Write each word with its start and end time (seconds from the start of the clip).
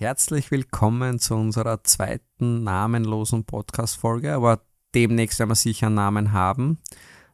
Herzlich 0.00 0.52
willkommen 0.52 1.18
zu 1.18 1.34
unserer 1.34 1.82
zweiten 1.82 2.62
namenlosen 2.62 3.42
Podcast-Folge, 3.42 4.32
aber 4.32 4.60
demnächst 4.94 5.40
werden 5.40 5.50
wir 5.50 5.56
sicher 5.56 5.86
einen 5.86 5.96
Namen 5.96 6.32
haben. 6.32 6.78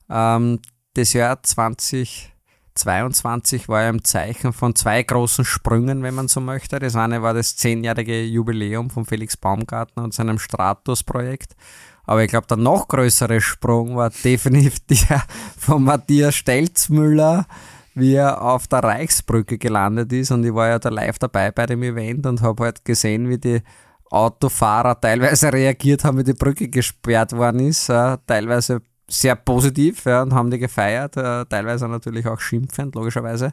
Ähm, 0.08 0.60
das 0.94 1.12
Jahr 1.12 1.42
2022 1.42 3.68
war 3.68 3.82
ja 3.82 3.90
im 3.90 4.02
Zeichen 4.02 4.54
von 4.54 4.74
zwei 4.74 5.02
großen 5.02 5.44
Sprüngen, 5.44 6.02
wenn 6.02 6.14
man 6.14 6.28
so 6.28 6.40
möchte. 6.40 6.78
Das 6.78 6.96
eine 6.96 7.20
war 7.20 7.34
das 7.34 7.54
zehnjährige 7.54 8.24
Jubiläum 8.24 8.88
von 8.88 9.04
Felix 9.04 9.36
Baumgartner 9.36 10.02
und 10.02 10.14
seinem 10.14 10.38
Stratus-Projekt. 10.38 11.56
Aber 12.04 12.24
ich 12.24 12.30
glaube, 12.30 12.46
der 12.46 12.56
noch 12.56 12.88
größere 12.88 13.42
Sprung 13.42 13.96
war 13.96 14.08
definitiv 14.08 14.80
der 14.88 15.22
von 15.58 15.84
Matthias 15.84 16.36
Stelzmüller 16.36 17.46
wie 17.94 18.14
er 18.14 18.42
auf 18.42 18.66
der 18.66 18.80
Reichsbrücke 18.80 19.58
gelandet 19.58 20.12
ist 20.12 20.30
und 20.30 20.44
ich 20.44 20.54
war 20.54 20.68
ja 20.68 20.78
da 20.78 20.88
live 20.88 21.18
dabei 21.18 21.50
bei 21.50 21.66
dem 21.66 21.82
Event 21.82 22.26
und 22.26 22.42
habe 22.42 22.64
halt 22.64 22.84
gesehen, 22.84 23.28
wie 23.28 23.38
die 23.38 23.62
Autofahrer 24.10 25.00
teilweise 25.00 25.52
reagiert 25.52 26.04
haben, 26.04 26.18
wie 26.18 26.24
die 26.24 26.34
Brücke 26.34 26.68
gesperrt 26.68 27.32
worden 27.32 27.60
ist, 27.60 27.88
äh, 27.88 28.18
teilweise 28.26 28.82
sehr 29.08 29.36
positiv 29.36 30.04
ja, 30.04 30.22
und 30.22 30.32
haben 30.32 30.50
die 30.50 30.58
gefeiert, 30.58 31.16
äh, 31.16 31.44
teilweise 31.46 31.88
natürlich 31.88 32.26
auch 32.26 32.40
schimpfend, 32.40 32.94
logischerweise. 32.94 33.52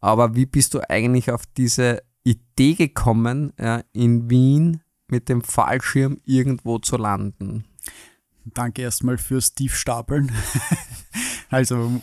Aber 0.00 0.34
wie 0.34 0.46
bist 0.46 0.74
du 0.74 0.80
eigentlich 0.88 1.30
auf 1.30 1.44
diese 1.56 2.02
Idee 2.24 2.74
gekommen, 2.74 3.52
ja, 3.58 3.82
in 3.92 4.30
Wien 4.30 4.82
mit 5.08 5.28
dem 5.28 5.42
Fallschirm 5.42 6.20
irgendwo 6.24 6.78
zu 6.78 6.96
landen? 6.96 7.64
Danke 8.44 8.82
erstmal 8.82 9.18
fürs 9.18 9.52
Tiefstapeln. 9.52 10.30
also 11.50 12.00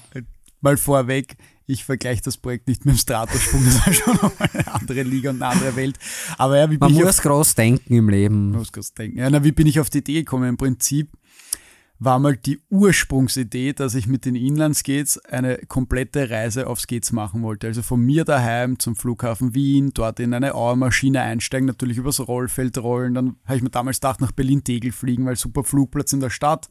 mal 0.61 0.77
vorweg, 0.77 1.37
ich 1.67 1.83
vergleiche 1.83 2.21
das 2.21 2.37
Projekt 2.37 2.67
nicht 2.67 2.85
mit 2.85 2.95
dem 2.95 2.97
Stratossprung, 2.97 3.63
das 3.65 3.85
war 3.85 3.93
schon 3.93 4.31
eine 4.39 4.73
andere 4.73 5.03
Liga 5.03 5.31
und 5.31 5.41
eine 5.41 5.51
andere 5.51 5.75
Welt. 5.75 5.97
Aber 6.37 6.57
ja, 6.57 6.65
wie 6.65 6.77
bin 6.77 6.79
Man 6.79 6.91
ich 6.91 7.03
muss 7.03 7.19
auf, 7.19 7.25
groß 7.25 7.55
denken 7.55 7.93
im 7.93 8.09
Leben. 8.09 8.51
Muss 8.51 8.71
groß 8.71 8.93
denken. 8.93 9.17
Ja, 9.17 9.29
na, 9.29 9.43
wie 9.43 9.51
bin 9.51 9.67
ich 9.67 9.79
auf 9.79 9.89
die 9.89 9.99
Idee 9.99 10.23
gekommen? 10.23 10.47
Im 10.49 10.57
Prinzip 10.57 11.09
war 11.97 12.19
mal 12.19 12.35
die 12.35 12.59
Ursprungsidee, 12.69 13.73
dass 13.73 13.95
ich 13.95 14.07
mit 14.07 14.25
den 14.25 14.35
Inlandsgates 14.35 15.17
eine 15.25 15.57
komplette 15.67 16.29
Reise 16.29 16.67
auf 16.67 16.79
Skates 16.81 17.13
machen 17.13 17.41
wollte. 17.41 17.67
Also 17.67 17.81
von 17.81 18.01
mir 18.01 18.25
daheim 18.25 18.79
zum 18.79 18.95
Flughafen 18.95 19.53
Wien, 19.53 19.91
dort 19.93 20.19
in 20.19 20.33
eine 20.33 20.55
Auermaschine 20.55 21.21
einsteigen, 21.21 21.67
natürlich 21.67 21.97
übers 21.97 22.19
Rollfeld 22.19 22.77
rollen. 22.77 23.13
Dann 23.13 23.35
habe 23.45 23.57
ich 23.57 23.63
mir 23.63 23.69
damals 23.69 23.97
gedacht, 24.01 24.19
nach 24.19 24.33
Berlin-Tegel 24.33 24.91
fliegen, 24.91 25.25
weil 25.25 25.37
super 25.37 25.63
Flugplatz 25.63 26.11
in 26.11 26.19
der 26.19 26.29
Stadt. 26.29 26.69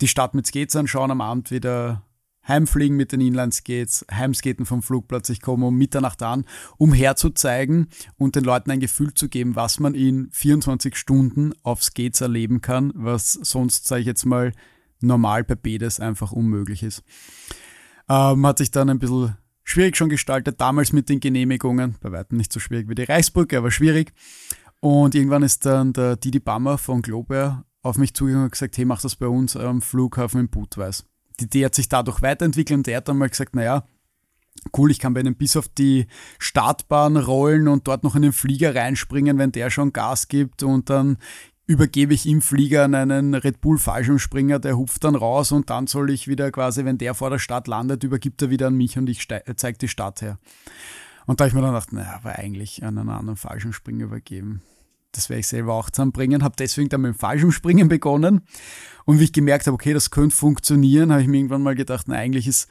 Die 0.00 0.08
Stadt 0.08 0.34
mit 0.34 0.46
Skates 0.46 0.76
anschauen, 0.76 1.10
am 1.10 1.20
Abend 1.20 1.50
wieder 1.50 2.02
Heimfliegen 2.46 2.96
mit 2.96 3.12
den 3.12 3.20
Inlandsgates, 3.20 4.04
Heimskaten 4.10 4.66
vom 4.66 4.82
Flugplatz. 4.82 5.28
Ich 5.28 5.40
komme 5.40 5.66
um 5.66 5.76
Mitternacht 5.76 6.22
an, 6.22 6.44
um 6.76 6.92
herzuzeigen 6.92 7.88
und 8.16 8.34
den 8.34 8.44
Leuten 8.44 8.70
ein 8.70 8.80
Gefühl 8.80 9.14
zu 9.14 9.28
geben, 9.28 9.54
was 9.54 9.78
man 9.78 9.94
in 9.94 10.28
24 10.32 10.96
Stunden 10.96 11.52
auf 11.62 11.82
Skates 11.82 12.20
erleben 12.20 12.60
kann, 12.60 12.92
was 12.94 13.32
sonst, 13.32 13.86
sage 13.86 14.00
ich 14.00 14.06
jetzt 14.06 14.24
mal, 14.24 14.52
normal 15.00 15.44
bei 15.44 15.54
BDS 15.54 16.00
einfach 16.00 16.32
unmöglich 16.32 16.82
ist. 16.82 17.04
Ähm, 18.08 18.46
hat 18.46 18.58
sich 18.58 18.70
dann 18.70 18.90
ein 18.90 18.98
bisschen 18.98 19.36
schwierig 19.62 19.96
schon 19.96 20.08
gestaltet, 20.08 20.60
damals 20.60 20.92
mit 20.92 21.08
den 21.08 21.20
Genehmigungen, 21.20 21.96
bei 22.00 22.10
weitem 22.10 22.38
nicht 22.38 22.52
so 22.52 22.60
schwierig 22.60 22.88
wie 22.88 22.94
die 22.94 23.04
Reichsbrücke, 23.04 23.58
aber 23.58 23.70
schwierig. 23.70 24.12
Und 24.80 25.14
irgendwann 25.14 25.44
ist 25.44 25.64
dann 25.64 25.92
der 25.92 26.16
Didi 26.16 26.40
Bammer 26.40 26.76
von 26.76 27.02
Globair 27.02 27.64
auf 27.82 27.98
mich 27.98 28.14
zugegangen 28.14 28.46
und 28.46 28.52
gesagt, 28.52 28.76
hey, 28.76 28.84
mach 28.84 29.00
das 29.00 29.14
bei 29.14 29.28
uns 29.28 29.56
am 29.56 29.80
Flughafen 29.80 30.40
in 30.40 30.48
Budweis 30.48 31.04
die 31.40 31.44
Idee 31.44 31.64
hat 31.66 31.74
sich 31.74 31.88
dadurch 31.88 32.22
weiterentwickelt 32.22 32.78
und 32.78 32.88
er 32.88 32.98
hat 32.98 33.08
dann 33.08 33.18
mal 33.18 33.28
gesagt, 33.28 33.54
naja, 33.54 33.84
cool, 34.76 34.90
ich 34.90 34.98
kann 34.98 35.14
bei 35.14 35.20
einem 35.20 35.34
bis 35.34 35.56
auf 35.56 35.68
die 35.68 36.06
Startbahn 36.38 37.16
rollen 37.16 37.68
und 37.68 37.88
dort 37.88 38.04
noch 38.04 38.16
in 38.16 38.22
den 38.22 38.32
Flieger 38.32 38.74
reinspringen, 38.74 39.38
wenn 39.38 39.52
der 39.52 39.70
schon 39.70 39.92
Gas 39.92 40.28
gibt 40.28 40.62
und 40.62 40.90
dann 40.90 41.18
übergebe 41.66 42.12
ich 42.12 42.26
im 42.26 42.42
Flieger 42.42 42.84
an 42.84 42.94
einen 42.94 43.34
Red 43.34 43.60
Bull 43.60 43.78
Fallschirmspringer, 43.78 44.58
der 44.58 44.76
hupft 44.76 45.04
dann 45.04 45.14
raus 45.14 45.52
und 45.52 45.70
dann 45.70 45.86
soll 45.86 46.10
ich 46.10 46.28
wieder 46.28 46.50
quasi, 46.50 46.84
wenn 46.84 46.98
der 46.98 47.14
vor 47.14 47.30
der 47.30 47.38
Stadt 47.38 47.66
landet, 47.68 48.04
übergibt 48.04 48.42
er 48.42 48.50
wieder 48.50 48.66
an 48.66 48.74
mich 48.74 48.98
und 48.98 49.08
ich 49.08 49.26
zeige 49.56 49.78
die 49.78 49.88
Stadt 49.88 50.22
her. 50.22 50.38
Und 51.26 51.38
da 51.38 51.44
habe 51.44 51.48
ich 51.48 51.54
mir 51.54 51.62
dann 51.62 51.72
gedacht, 51.72 51.92
naja, 51.92 52.14
aber 52.16 52.36
eigentlich 52.36 52.84
an 52.84 52.98
einen 52.98 53.08
anderen 53.08 53.36
Fallschirmspringer 53.36 54.04
übergeben 54.04 54.62
das 55.12 55.28
werde 55.28 55.40
ich 55.40 55.46
selber 55.46 55.74
auch 55.74 55.90
zusammenbringen, 55.90 56.42
habe 56.42 56.56
deswegen 56.58 56.88
dann 56.88 57.02
mit 57.02 57.14
dem 57.14 57.18
Fallschirmspringen 57.18 57.88
begonnen. 57.88 58.42
Und 59.04 59.20
wie 59.20 59.24
ich 59.24 59.32
gemerkt 59.32 59.66
habe, 59.66 59.74
okay, 59.74 59.92
das 59.92 60.10
könnte 60.10 60.34
funktionieren, 60.34 61.12
habe 61.12 61.22
ich 61.22 61.28
mir 61.28 61.38
irgendwann 61.38 61.62
mal 61.62 61.74
gedacht, 61.74 62.06
na 62.08 62.16
eigentlich 62.16 62.46
ist, 62.46 62.68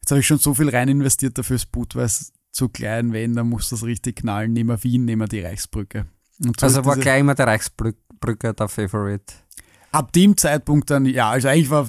jetzt 0.00 0.10
habe 0.10 0.20
ich 0.20 0.26
schon 0.26 0.38
so 0.38 0.54
viel 0.54 0.68
rein 0.68 0.88
investiert 0.88 1.38
dafür, 1.38 1.56
das 1.56 1.66
Boot, 1.66 1.94
es 1.96 2.32
zu 2.50 2.68
klein, 2.68 3.12
wenn, 3.12 3.34
dann 3.34 3.48
muss 3.48 3.68
das 3.68 3.84
richtig 3.84 4.16
knallen, 4.16 4.52
nehmen 4.52 4.70
wir 4.70 4.82
Wien, 4.82 5.04
nehmen 5.04 5.22
wir 5.22 5.28
die 5.28 5.40
Reichsbrücke. 5.40 6.06
So 6.38 6.52
also 6.60 6.84
war 6.84 6.96
gleich 6.96 7.20
immer 7.20 7.34
der 7.34 7.46
Reichsbrücke 7.46 8.54
der 8.54 8.68
Favorite? 8.68 9.34
Ab 9.92 10.12
dem 10.12 10.36
Zeitpunkt 10.36 10.90
dann, 10.90 11.06
ja, 11.06 11.30
also 11.30 11.48
eigentlich 11.48 11.70
war 11.70 11.88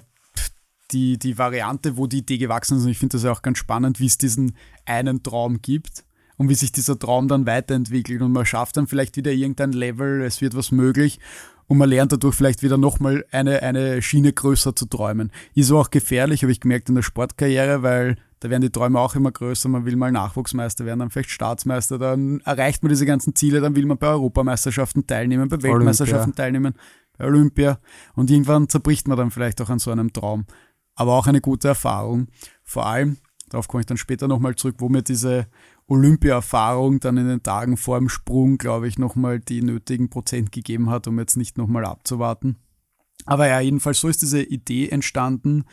die, 0.92 1.18
die 1.18 1.38
Variante, 1.38 1.98
wo 1.98 2.08
die 2.08 2.20
Idee 2.20 2.38
gewachsen 2.38 2.78
ist, 2.78 2.84
und 2.84 2.90
ich 2.90 2.98
finde 2.98 3.14
das 3.14 3.24
ja 3.24 3.32
auch 3.32 3.42
ganz 3.42 3.58
spannend, 3.58 4.00
wie 4.00 4.08
es 4.08 4.18
diesen 4.18 4.56
einen 4.86 5.24
Traum 5.24 5.62
gibt 5.62 6.04
und 6.40 6.48
wie 6.48 6.56
sich 6.56 6.72
dieser 6.72 6.98
Traum 6.98 7.28
dann 7.28 7.46
weiterentwickelt 7.46 8.22
und 8.22 8.32
man 8.32 8.46
schafft 8.46 8.78
dann 8.78 8.88
vielleicht 8.88 9.18
wieder 9.18 9.32
irgendein 9.32 9.74
Level, 9.74 10.22
es 10.22 10.40
wird 10.42 10.56
was 10.56 10.72
möglich 10.72 11.20
und 11.68 11.78
man 11.78 11.90
lernt 11.90 12.14
dadurch 12.14 12.34
vielleicht 12.34 12.64
wieder 12.64 12.78
nochmal 12.78 13.26
eine, 13.30 13.62
eine 13.62 14.02
Schiene 14.02 14.32
größer 14.32 14.74
zu 14.74 14.86
träumen. 14.86 15.32
Ist 15.54 15.70
auch 15.72 15.92
gefährlich, 15.92 16.42
habe 16.42 16.52
ich 16.54 16.62
gemerkt 16.62 16.88
in 16.88 16.96
der 16.96 17.02
Sportkarriere, 17.02 17.84
weil 17.84 18.16
da 18.40 18.50
werden 18.50 18.62
die 18.62 18.72
Träume 18.72 19.02
auch 19.02 19.16
immer 19.16 19.34
größer, 19.34 19.68
man 19.68 19.86
will 19.86 19.98
mal 19.98 20.14
Nachwuchsmeister 20.14 20.86
werden, 20.86 21.00
dann 21.00 21.10
vielleicht 21.10 21.30
Staatsmeister, 21.30 22.00
dann 22.00 22.40
erreicht 22.46 22.84
man 22.84 22.90
diese 22.90 23.06
ganzen 23.06 23.36
Ziele, 23.36 23.60
dann 23.60 23.76
will 23.76 23.86
man 23.86 23.98
bei 23.98 24.08
Europameisterschaften 24.08 25.06
teilnehmen, 25.06 25.50
bei 25.50 25.62
Weltmeisterschaften 25.62 26.30
Olympia. 26.30 26.44
teilnehmen, 26.44 26.74
bei 27.18 27.26
Olympia 27.26 27.80
und 28.16 28.32
irgendwann 28.32 28.70
zerbricht 28.70 29.10
man 29.10 29.18
dann 29.18 29.30
vielleicht 29.30 29.60
auch 29.60 29.70
an 29.70 29.80
so 29.80 29.92
einem 29.92 30.14
Traum. 30.14 30.46
Aber 30.96 31.16
auch 31.16 31.28
eine 31.28 31.42
gute 31.42 31.68
Erfahrung. 31.68 32.28
Vor 32.64 32.86
allem, 32.86 33.18
darauf 33.50 33.68
komme 33.68 33.82
ich 33.82 33.88
dann 33.88 33.98
später 33.98 34.30
nochmal 34.30 34.56
zurück, 34.56 34.76
wo 34.80 34.88
mir 34.88 35.02
diese 35.02 35.48
Olympia-Erfahrung 35.90 37.00
dann 37.00 37.18
in 37.18 37.28
den 37.28 37.44
Tagen 37.44 37.78
vor 37.78 37.98
dem 38.00 38.10
Sprung, 38.10 38.58
glaube 38.58 38.88
ich, 38.88 38.98
nochmal 38.98 39.40
die 39.40 39.62
nötigen 39.62 40.10
Prozent 40.10 40.52
gegeben 40.52 40.90
hat, 40.90 41.08
um 41.08 41.20
jetzt 41.20 41.36
nicht 41.36 41.58
nochmal 41.58 41.86
abzuwarten. 41.86 42.58
Aber 43.26 43.48
ja, 43.48 43.60
jedenfalls 43.60 44.00
so 44.00 44.08
ist 44.08 44.22
diese 44.22 44.42
Idee 44.42 44.90
entstanden 44.90 45.66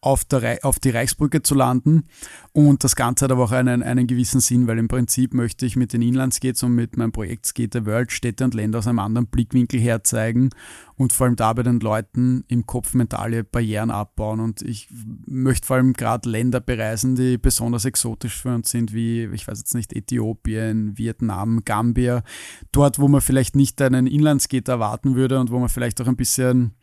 auf, 0.00 0.24
der, 0.24 0.60
auf 0.62 0.78
die 0.78 0.90
Reichsbrücke 0.90 1.42
zu 1.42 1.54
landen. 1.54 2.04
Und 2.52 2.84
das 2.84 2.94
Ganze 2.94 3.24
hat 3.24 3.32
aber 3.32 3.44
auch 3.44 3.52
einen, 3.52 3.82
einen 3.82 4.06
gewissen 4.06 4.40
Sinn, 4.40 4.68
weil 4.68 4.78
im 4.78 4.88
Prinzip 4.88 5.34
möchte 5.34 5.66
ich 5.66 5.74
mit 5.74 5.92
den 5.92 6.02
Inlandsgates 6.02 6.62
und 6.62 6.74
mit 6.74 6.96
meinem 6.96 7.10
Projekt 7.10 7.46
Skate 7.46 7.72
the 7.74 7.86
World 7.86 8.12
Städte 8.12 8.44
und 8.44 8.54
Länder 8.54 8.78
aus 8.78 8.86
einem 8.86 9.00
anderen 9.00 9.26
Blickwinkel 9.26 9.80
herzeigen 9.80 10.50
und 10.94 11.12
vor 11.12 11.26
allem 11.26 11.36
da 11.36 11.52
bei 11.52 11.64
den 11.64 11.80
Leuten 11.80 12.44
im 12.48 12.66
Kopf 12.66 12.94
mentale 12.94 13.42
Barrieren 13.42 13.90
abbauen. 13.90 14.38
Und 14.38 14.62
ich 14.62 14.88
möchte 15.26 15.66
vor 15.66 15.76
allem 15.76 15.92
gerade 15.94 16.28
Länder 16.28 16.60
bereisen, 16.60 17.16
die 17.16 17.36
besonders 17.36 17.84
exotisch 17.84 18.40
für 18.40 18.54
uns 18.54 18.70
sind, 18.70 18.92
wie, 18.92 19.24
ich 19.32 19.48
weiß 19.48 19.58
jetzt 19.58 19.74
nicht, 19.74 19.92
Äthiopien, 19.92 20.96
Vietnam, 20.96 21.62
Gambia. 21.64 22.22
Dort, 22.70 23.00
wo 23.00 23.08
man 23.08 23.20
vielleicht 23.20 23.56
nicht 23.56 23.80
einen 23.82 24.06
Inlandsgate 24.06 24.68
erwarten 24.68 25.16
würde 25.16 25.40
und 25.40 25.50
wo 25.50 25.58
man 25.58 25.68
vielleicht 25.68 26.00
auch 26.00 26.06
ein 26.06 26.16
bisschen 26.16 26.74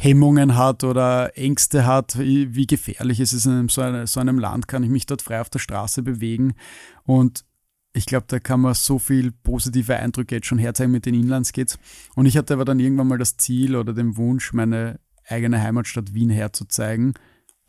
Hemmungen 0.00 0.56
hat 0.56 0.84
oder 0.84 1.36
Ängste 1.36 1.84
hat, 1.84 2.16
wie, 2.18 2.66
gefährlich 2.66 3.18
es 3.18 3.32
ist 3.32 3.46
in 3.46 3.52
einem, 3.52 3.68
so, 3.68 3.80
einem, 3.80 4.06
so 4.06 4.20
einem 4.20 4.38
Land, 4.38 4.68
kann 4.68 4.84
ich 4.84 4.90
mich 4.90 5.06
dort 5.06 5.22
frei 5.22 5.40
auf 5.40 5.50
der 5.50 5.58
Straße 5.58 6.04
bewegen. 6.04 6.54
Und 7.02 7.44
ich 7.92 8.06
glaube, 8.06 8.26
da 8.28 8.38
kann 8.38 8.60
man 8.60 8.74
so 8.74 9.00
viel 9.00 9.32
positive 9.32 9.96
Eindrücke 9.96 10.36
jetzt 10.36 10.46
schon 10.46 10.58
herzeigen 10.58 10.92
mit 10.92 11.04
den 11.04 11.14
Inlandsgates. 11.14 11.80
Und 12.14 12.26
ich 12.26 12.36
hatte 12.36 12.54
aber 12.54 12.64
dann 12.64 12.78
irgendwann 12.78 13.08
mal 13.08 13.18
das 13.18 13.38
Ziel 13.38 13.74
oder 13.74 13.92
den 13.92 14.16
Wunsch, 14.16 14.52
meine 14.52 15.00
eigene 15.26 15.60
Heimatstadt 15.60 16.14
Wien 16.14 16.30
herzuzeigen 16.30 17.14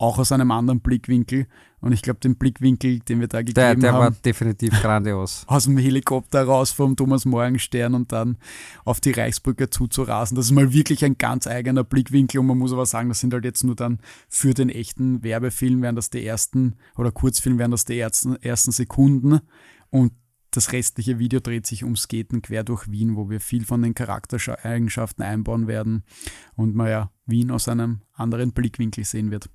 auch 0.00 0.18
aus 0.18 0.32
einem 0.32 0.50
anderen 0.50 0.80
Blickwinkel. 0.80 1.46
Und 1.80 1.92
ich 1.92 2.00
glaube, 2.00 2.20
den 2.20 2.36
Blickwinkel, 2.36 3.00
den 3.00 3.20
wir 3.20 3.28
da 3.28 3.38
gegeben 3.38 3.54
der, 3.54 3.74
der 3.74 3.92
haben. 3.92 4.00
Der 4.00 4.10
war 4.10 4.10
definitiv 4.10 4.70
grandios. 4.82 5.44
aus 5.46 5.64
dem 5.64 5.76
Helikopter 5.76 6.42
raus 6.44 6.72
vom 6.72 6.96
Thomas 6.96 7.26
Morgenstern 7.26 7.94
und 7.94 8.10
dann 8.10 8.38
auf 8.84 9.00
die 9.00 9.10
Reichsbrücke 9.10 9.68
zuzurasen. 9.68 10.36
Das 10.36 10.46
ist 10.46 10.52
mal 10.52 10.72
wirklich 10.72 11.04
ein 11.04 11.18
ganz 11.18 11.46
eigener 11.46 11.84
Blickwinkel. 11.84 12.40
Und 12.40 12.46
man 12.46 12.58
muss 12.58 12.72
aber 12.72 12.86
sagen, 12.86 13.10
das 13.10 13.20
sind 13.20 13.34
halt 13.34 13.44
jetzt 13.44 13.62
nur 13.62 13.76
dann 13.76 13.98
für 14.28 14.54
den 14.54 14.70
echten 14.70 15.22
Werbefilm, 15.22 15.82
wären 15.82 15.96
das 15.96 16.08
die 16.08 16.24
ersten, 16.24 16.76
oder 16.96 17.12
Kurzfilm 17.12 17.58
wären 17.58 17.70
das 17.70 17.84
die 17.84 17.98
ersten, 17.98 18.36
ersten 18.36 18.72
Sekunden. 18.72 19.40
Und 19.90 20.12
das 20.50 20.72
restliche 20.72 21.18
Video 21.18 21.40
dreht 21.40 21.66
sich 21.66 21.84
ums 21.84 22.02
Skaten 22.02 22.40
quer 22.40 22.64
durch 22.64 22.90
Wien, 22.90 23.16
wo 23.16 23.28
wir 23.28 23.40
viel 23.40 23.66
von 23.66 23.82
den 23.82 23.94
Charaktereigenschaften 23.94 25.22
einbauen 25.22 25.66
werden 25.66 26.04
und 26.56 26.74
man 26.74 26.88
ja 26.88 27.10
Wien 27.26 27.50
aus 27.50 27.68
einem 27.68 28.00
anderen 28.14 28.52
Blickwinkel 28.52 29.04
sehen 29.04 29.30
wird. 29.30 29.50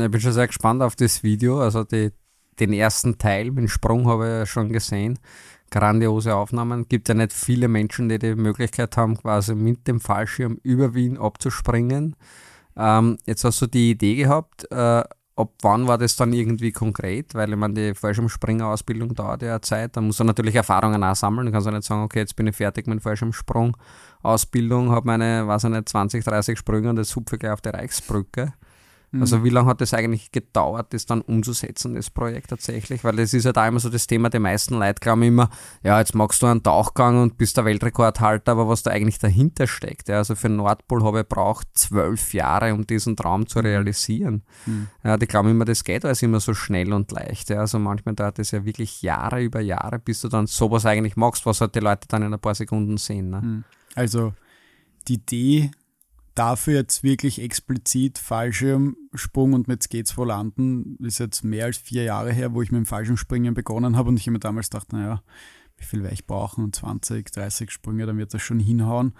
Ich 0.00 0.10
bin 0.10 0.20
schon 0.20 0.32
sehr 0.32 0.46
gespannt 0.46 0.82
auf 0.82 0.96
das 0.96 1.22
Video. 1.22 1.60
Also 1.60 1.84
die, 1.84 2.12
den 2.58 2.72
ersten 2.72 3.18
Teil 3.18 3.50
dem 3.50 3.68
Sprung 3.68 4.06
habe 4.08 4.24
ich 4.24 4.30
ja 4.30 4.46
schon 4.46 4.72
gesehen. 4.72 5.18
Grandiose 5.70 6.34
Aufnahmen. 6.34 6.86
Gibt 6.88 7.08
ja 7.08 7.14
nicht 7.14 7.32
viele 7.32 7.68
Menschen, 7.68 8.08
die 8.08 8.18
die 8.18 8.34
Möglichkeit 8.34 8.96
haben, 8.96 9.16
quasi 9.16 9.54
mit 9.54 9.88
dem 9.88 10.00
Fallschirm 10.00 10.58
über 10.62 10.94
Wien 10.94 11.18
abzuspringen. 11.18 12.14
Ähm, 12.76 13.18
jetzt 13.26 13.44
hast 13.44 13.62
du 13.62 13.66
die 13.66 13.92
Idee 13.92 14.16
gehabt, 14.16 14.70
äh, 14.70 15.02
ab 15.36 15.52
wann 15.62 15.86
war 15.86 15.98
das 15.98 16.16
dann 16.16 16.32
irgendwie 16.32 16.72
konkret? 16.72 17.34
Weil 17.34 17.50
ich 17.50 17.56
meine, 17.56 17.74
die 17.74 17.94
Fallschirmspringer-Ausbildung 17.94 19.14
dauert 19.14 19.42
ja 19.42 19.60
Zeit. 19.60 19.96
Da 19.96 20.00
muss 20.00 20.20
er 20.20 20.24
natürlich 20.24 20.54
Erfahrungen 20.54 21.02
auch 21.04 21.14
sammeln. 21.14 21.46
Du 21.46 21.52
kannst 21.52 21.66
ja 21.66 21.72
nicht 21.72 21.84
sagen, 21.84 22.02
okay, 22.02 22.20
jetzt 22.20 22.36
bin 22.36 22.46
ich 22.46 22.56
fertig 22.56 22.86
mit 22.86 23.02
Fallschirmsprung-Ausbildung, 23.02 24.90
habe 24.90 25.06
meine, 25.06 25.46
weiß 25.46 25.64
ich 25.64 25.70
nicht, 25.70 25.88
20, 25.88 26.24
30 26.24 26.58
Sprünge 26.58 26.90
und 26.90 26.98
jetzt 26.98 27.14
hupfe 27.16 27.36
ich 27.36 27.40
gleich 27.40 27.52
auf 27.52 27.60
die 27.60 27.70
Reichsbrücke. 27.70 28.52
Mhm. 29.16 29.22
Also 29.22 29.44
wie 29.44 29.50
lange 29.50 29.68
hat 29.68 29.80
das 29.80 29.94
eigentlich 29.94 30.30
gedauert, 30.30 30.92
das 30.92 31.06
dann 31.06 31.20
umzusetzen, 31.20 31.94
das 31.94 32.10
Projekt 32.10 32.50
tatsächlich? 32.50 33.02
Weil 33.04 33.16
das 33.16 33.34
ist 33.34 33.44
ja 33.44 33.52
da 33.52 33.66
immer 33.66 33.80
so 33.80 33.88
das 33.88 34.06
Thema, 34.06 34.28
die 34.28 34.38
meisten 34.38 34.74
Leute 34.74 35.00
glauben 35.00 35.22
immer, 35.22 35.50
ja, 35.82 35.98
jetzt 35.98 36.14
machst 36.14 36.42
du 36.42 36.46
einen 36.46 36.62
Tauchgang 36.62 37.22
und 37.22 37.38
bist 37.38 37.56
der 37.56 37.64
Weltrekordhalter, 37.64 38.52
aber 38.52 38.68
was 38.68 38.82
da 38.82 38.90
eigentlich 38.90 39.18
dahinter 39.18 39.66
steckt. 39.66 40.08
Ja, 40.08 40.18
also 40.18 40.34
für 40.34 40.48
Nordpol 40.48 41.02
habe 41.04 41.20
ich 41.20 41.28
braucht 41.28 41.66
zwölf 41.74 42.34
Jahre, 42.34 42.74
um 42.74 42.86
diesen 42.86 43.16
Traum 43.16 43.46
zu 43.46 43.58
mhm. 43.58 43.66
realisieren. 43.66 44.42
Mhm. 44.66 44.88
Ja, 45.02 45.16
die 45.16 45.26
glauben 45.26 45.50
immer, 45.50 45.64
das 45.64 45.84
geht 45.84 46.04
alles 46.04 46.22
immer 46.22 46.40
so 46.40 46.54
schnell 46.54 46.92
und 46.92 47.10
leicht. 47.12 47.50
Ja, 47.50 47.60
also 47.60 47.78
manchmal 47.78 48.14
dauert 48.14 48.38
es 48.38 48.50
ja 48.50 48.64
wirklich 48.64 49.02
Jahre 49.02 49.42
über 49.42 49.60
Jahre, 49.60 49.98
bis 49.98 50.20
du 50.20 50.28
dann 50.28 50.46
sowas 50.46 50.86
eigentlich 50.86 51.16
machst, 51.16 51.46
was 51.46 51.60
halt 51.60 51.74
die 51.74 51.80
Leute 51.80 52.08
dann 52.08 52.22
in 52.22 52.32
ein 52.32 52.40
paar 52.40 52.54
Sekunden 52.54 52.96
sehen. 52.96 53.30
Ne? 53.30 53.40
Mhm. 53.40 53.64
Also 53.94 54.34
die 55.08 55.14
Idee 55.14 55.70
dafür 56.38 56.74
jetzt 56.74 57.02
wirklich 57.02 57.40
explizit 57.40 58.18
Fallschirmsprung 58.18 59.54
und 59.54 59.68
mit 59.68 59.82
Skates 59.82 60.12
vor 60.12 60.26
Landen 60.26 60.96
ist 61.00 61.18
jetzt 61.18 61.42
mehr 61.42 61.64
als 61.64 61.78
vier 61.78 62.04
Jahre 62.04 62.32
her, 62.32 62.54
wo 62.54 62.62
ich 62.62 62.70
mit 62.70 62.78
dem 62.78 62.86
Fallschirmspringen 62.86 63.54
begonnen 63.54 63.96
habe 63.96 64.10
und 64.10 64.18
ich 64.18 64.26
mir 64.28 64.38
damals 64.38 64.70
dachte, 64.70 64.96
naja, 64.96 65.22
wie 65.76 65.84
viel 65.84 66.02
werde 66.02 66.14
ich 66.14 66.26
brauchen? 66.26 66.64
Und 66.64 66.76
20, 66.76 67.30
30 67.30 67.70
Sprünge, 67.70 68.06
dann 68.06 68.18
wird 68.18 68.32
das 68.32 68.42
schon 68.42 68.60
hinhauen. 68.60 69.14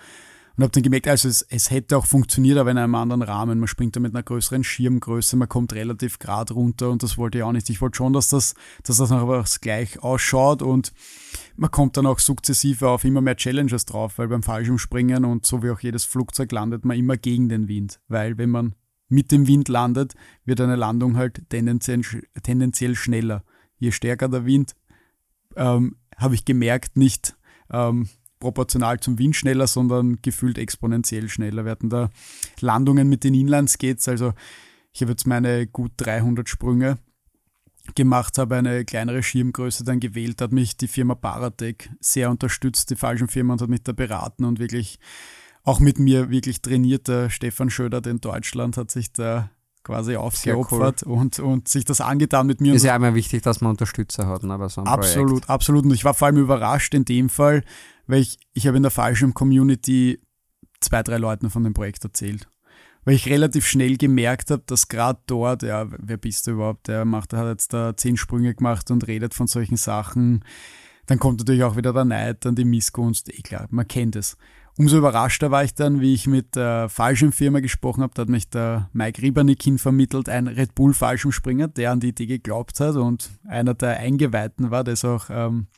Und 0.56 0.62
habe 0.62 0.72
dann 0.72 0.82
gemerkt, 0.82 1.06
also 1.06 1.28
es, 1.28 1.42
es, 1.42 1.70
hätte 1.70 1.98
auch 1.98 2.06
funktioniert, 2.06 2.56
aber 2.56 2.70
in 2.70 2.78
einem 2.78 2.94
anderen 2.94 3.20
Rahmen. 3.20 3.58
Man 3.58 3.68
springt 3.68 3.94
da 3.94 4.00
mit 4.00 4.14
einer 4.14 4.22
größeren 4.22 4.64
Schirmgröße, 4.64 5.36
man 5.36 5.50
kommt 5.50 5.74
relativ 5.74 6.18
gerade 6.18 6.54
runter 6.54 6.90
und 6.90 7.02
das 7.02 7.18
wollte 7.18 7.38
ich 7.38 7.44
auch 7.44 7.52
nicht. 7.52 7.68
Ich 7.68 7.82
wollte 7.82 7.96
schon, 7.98 8.14
dass 8.14 8.28
das, 8.28 8.54
dass 8.82 8.96
das 8.96 9.10
noch 9.10 9.44
gleich 9.60 10.02
ausschaut 10.02 10.62
und 10.62 10.92
man 11.56 11.70
kommt 11.70 11.98
dann 11.98 12.06
auch 12.06 12.18
sukzessive 12.18 12.88
auf 12.88 13.04
immer 13.04 13.20
mehr 13.20 13.36
Challenges 13.36 13.84
drauf, 13.84 14.16
weil 14.16 14.28
beim 14.28 14.42
Fallschirmspringen 14.42 15.26
und 15.26 15.44
so 15.44 15.62
wie 15.62 15.70
auch 15.70 15.80
jedes 15.80 16.04
Flugzeug 16.04 16.50
landet 16.52 16.86
man 16.86 16.96
immer 16.96 17.18
gegen 17.18 17.50
den 17.50 17.68
Wind. 17.68 18.00
Weil 18.08 18.38
wenn 18.38 18.50
man 18.50 18.74
mit 19.08 19.32
dem 19.32 19.46
Wind 19.46 19.68
landet, 19.68 20.14
wird 20.46 20.60
eine 20.60 20.76
Landung 20.76 21.16
halt 21.16 21.48
tendenziell, 21.50 22.00
tendenziell 22.42 22.94
schneller. 22.94 23.44
Je 23.78 23.92
stärker 23.92 24.28
der 24.28 24.46
Wind, 24.46 24.74
ähm, 25.54 25.96
habe 26.16 26.34
ich 26.34 26.44
gemerkt, 26.44 26.96
nicht 26.96 27.36
ähm, 27.70 28.08
proportional 28.38 29.00
zum 29.00 29.18
Wind 29.18 29.36
schneller, 29.36 29.66
sondern 29.66 30.18
gefühlt 30.22 30.58
exponentiell 30.58 31.28
schneller. 31.28 31.64
Wir 31.64 31.72
hatten 31.72 31.90
da 31.90 32.10
Landungen 32.60 33.08
mit 33.08 33.24
den 33.24 33.34
Inlandsgates, 33.34 34.08
also 34.08 34.32
ich 34.92 35.02
habe 35.02 35.12
jetzt 35.12 35.26
meine 35.26 35.66
gut 35.66 35.92
300 35.98 36.48
Sprünge 36.48 36.98
gemacht, 37.94 38.38
habe 38.38 38.56
eine 38.56 38.84
kleinere 38.84 39.22
Schirmgröße 39.22 39.84
dann 39.84 40.00
gewählt, 40.00 40.40
hat 40.40 40.52
mich 40.52 40.76
die 40.76 40.88
Firma 40.88 41.14
Paratec 41.14 41.90
sehr 42.00 42.30
unterstützt, 42.30 42.90
die 42.90 42.96
falschen 42.96 43.28
Firma 43.28 43.54
und 43.54 43.62
hat 43.62 43.68
mich 43.68 43.82
da 43.82 43.92
beraten 43.92 44.44
und 44.44 44.58
wirklich 44.58 44.98
auch 45.62 45.80
mit 45.80 45.98
mir 45.98 46.30
wirklich 46.30 46.62
trainierter 46.62 47.30
Stefan 47.30 47.70
Schöder 47.70 48.04
in 48.06 48.20
Deutschland 48.20 48.76
hat 48.76 48.90
sich 48.90 49.12
da 49.12 49.50
quasi 49.82 50.16
aufgeopfert 50.16 51.04
cool. 51.06 51.12
und, 51.12 51.38
und 51.38 51.68
sich 51.68 51.84
das 51.84 52.00
angetan 52.00 52.46
mit 52.46 52.60
mir. 52.60 52.74
Ist 52.74 52.84
ja 52.84 52.96
immer 52.96 53.14
wichtig, 53.14 53.42
dass 53.42 53.60
man 53.60 53.70
Unterstützer 53.70 54.26
hat, 54.26 54.42
ne, 54.42 54.58
bei 54.58 54.68
so 54.68 54.80
einem 54.80 54.88
Absolut, 54.88 55.28
Projekt. 55.28 55.50
absolut. 55.50 55.84
Und 55.84 55.92
ich 55.92 56.04
war 56.04 56.14
vor 56.14 56.26
allem 56.26 56.38
überrascht 56.38 56.92
in 56.94 57.04
dem 57.04 57.28
Fall, 57.28 57.62
weil 58.06 58.20
ich, 58.20 58.38
ich 58.54 58.66
habe 58.66 58.76
in 58.76 58.82
der 58.82 58.90
Fallschirm-Community 58.90 60.20
zwei, 60.80 61.02
drei 61.02 61.18
Leuten 61.18 61.50
von 61.50 61.64
dem 61.64 61.74
Projekt 61.74 62.04
erzählt. 62.04 62.48
Weil 63.04 63.14
ich 63.14 63.28
relativ 63.28 63.66
schnell 63.66 63.96
gemerkt 63.96 64.50
habe, 64.50 64.64
dass 64.66 64.88
gerade 64.88 65.20
dort, 65.26 65.62
ja, 65.62 65.86
wer 65.88 66.16
bist 66.16 66.46
du 66.46 66.52
überhaupt? 66.52 66.88
Der 66.88 67.04
macht, 67.04 67.32
der 67.32 67.40
hat 67.40 67.48
jetzt 67.48 67.72
da 67.72 67.96
zehn 67.96 68.16
Sprünge 68.16 68.54
gemacht 68.54 68.90
und 68.90 69.06
redet 69.06 69.32
von 69.32 69.46
solchen 69.46 69.76
Sachen. 69.76 70.44
Dann 71.06 71.20
kommt 71.20 71.38
natürlich 71.38 71.62
auch 71.62 71.76
wieder 71.76 71.92
der 71.92 72.04
Neid, 72.04 72.44
dann 72.44 72.56
die 72.56 72.64
Missgunst. 72.64 73.32
Eh 73.32 73.42
klar, 73.42 73.68
man 73.70 73.86
kennt 73.86 74.16
es. 74.16 74.36
Umso 74.78 74.98
überraschter 74.98 75.50
war 75.50 75.64
ich 75.64 75.72
dann, 75.72 76.00
wie 76.00 76.12
ich 76.12 76.26
mit 76.26 76.54
der 76.54 76.88
Fallschirmfirma 76.90 77.60
gesprochen 77.60 78.02
habe. 78.02 78.12
Da 78.14 78.22
hat 78.22 78.28
mich 78.28 78.50
der 78.50 78.90
Mike 78.92 79.22
Riebernick 79.22 79.62
hinvermittelt, 79.62 80.28
ein 80.28 80.48
Red 80.48 80.74
Bull 80.74 80.92
Fallschirmspringer, 80.92 81.68
der 81.68 81.92
an 81.92 82.00
die 82.00 82.08
Idee 82.08 82.26
geglaubt 82.26 82.78
hat 82.80 82.96
und 82.96 83.30
einer 83.46 83.72
der 83.72 83.98
Eingeweihten 83.98 84.70
war, 84.70 84.84
der 84.84 84.94
ist 84.94 85.04
auch 85.04 85.30
ähm, 85.30 85.68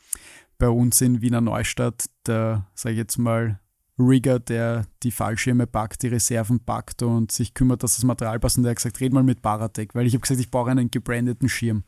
bei 0.58 0.68
uns 0.68 1.00
in 1.00 1.22
Wiener 1.22 1.40
Neustadt 1.40 2.10
der, 2.26 2.66
sage 2.74 2.94
ich 2.94 2.98
jetzt 2.98 3.18
mal, 3.18 3.60
Rigger, 3.98 4.38
der 4.38 4.86
die 5.02 5.10
Fallschirme 5.10 5.66
packt, 5.66 6.02
die 6.02 6.08
Reserven 6.08 6.60
packt 6.60 7.02
und 7.02 7.32
sich 7.32 7.54
kümmert, 7.54 7.82
dass 7.82 7.96
das 7.96 8.04
Material 8.04 8.38
passt. 8.38 8.56
Und 8.56 8.62
der 8.62 8.70
hat 8.70 8.76
gesagt, 8.76 9.00
red 9.00 9.12
mal 9.12 9.24
mit 9.24 9.42
Paratec, 9.42 9.94
weil 9.94 10.06
ich 10.06 10.14
habe 10.14 10.20
gesagt, 10.20 10.40
ich 10.40 10.50
brauche 10.50 10.70
einen 10.70 10.90
gebrandeten 10.90 11.48
Schirm. 11.48 11.82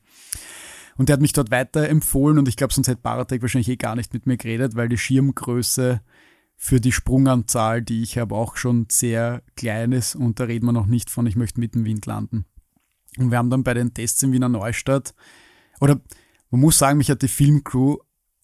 Und 0.97 1.09
der 1.09 1.15
hat 1.15 1.21
mich 1.21 1.33
dort 1.33 1.51
weiter 1.51 1.89
empfohlen 1.89 2.39
und 2.39 2.49
ich 2.49 2.57
glaube, 2.57 2.75
sonst 2.75 2.89
hätte 2.89 3.01
Paratec 3.01 3.43
wahrscheinlich 3.43 3.69
eh 3.69 3.77
gar 3.77 3.95
nicht 3.95 4.13
mit 4.13 4.27
mir 4.27 4.37
geredet, 4.37 4.75
weil 4.75 4.89
die 4.89 4.99
Schirmgröße 4.99 6.01
für 6.57 6.81
die 6.81 6.93
Sprunganzahl, 6.93 7.81
die 7.81 8.03
ich 8.03 8.19
habe, 8.19 8.35
auch 8.35 8.57
schon 8.57 8.87
sehr 8.91 9.43
klein 9.57 9.93
ist 9.93 10.15
und 10.15 10.41
da 10.41 10.45
reden 10.45 10.67
wir 10.67 10.73
noch 10.73 10.87
nicht 10.87 11.09
von, 11.09 11.27
ich 11.27 11.37
möchte 11.37 11.61
mit 11.61 11.75
dem 11.75 11.85
Wind 11.85 12.07
landen. 12.07 12.45
Und 13.17 13.31
wir 13.31 13.39
haben 13.39 13.51
dann 13.51 13.65
bei 13.65 13.73
den 13.73 13.95
Tests 13.95 14.23
in 14.23 14.33
Wiener 14.33 14.49
Neustadt, 14.49 15.15
oder 15.81 16.01
man 16.51 16.61
muss 16.61 16.79
sagen, 16.79 16.99
mich 16.99 17.11
hat 17.11 17.23
die 17.23 17.29
Filmcrew 17.29 17.97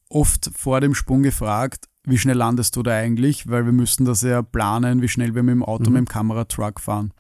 oft 0.09 0.51
vor 0.55 0.81
dem 0.81 0.95
Sprung 0.95 1.23
gefragt, 1.23 1.87
wie 2.05 2.19
schnell 2.19 2.37
landest 2.37 2.77
du 2.77 2.83
da 2.83 2.93
eigentlich, 2.93 3.49
weil 3.49 3.65
wir 3.65 3.73
müssten 3.73 4.05
das 4.05 4.23
ja 4.23 4.43
planen, 4.43 5.03
wie 5.03 5.09
schnell 5.09 5.35
wir 5.35 5.43
mit 5.43 5.55
dem 5.55 5.65
Auto, 5.65 5.91
mhm. 5.91 5.95
mit 5.95 6.01
dem 6.01 6.09
Kameratruck 6.09 6.81
fahren. 6.81 7.13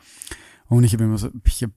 Und 0.66 0.84
ich 0.84 0.92
habe 0.92 1.04
immer 1.04 1.18
so, 1.18 1.30
ich 1.44 1.62
habe 1.62 1.72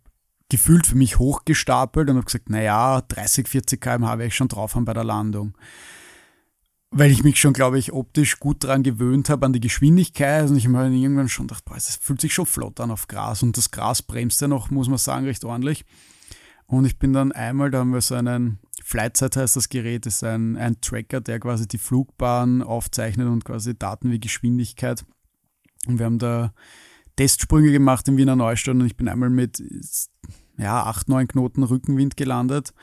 gefühlt 0.49 0.87
für 0.87 0.95
mich 0.95 1.19
hochgestapelt 1.19 2.09
und 2.09 2.17
habe 2.17 2.25
gesagt, 2.25 2.49
naja, 2.49 3.01
30, 3.01 3.47
40 3.47 3.81
km/h 3.81 4.17
werde 4.17 4.27
ich 4.27 4.35
schon 4.35 4.47
drauf 4.47 4.75
haben 4.75 4.85
bei 4.85 4.93
der 4.93 5.03
Landung 5.03 5.55
weil 6.91 7.11
ich 7.11 7.23
mich 7.23 7.39
schon, 7.39 7.53
glaube 7.53 7.77
ich, 7.77 7.93
optisch 7.93 8.39
gut 8.39 8.63
daran 8.63 8.83
gewöhnt 8.83 9.29
habe, 9.29 9.45
an 9.45 9.53
die 9.53 9.59
Geschwindigkeit. 9.59 10.49
Und 10.49 10.57
ich 10.57 10.65
habe 10.65 10.89
mir 10.89 10.97
irgendwann 10.97 11.29
schon 11.29 11.47
gedacht, 11.47 11.65
boah, 11.65 11.77
es 11.77 11.95
fühlt 11.95 12.19
sich 12.19 12.33
schon 12.33 12.45
flott 12.45 12.79
an 12.79 12.91
auf 12.91 13.07
Gras. 13.07 13.43
Und 13.43 13.57
das 13.57 13.71
Gras 13.71 14.01
bremst 14.01 14.41
ja 14.41 14.47
noch, 14.47 14.71
muss 14.71 14.89
man 14.89 14.97
sagen, 14.97 15.25
recht 15.25 15.45
ordentlich. 15.45 15.85
Und 16.65 16.85
ich 16.85 16.97
bin 16.97 17.13
dann 17.13 17.31
einmal, 17.31 17.71
da 17.71 17.79
haben 17.79 17.93
wir 17.93 18.01
so 18.01 18.15
einen, 18.15 18.59
Flightsight 18.89 19.35
heißt 19.37 19.55
das 19.55 19.69
Gerät, 19.69 20.07
ist 20.07 20.23
ein, 20.23 20.57
ein 20.57 20.81
Tracker, 20.81 21.21
der 21.21 21.39
quasi 21.39 21.67
die 21.67 21.77
Flugbahn 21.77 22.63
aufzeichnet 22.63 23.27
und 23.27 23.45
quasi 23.45 23.77
Daten 23.77 24.09
wie 24.09 24.19
Geschwindigkeit. 24.19 25.05
Und 25.85 25.99
wir 25.99 26.07
haben 26.07 26.17
da 26.17 26.53
Testsprünge 27.15 27.71
gemacht 27.71 28.07
in 28.07 28.17
Wiener 28.17 28.35
Neustadt 28.35 28.73
und 28.73 28.87
ich 28.87 28.97
bin 28.97 29.07
einmal 29.07 29.29
mit 29.29 29.61
ja, 30.57 30.87
8, 30.87 31.07
9 31.07 31.27
Knoten 31.27 31.61
Rückenwind 31.61 32.17
gelandet 32.17 32.73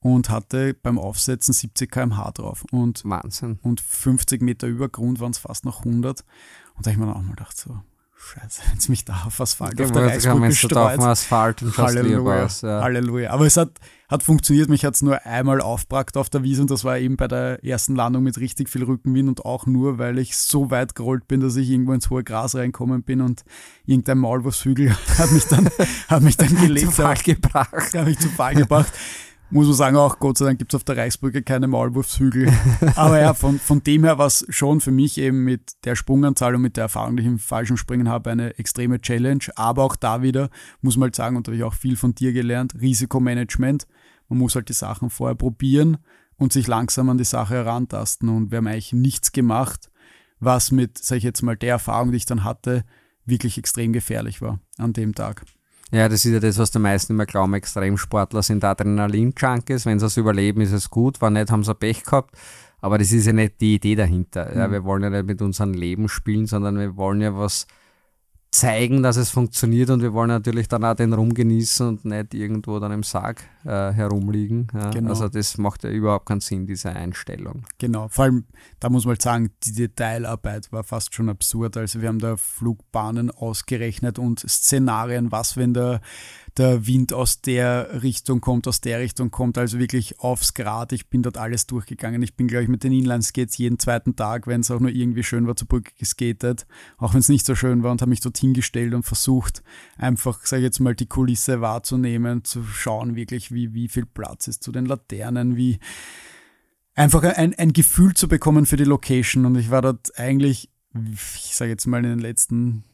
und 0.00 0.30
hatte 0.30 0.74
beim 0.74 0.98
Aufsetzen 0.98 1.54
70 1.54 1.92
km/h 1.92 2.32
drauf. 2.32 2.64
Und, 2.72 3.04
Wahnsinn. 3.04 3.60
Und 3.62 3.80
50 3.80 4.42
Meter 4.42 4.66
über 4.66 4.88
Grund 4.88 5.20
waren 5.20 5.30
es 5.30 5.38
fast 5.38 5.64
noch 5.64 5.84
100. 5.84 6.24
Und 6.74 6.86
da 6.86 6.90
habe 6.90 6.90
ich 6.90 6.98
mir 6.98 7.06
dann 7.06 7.14
auch 7.14 7.22
mal 7.22 7.36
gedacht, 7.36 7.56
so, 7.56 7.80
Scheiße, 8.24 8.62
jetzt 8.72 8.88
mich 8.88 9.04
da 9.04 9.24
auf 9.26 9.40
Asphalt 9.40 9.80
auf 9.80 9.90
der 9.90 10.06
Reisbrücke 10.06 10.52
streut. 10.52 10.98
Auf 10.98 11.04
Asphalt 11.04 11.60
und 11.62 11.76
Halleluja, 11.76 12.44
aus, 12.44 12.60
ja. 12.60 12.80
Halleluja. 12.80 13.30
Aber 13.30 13.46
es 13.46 13.56
hat, 13.56 13.80
hat 14.08 14.22
funktioniert. 14.22 14.68
Mich 14.68 14.84
hat 14.84 14.94
es 14.94 15.02
nur 15.02 15.26
einmal 15.26 15.60
aufgebracht 15.60 16.16
auf 16.16 16.30
der 16.30 16.44
Wiese 16.44 16.62
und 16.62 16.70
das 16.70 16.84
war 16.84 16.98
eben 16.98 17.16
bei 17.16 17.26
der 17.26 17.64
ersten 17.64 17.96
Landung 17.96 18.22
mit 18.22 18.38
richtig 18.38 18.70
viel 18.70 18.84
Rückenwind 18.84 19.28
und 19.28 19.44
auch 19.44 19.66
nur, 19.66 19.98
weil 19.98 20.18
ich 20.18 20.36
so 20.36 20.70
weit 20.70 20.94
gerollt 20.94 21.26
bin, 21.26 21.40
dass 21.40 21.56
ich 21.56 21.68
irgendwo 21.68 21.92
ins 21.94 22.10
hohe 22.10 22.22
Gras 22.22 22.54
reinkommen 22.54 23.02
bin 23.02 23.20
und 23.22 23.42
irgendein 23.86 24.18
Maulwurfshügel 24.18 24.94
hat 25.18 25.32
mich 25.32 25.46
dann, 25.46 25.68
hat 26.08 26.22
mich 26.22 26.36
dann 26.36 26.54
gelegt. 26.54 26.86
zu 26.94 27.02
Fall 27.02 27.16
gebracht. 27.16 27.92
Hat 27.92 28.06
mich 28.06 28.20
zu 28.20 28.28
Fall 28.28 28.54
gebracht 28.54 28.92
muss 29.52 29.66
man 29.66 29.76
sagen, 29.76 29.96
auch 29.96 30.18
Gott 30.18 30.38
sei 30.38 30.46
Dank 30.46 30.58
gibt 30.58 30.72
es 30.72 30.76
auf 30.76 30.84
der 30.84 30.96
Reichsbrücke 30.96 31.42
keine 31.42 31.68
Maulwurfshügel. 31.68 32.50
Aber 32.96 33.20
ja, 33.20 33.34
von, 33.34 33.58
von 33.58 33.82
dem 33.82 34.04
her 34.04 34.16
war 34.16 34.26
es 34.26 34.46
schon 34.48 34.80
für 34.80 34.90
mich 34.90 35.18
eben 35.18 35.44
mit 35.44 35.84
der 35.84 35.94
Sprunganzahl 35.94 36.54
und 36.54 36.62
mit 36.62 36.76
der 36.76 36.84
Erfahrung, 36.84 37.16
die 37.16 37.22
ich 37.22 37.28
im 37.28 37.38
falschen 37.38 37.76
Springen 37.76 38.08
habe, 38.08 38.30
eine 38.30 38.58
extreme 38.58 39.00
Challenge. 39.00 39.44
Aber 39.54 39.84
auch 39.84 39.94
da 39.94 40.22
wieder, 40.22 40.48
muss 40.80 40.96
man 40.96 41.08
halt 41.08 41.16
sagen, 41.16 41.36
und 41.36 41.46
da 41.46 41.50
habe 41.50 41.58
ich 41.58 41.64
auch 41.64 41.74
viel 41.74 41.96
von 41.96 42.14
dir 42.14 42.32
gelernt, 42.32 42.74
Risikomanagement. 42.80 43.86
Man 44.28 44.38
muss 44.38 44.54
halt 44.54 44.70
die 44.70 44.74
Sachen 44.74 45.10
vorher 45.10 45.36
probieren 45.36 45.98
und 46.38 46.52
sich 46.52 46.66
langsam 46.66 47.10
an 47.10 47.18
die 47.18 47.24
Sache 47.24 47.54
herantasten. 47.54 48.30
Und 48.30 48.50
wir 48.50 48.58
haben 48.58 48.66
eigentlich 48.66 48.94
nichts 48.94 49.32
gemacht, 49.32 49.90
was 50.40 50.70
mit, 50.70 50.96
sage 50.96 51.18
ich 51.18 51.24
jetzt 51.24 51.42
mal, 51.42 51.56
der 51.56 51.70
Erfahrung, 51.70 52.10
die 52.10 52.16
ich 52.16 52.26
dann 52.26 52.44
hatte, 52.44 52.84
wirklich 53.26 53.58
extrem 53.58 53.92
gefährlich 53.92 54.40
war 54.40 54.58
an 54.78 54.92
dem 54.92 55.14
Tag. 55.14 55.44
Ja, 55.92 56.08
das 56.08 56.24
ist 56.24 56.32
ja 56.32 56.40
das, 56.40 56.58
was 56.58 56.70
die 56.70 56.78
meisten 56.78 57.12
immer 57.12 57.26
glauben. 57.26 57.52
Extremsportler 57.52 58.42
sind 58.42 58.64
Adrenalin-Junkies. 58.64 59.84
Wenn 59.84 60.00
sie 60.00 60.06
es 60.06 60.16
überleben, 60.16 60.62
ist 60.62 60.72
es 60.72 60.88
gut. 60.88 61.20
Wenn 61.20 61.34
nicht, 61.34 61.50
haben 61.50 61.64
sie 61.64 61.74
Pech 61.74 62.02
gehabt. 62.02 62.34
Aber 62.80 62.96
das 62.96 63.12
ist 63.12 63.26
ja 63.26 63.34
nicht 63.34 63.60
die 63.60 63.74
Idee 63.74 63.94
dahinter. 63.94 64.50
Mhm. 64.50 64.58
Ja, 64.58 64.70
wir 64.72 64.84
wollen 64.84 65.02
ja 65.02 65.10
nicht 65.10 65.26
mit 65.26 65.42
unserem 65.42 65.74
Leben 65.74 66.08
spielen, 66.08 66.46
sondern 66.46 66.78
wir 66.78 66.96
wollen 66.96 67.20
ja 67.20 67.36
was 67.36 67.66
zeigen, 68.52 69.02
dass 69.02 69.16
es 69.16 69.30
funktioniert 69.30 69.88
und 69.88 70.02
wir 70.02 70.12
wollen 70.12 70.28
natürlich 70.28 70.68
dann 70.68 70.84
auch 70.84 70.94
den 70.94 71.14
Rum 71.14 71.32
genießen 71.32 71.88
und 71.88 72.04
nicht 72.04 72.34
irgendwo 72.34 72.78
dann 72.78 72.92
im 72.92 73.02
Sarg 73.02 73.42
äh, 73.64 73.92
herumliegen. 73.92 74.68
Ja. 74.74 74.90
Genau. 74.90 75.08
Also 75.08 75.28
das 75.28 75.56
macht 75.56 75.84
ja 75.84 75.90
überhaupt 75.90 76.26
keinen 76.26 76.40
Sinn, 76.40 76.66
diese 76.66 76.90
Einstellung. 76.90 77.64
Genau, 77.78 78.08
vor 78.08 78.26
allem, 78.26 78.44
da 78.78 78.90
muss 78.90 79.06
man 79.06 79.12
halt 79.12 79.22
sagen, 79.22 79.50
die 79.64 79.72
Detailarbeit 79.72 80.70
war 80.70 80.84
fast 80.84 81.14
schon 81.14 81.30
absurd. 81.30 81.78
Also 81.78 82.02
wir 82.02 82.08
haben 82.08 82.18
da 82.18 82.36
Flugbahnen 82.36 83.30
ausgerechnet 83.30 84.18
und 84.18 84.40
Szenarien, 84.40 85.32
was 85.32 85.56
wenn 85.56 85.72
der, 85.72 86.02
der 86.58 86.86
Wind 86.86 87.12
aus 87.12 87.40
der 87.40 88.02
Richtung 88.02 88.40
kommt, 88.40 88.68
aus 88.68 88.80
der 88.80 89.00
Richtung 89.00 89.30
kommt, 89.30 89.56
also 89.56 89.78
wirklich 89.78 90.20
aufs 90.20 90.52
Grad. 90.54 90.92
Ich 90.92 91.08
bin 91.08 91.22
dort 91.22 91.38
alles 91.38 91.66
durchgegangen. 91.66 92.22
Ich 92.22 92.36
bin, 92.36 92.46
glaube 92.46 92.64
ich, 92.64 92.68
mit 92.68 92.84
den 92.84 92.92
Inline-Skates 92.92 93.56
jeden 93.56 93.78
zweiten 93.78 94.16
Tag, 94.16 94.46
wenn 94.46 94.60
es 94.60 94.70
auch 94.70 94.80
nur 94.80 94.90
irgendwie 94.90 95.22
schön 95.22 95.46
war, 95.46 95.56
zur 95.56 95.68
Brücke 95.68 95.92
geskatet, 95.98 96.66
auch 96.98 97.14
wenn 97.14 97.20
es 97.20 97.28
nicht 97.28 97.46
so 97.46 97.54
schön 97.54 97.82
war 97.82 97.90
und 97.90 98.02
habe 98.02 98.10
mich 98.10 98.20
dort 98.20 98.36
hingestellt 98.36 98.92
und 98.92 99.04
versucht, 99.04 99.62
einfach, 99.96 100.44
sage 100.44 100.60
ich 100.60 100.64
jetzt 100.64 100.80
mal, 100.80 100.94
die 100.94 101.06
Kulisse 101.06 101.60
wahrzunehmen, 101.60 102.44
zu 102.44 102.64
schauen 102.64 103.16
wirklich, 103.16 103.52
wie, 103.52 103.72
wie 103.72 103.88
viel 103.88 104.04
Platz 104.04 104.46
ist 104.46 104.62
zu 104.62 104.72
den 104.72 104.84
Laternen, 104.84 105.56
wie 105.56 105.78
einfach 106.94 107.22
ein, 107.22 107.54
ein 107.54 107.72
Gefühl 107.72 108.14
zu 108.14 108.28
bekommen 108.28 108.66
für 108.66 108.76
die 108.76 108.84
Location. 108.84 109.46
Und 109.46 109.56
ich 109.56 109.70
war 109.70 109.80
dort 109.80 110.18
eigentlich, 110.18 110.70
ich 110.94 111.56
sage 111.56 111.70
jetzt 111.70 111.86
mal, 111.86 112.04
in 112.04 112.10
den 112.10 112.18
letzten 112.18 112.84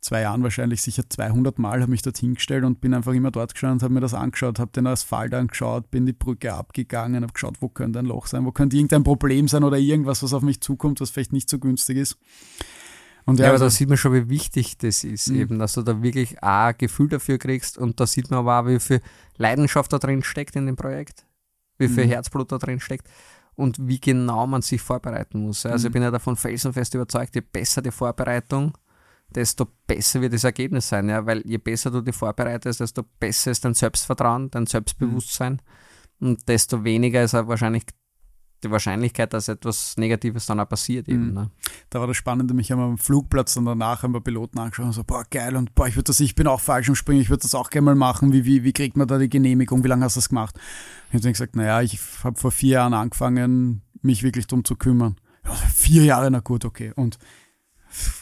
zwei 0.00 0.22
Jahren 0.22 0.42
wahrscheinlich 0.42 0.82
sicher 0.82 1.08
200 1.08 1.58
Mal, 1.58 1.80
habe 1.80 1.90
mich 1.90 2.02
dort 2.02 2.16
hingestellt 2.18 2.64
und 2.64 2.80
bin 2.80 2.94
einfach 2.94 3.12
immer 3.12 3.30
dort 3.30 3.52
gestanden 3.52 3.78
und 3.78 3.82
habe 3.82 3.94
mir 3.94 4.00
das 4.00 4.14
angeschaut, 4.14 4.58
habe 4.58 4.72
den 4.72 4.86
Asphalt 4.86 5.34
angeschaut, 5.34 5.90
bin 5.90 6.06
die 6.06 6.12
Brücke 6.12 6.54
abgegangen, 6.54 7.22
habe 7.22 7.32
geschaut, 7.32 7.56
wo 7.60 7.68
könnte 7.68 7.98
ein 7.98 8.06
Loch 8.06 8.26
sein, 8.26 8.44
wo 8.44 8.52
könnte 8.52 8.76
irgendein 8.76 9.04
Problem 9.04 9.48
sein 9.48 9.62
oder 9.62 9.78
irgendwas, 9.78 10.22
was 10.22 10.32
auf 10.32 10.42
mich 10.42 10.60
zukommt, 10.60 11.00
was 11.00 11.10
vielleicht 11.10 11.32
nicht 11.32 11.50
so 11.50 11.58
günstig 11.58 11.98
ist. 11.98 12.18
Und 13.26 13.38
ja, 13.38 13.44
ja 13.44 13.50
aber 13.50 13.54
also, 13.54 13.66
da 13.66 13.70
sieht 13.70 13.88
man 13.88 13.98
schon, 13.98 14.14
wie 14.14 14.28
wichtig 14.30 14.78
das 14.78 15.04
ist, 15.04 15.28
mh. 15.28 15.38
eben, 15.38 15.58
dass 15.58 15.74
du 15.74 15.82
da 15.82 16.02
wirklich 16.02 16.42
ein 16.42 16.74
Gefühl 16.78 17.08
dafür 17.08 17.38
kriegst 17.38 17.76
und 17.76 18.00
da 18.00 18.06
sieht 18.06 18.30
man 18.30 18.40
aber 18.40 18.60
auch, 18.60 18.66
wie 18.66 18.80
viel 18.80 19.02
Leidenschaft 19.36 19.92
da 19.92 19.98
drin 19.98 20.22
steckt 20.22 20.56
in 20.56 20.66
dem 20.66 20.76
Projekt, 20.76 21.26
wie 21.76 21.88
viel 21.88 22.06
mh. 22.06 22.12
Herzblut 22.12 22.50
da 22.50 22.58
drin 22.58 22.80
steckt 22.80 23.06
und 23.54 23.76
wie 23.86 24.00
genau 24.00 24.46
man 24.46 24.62
sich 24.62 24.80
vorbereiten 24.80 25.42
muss. 25.42 25.66
Also 25.66 25.88
ich 25.88 25.92
bin 25.92 26.02
ja 26.02 26.10
davon 26.10 26.36
felsenfest 26.36 26.94
überzeugt, 26.94 27.34
je 27.34 27.42
besser 27.42 27.82
die 27.82 27.90
Vorbereitung, 27.90 28.72
desto 29.34 29.66
besser 29.86 30.20
wird 30.20 30.32
das 30.32 30.44
Ergebnis 30.44 30.88
sein, 30.88 31.08
ja, 31.08 31.24
weil 31.24 31.42
je 31.46 31.58
besser 31.58 31.90
du 31.90 32.00
dich 32.00 32.14
vorbereitest, 32.14 32.80
desto 32.80 33.02
besser 33.18 33.50
ist 33.50 33.64
dein 33.64 33.74
Selbstvertrauen, 33.74 34.50
dein 34.50 34.66
Selbstbewusstsein 34.66 35.60
mhm. 36.18 36.28
und 36.28 36.48
desto 36.48 36.84
weniger 36.84 37.22
ist 37.22 37.34
auch 37.34 37.46
wahrscheinlich 37.46 37.84
die 38.62 38.70
Wahrscheinlichkeit, 38.70 39.32
dass 39.32 39.48
etwas 39.48 39.96
Negatives 39.96 40.46
dann 40.46 40.60
auch 40.60 40.68
passiert 40.68 41.08
eben. 41.08 41.28
Mhm. 41.28 41.34
Ne? 41.34 41.50
Da 41.88 42.00
war 42.00 42.06
das 42.06 42.16
Spannende, 42.16 42.54
mich 42.54 42.70
haben 42.70 42.80
am 42.80 42.98
Flugplatz 42.98 43.56
und 43.56 43.64
danach 43.64 44.02
haben 44.02 44.12
wir 44.12 44.20
Piloten 44.20 44.58
angeschaut 44.58 44.86
und 44.86 44.92
so, 44.92 45.04
boah, 45.04 45.24
geil 45.30 45.56
und 45.56 45.74
boah, 45.74 45.88
ich 45.88 45.96
würde 45.96 46.04
das, 46.04 46.20
ich 46.20 46.34
bin 46.34 46.46
auch 46.46 46.60
falsch 46.60 46.88
im 46.88 46.94
Springen, 46.94 47.20
ich 47.20 47.30
würde 47.30 47.42
das 47.42 47.54
auch 47.54 47.70
gerne 47.70 47.86
mal 47.86 47.94
machen, 47.94 48.32
wie, 48.32 48.44
wie, 48.44 48.64
wie 48.64 48.72
kriegt 48.72 48.96
man 48.96 49.08
da 49.08 49.18
die 49.18 49.30
Genehmigung, 49.30 49.82
wie 49.84 49.88
lange 49.88 50.04
hast 50.04 50.16
du 50.16 50.20
das 50.20 50.28
gemacht? 50.28 50.56
Ich 51.08 51.14
habe 51.14 51.22
dann 51.22 51.32
gesagt, 51.32 51.56
naja, 51.56 51.80
ich 51.80 51.98
habe 52.22 52.38
vor 52.38 52.52
vier 52.52 52.72
Jahren 52.72 52.94
angefangen, 52.94 53.82
mich 54.02 54.22
wirklich 54.22 54.46
darum 54.46 54.64
zu 54.64 54.76
kümmern. 54.76 55.16
Ja, 55.44 55.52
vier 55.52 56.04
Jahre, 56.04 56.30
na 56.30 56.40
gut, 56.40 56.64
okay. 56.64 56.92
Und 56.94 57.18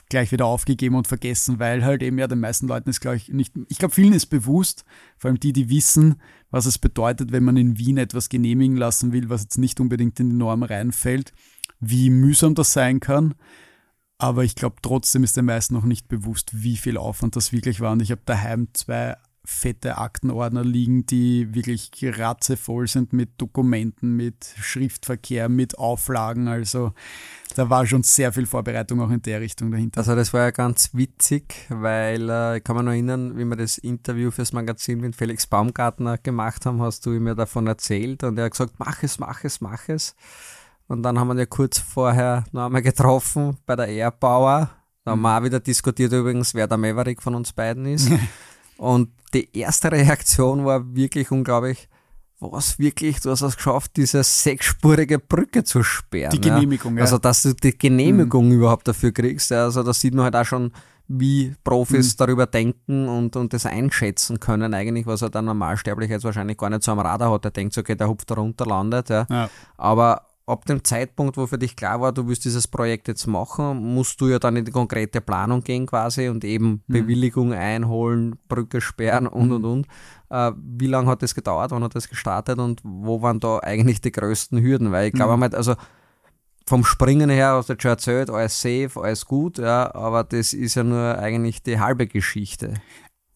gleich 0.09 0.33
wieder 0.33 0.47
aufgegeben 0.47 0.95
und 0.95 1.07
vergessen, 1.07 1.59
weil 1.59 1.85
halt 1.85 2.03
eben 2.03 2.19
ja 2.19 2.27
den 2.27 2.41
meisten 2.41 2.69
Leuten 2.69 2.91
ist, 2.91 3.01
glaube 3.01 3.17
ich, 3.17 3.29
nicht, 3.29 3.53
ich 3.69 3.79
glaube, 3.79 3.95
vielen 3.95 4.13
ist 4.13 4.27
bewusst, 4.27 4.85
vor 5.17 5.29
allem 5.29 5.41
die, 5.41 5.53
die 5.53 5.69
wissen, 5.69 6.21
was 6.51 6.67
es 6.67 6.79
bedeutet, 6.79 7.33
wenn 7.33 7.45
man 7.45 7.57
in 7.57 7.79
Wien 7.79 7.99
etwas 7.99 8.29
genehmigen 8.29 8.77
lassen 8.77 9.13
will, 9.13 9.29
was 9.29 9.43
jetzt 9.43 9.59
nicht 9.59 9.81
unbedingt 9.81 10.19
in 10.21 10.31
die 10.31 10.37
Norm 10.37 10.63
reinfällt, 10.63 11.33
wie 11.81 12.11
mühsam 12.11 12.55
das 12.55 12.73
sein 12.73 13.01
kann. 13.01 13.35
Aber 14.19 14.43
ich 14.43 14.57
glaube, 14.57 14.77
trotzdem 14.83 15.23
ist 15.23 15.37
den 15.37 15.45
meisten 15.45 15.75
noch 15.75 15.85
nicht 15.85 16.09
bewusst, 16.09 16.63
wie 16.63 16.77
viel 16.77 16.97
Aufwand 16.97 17.37
das 17.37 17.53
wirklich 17.53 17.81
war. 17.81 17.93
Und 17.93 18.03
ich 18.03 18.11
habe 18.11 18.23
daheim 18.25 18.69
zwei 18.73 19.17
fette 19.51 19.97
Aktenordner 19.97 20.63
liegen, 20.63 21.07
die 21.07 21.55
wirklich 21.55 21.91
ratzevoll 22.03 22.87
sind 22.87 23.15
mit 23.15 23.41
Dokumenten, 23.41 24.15
mit 24.15 24.55
Schriftverkehr, 24.61 25.49
mit 25.49 25.79
Auflagen. 25.79 26.49
Also 26.49 26.93
da 27.57 27.71
war 27.71 27.87
schon 27.87 28.03
sehr 28.03 28.31
viel 28.31 28.45
Vorbereitung 28.45 29.01
auch 29.01 29.11
in 29.11 29.23
der 29.23 29.41
Richtung 29.41 29.71
dahinter. 29.71 30.01
Also 30.01 30.15
das 30.15 30.35
war 30.35 30.43
ja 30.43 30.51
ganz 30.51 30.91
witzig, 30.93 31.67
weil 31.71 32.29
äh, 32.29 32.59
ich 32.59 32.65
kann 32.65 32.77
mich 32.77 32.85
noch 32.85 32.93
erinnern, 32.93 33.39
wie 33.39 33.45
wir 33.47 33.57
das 33.57 33.79
Interview 33.79 34.31
fürs 34.31 34.53
Magazin 34.53 35.01
mit 35.01 35.17
Felix 35.17 35.47
Baumgartner 35.47 36.19
gemacht 36.19 36.67
haben, 36.67 36.83
hast 36.83 37.07
du 37.07 37.11
mir 37.11 37.35
davon 37.35 37.67
erzählt 37.67 38.25
und 38.25 38.39
er 38.39 38.45
hat 38.45 38.53
gesagt, 38.53 38.75
mach 38.77 39.03
es, 39.03 39.19
mach 39.19 39.45
es, 39.45 39.63
mach 39.63 39.89
es. 39.89 40.15
Und 40.89 41.03
dann 41.03 41.19
haben 41.19 41.29
wir 41.29 41.39
ja 41.39 41.47
kurz 41.47 41.79
vorher 41.79 42.45
noch 42.53 42.67
einmal 42.67 42.83
getroffen 42.83 43.57
bei 43.65 43.77
der 43.77 43.89
Airbauer. 43.89 44.71
Da 45.05 45.13
haben 45.13 45.23
wir 45.23 45.39
auch 45.39 45.43
wieder 45.43 45.59
diskutiert 45.59 46.13
übrigens, 46.13 46.53
wer 46.53 46.69
der 46.69 46.77
Maverick 46.77 47.23
von 47.23 47.35
uns 47.35 47.55
beiden 47.55 47.87
ist. 47.87 48.11
Und 48.79 49.11
die 49.35 49.57
erste 49.57 49.93
Reaktion 49.93 50.65
war 50.65 50.95
wirklich 50.95 51.31
unglaublich. 51.31 51.89
Was 52.41 52.79
wirklich, 52.79 53.21
du 53.21 53.31
hast 53.31 53.43
es 53.43 53.57
geschafft, 53.57 53.97
diese 53.97 54.23
sechsspurige 54.23 55.19
Brücke 55.19 55.65
zu 55.65 55.83
sperren. 55.83 56.31
Die 56.31 56.41
Genehmigung, 56.41 56.93
ja. 56.93 56.99
ja. 56.99 57.05
Also, 57.05 57.19
dass 57.19 57.43
du 57.43 57.53
die 57.53 57.77
Genehmigung 57.77 58.47
mhm. 58.47 58.53
überhaupt 58.53 58.87
dafür 58.87 59.11
kriegst. 59.11 59.51
Also, 59.51 59.83
da 59.83 59.93
sieht 59.93 60.15
man 60.15 60.25
halt 60.25 60.37
auch 60.37 60.45
schon, 60.45 60.73
wie 61.09 61.55
Profis 61.65 62.13
mhm. 62.13 62.17
darüber 62.19 62.47
denken 62.47 63.09
und, 63.09 63.35
und 63.35 63.53
das 63.53 63.67
einschätzen 63.67 64.39
können, 64.39 64.73
eigentlich, 64.73 65.07
was 65.07 65.23
er 65.23 65.31
dann 65.31 65.47
Normalsterblich 65.47 66.11
jetzt 66.11 66.25
wahrscheinlich 66.25 66.59
gar 66.59 66.71
nicht 66.71 66.85
so 66.85 66.93
am 66.93 67.01
Radar 67.01 67.33
hat. 67.33 67.45
Er 67.45 67.51
denkt 67.51 67.75
so, 67.75 67.81
okay, 67.81 67.97
der 67.97 68.09
hupft 68.09 68.31
da 68.31 68.35
runter, 68.35 68.67
landet. 68.67 69.09
Ja. 69.09 69.27
ja. 69.29 69.51
Aber 69.77 70.28
ab 70.49 70.65
dem 70.65 70.83
Zeitpunkt, 70.85 71.37
wo 71.37 71.47
für 71.47 71.59
dich 71.59 71.77
klar 71.77 72.01
war, 72.01 72.13
du 72.13 72.27
willst 72.27 72.45
dieses 72.45 72.67
Projekt 72.67 73.09
jetzt 73.09 73.27
machen, 73.27 73.95
musst 73.95 74.21
du 74.21 74.29
ja 74.29 74.39
dann 74.39 74.57
in 74.57 74.65
die 74.65 74.71
konkrete 74.71 75.21
Planung 75.21 75.63
gehen 75.63 75.87
quasi 75.87 76.29
und 76.29 76.45
eben 76.45 76.83
mhm. 76.87 76.93
Bewilligung 76.93 77.53
einholen, 77.53 78.39
Brücke 78.49 78.81
sperren 78.81 79.27
und 79.27 79.53
und 79.53 79.63
mhm. 79.63 79.71
und. 79.71 79.87
Äh, 80.31 80.53
wie 80.57 80.87
lange 80.87 81.09
hat 81.09 81.23
das 81.23 81.35
gedauert? 81.35 81.71
Wann 81.71 81.85
hat 81.85 81.95
das 81.95 82.09
gestartet 82.09 82.59
und 82.59 82.81
wo 82.83 83.23
waren 83.23 83.41
da 83.41 83.59
eigentlich 83.61 84.01
die 84.01 84.13
größten 84.13 84.61
Hürden? 84.61 84.93
Weil 84.93 85.09
ich 85.09 85.15
glaube 85.15 85.37
mhm. 85.37 85.43
also 85.43 85.75
vom 86.67 86.85
Springen 86.85 87.31
her 87.31 87.53
hast 87.53 87.71
du 87.71 87.77
schon 87.79 87.91
erzählt, 87.91 88.31
alles 88.31 88.61
safe, 88.61 88.91
alles 88.97 89.25
gut, 89.25 89.59
ja, 89.59 89.95
aber 89.95 90.23
das 90.23 90.53
ist 90.53 90.75
ja 90.75 90.85
nur 90.85 91.19
eigentlich 91.19 91.63
die 91.63 91.81
halbe 91.81 92.07
Geschichte. 92.07 92.75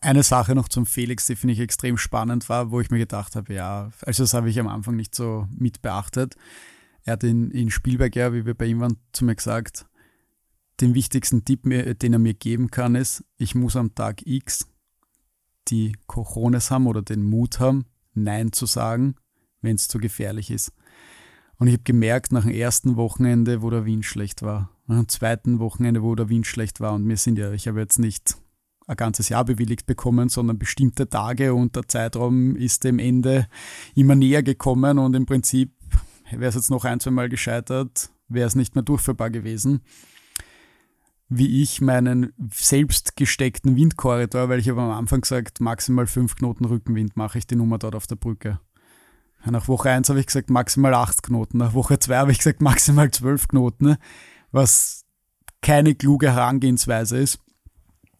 Eine 0.02 0.22
Sache 0.22 0.54
noch 0.54 0.68
zum 0.68 0.84
Felix, 0.84 1.26
die 1.26 1.36
finde 1.36 1.54
ich 1.54 1.60
extrem 1.60 1.96
spannend 1.96 2.48
war, 2.48 2.70
wo 2.70 2.80
ich 2.80 2.90
mir 2.90 2.98
gedacht 2.98 3.36
habe, 3.36 3.54
ja, 3.54 3.90
also 4.04 4.24
das 4.24 4.34
habe 4.34 4.50
ich 4.50 4.60
am 4.60 4.68
Anfang 4.68 4.96
nicht 4.96 5.14
so 5.14 5.46
mit 5.56 5.80
beachtet. 5.80 6.36
Er 7.04 7.14
hat 7.14 7.24
in, 7.24 7.50
in 7.50 7.70
Spielberg, 7.70 8.14
ja, 8.14 8.32
wie 8.32 8.46
wir 8.46 8.54
bei 8.54 8.66
ihm 8.66 8.80
waren, 8.80 8.96
zu 9.12 9.24
mir 9.24 9.34
gesagt, 9.34 9.86
den 10.80 10.94
wichtigsten 10.94 11.44
Tipp, 11.44 11.62
den 11.62 12.12
er 12.12 12.18
mir 12.18 12.34
geben 12.34 12.70
kann, 12.70 12.94
ist, 12.94 13.24
ich 13.36 13.54
muss 13.54 13.76
am 13.76 13.94
Tag 13.94 14.26
X 14.26 14.68
die 15.68 15.96
Cojones 16.06 16.70
haben 16.70 16.86
oder 16.86 17.02
den 17.02 17.22
Mut 17.22 17.60
haben, 17.60 17.86
Nein 18.14 18.52
zu 18.52 18.66
sagen, 18.66 19.14
wenn 19.60 19.76
es 19.76 19.88
zu 19.88 19.98
gefährlich 19.98 20.50
ist. 20.50 20.72
Und 21.56 21.68
ich 21.68 21.74
habe 21.74 21.84
gemerkt, 21.84 22.32
nach 22.32 22.42
dem 22.42 22.52
ersten 22.52 22.96
Wochenende, 22.96 23.62
wo 23.62 23.70
der 23.70 23.84
Wind 23.84 24.04
schlecht 24.04 24.42
war, 24.42 24.70
nach 24.86 24.96
dem 24.96 25.08
zweiten 25.08 25.60
Wochenende, 25.60 26.02
wo 26.02 26.14
der 26.14 26.28
Wind 26.28 26.46
schlecht 26.46 26.80
war, 26.80 26.94
und 26.94 27.08
wir 27.08 27.16
sind 27.16 27.38
ja, 27.38 27.52
ich 27.52 27.68
habe 27.68 27.80
jetzt 27.80 27.98
nicht 27.98 28.36
ein 28.88 28.96
ganzes 28.96 29.28
Jahr 29.28 29.44
bewilligt 29.44 29.86
bekommen, 29.86 30.28
sondern 30.28 30.58
bestimmte 30.58 31.08
Tage 31.08 31.54
und 31.54 31.76
der 31.76 31.86
Zeitraum 31.86 32.56
ist 32.56 32.82
dem 32.82 32.98
Ende 32.98 33.46
immer 33.94 34.16
näher 34.16 34.42
gekommen 34.42 34.98
und 34.98 35.14
im 35.14 35.26
Prinzip 35.26 35.72
wäre 36.30 36.46
es 36.46 36.54
jetzt 36.54 36.70
noch 36.70 36.84
ein, 36.84 37.00
zwei 37.00 37.10
Mal 37.10 37.28
gescheitert, 37.28 38.10
wäre 38.28 38.46
es 38.46 38.54
nicht 38.54 38.74
mehr 38.74 38.82
durchführbar 38.82 39.30
gewesen. 39.30 39.82
Wie 41.28 41.62
ich 41.62 41.80
meinen 41.80 42.32
selbst 42.52 43.16
gesteckten 43.16 43.76
Windkorridor, 43.76 44.48
weil 44.48 44.58
ich 44.58 44.68
habe 44.68 44.82
am 44.82 44.90
Anfang 44.90 45.22
gesagt, 45.22 45.60
maximal 45.60 46.06
fünf 46.06 46.36
Knoten 46.36 46.66
Rückenwind 46.66 47.16
mache 47.16 47.38
ich 47.38 47.46
die 47.46 47.56
Nummer 47.56 47.78
dort 47.78 47.94
auf 47.94 48.06
der 48.06 48.16
Brücke. 48.16 48.60
Nach 49.50 49.66
Woche 49.66 49.90
1 49.90 50.08
habe 50.08 50.20
ich 50.20 50.26
gesagt, 50.26 50.50
maximal 50.50 50.94
acht 50.94 51.22
Knoten. 51.22 51.58
Nach 51.58 51.74
Woche 51.74 51.98
2 51.98 52.16
habe 52.16 52.32
ich 52.32 52.38
gesagt, 52.38 52.60
maximal 52.60 53.10
zwölf 53.10 53.48
Knoten, 53.48 53.96
was 54.52 55.04
keine 55.62 55.94
kluge 55.94 56.32
Herangehensweise 56.32 57.18
ist. 57.18 57.40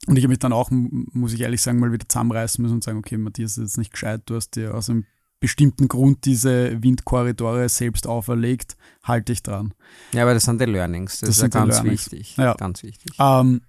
Und 0.08 0.16
ich 0.16 0.24
habe 0.24 0.30
mich 0.30 0.40
dann 0.40 0.52
auch, 0.52 0.70
muss 0.70 1.32
ich 1.32 1.40
ehrlich 1.42 1.62
sagen, 1.62 1.78
mal 1.78 1.92
wieder 1.92 2.08
zusammenreißen 2.08 2.60
müssen 2.60 2.74
und 2.74 2.84
sagen, 2.84 2.98
okay, 2.98 3.18
Matthias, 3.18 3.54
das 3.54 3.58
ist 3.58 3.70
jetzt 3.70 3.78
nicht 3.78 3.92
gescheit, 3.92 4.22
du 4.26 4.34
hast 4.34 4.56
dir 4.56 4.74
aus 4.74 4.90
einem 4.90 5.06
bestimmten 5.42 5.88
Grund 5.88 6.24
diese 6.24 6.80
Windkorridore 6.84 7.68
selbst 7.68 8.06
auferlegt, 8.06 8.76
halte 9.02 9.32
ich 9.32 9.42
dran. 9.42 9.74
Ja, 10.12 10.22
aber 10.22 10.34
das 10.34 10.44
sind 10.44 10.60
die 10.60 10.66
Learnings. 10.66 11.18
Das, 11.18 11.30
das 11.30 11.36
ist 11.36 11.42
ja 11.42 11.48
ganz 11.48 11.82
wichtig. 11.82 12.36
Ja. 12.36 12.54
Ganz 12.54 12.84
wichtig. 12.84 13.12
Ähm, 13.18 13.62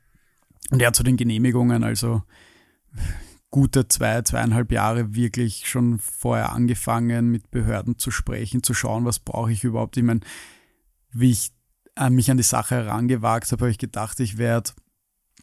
und 0.69 0.79
ja, 0.79 0.93
zu 0.93 1.01
den 1.01 1.17
Genehmigungen, 1.17 1.83
also 1.83 2.21
gute 3.49 3.87
zwei, 3.87 4.21
zweieinhalb 4.21 4.71
Jahre 4.71 5.15
wirklich 5.15 5.67
schon 5.67 5.97
vorher 5.97 6.53
angefangen, 6.53 7.31
mit 7.31 7.49
Behörden 7.49 7.97
zu 7.97 8.11
sprechen, 8.11 8.61
zu 8.61 8.75
schauen, 8.75 9.03
was 9.05 9.17
brauche 9.17 9.51
ich 9.51 9.63
überhaupt. 9.63 9.97
Ich 9.97 10.03
meine, 10.03 10.19
wie 11.11 11.31
ich 11.31 11.53
äh, 11.95 12.11
mich 12.11 12.29
an 12.29 12.37
die 12.37 12.43
Sache 12.43 12.75
herangewagt 12.75 13.51
habe, 13.51 13.61
habe 13.61 13.71
ich 13.71 13.79
gedacht, 13.79 14.19
ich 14.19 14.37
werde 14.37 14.69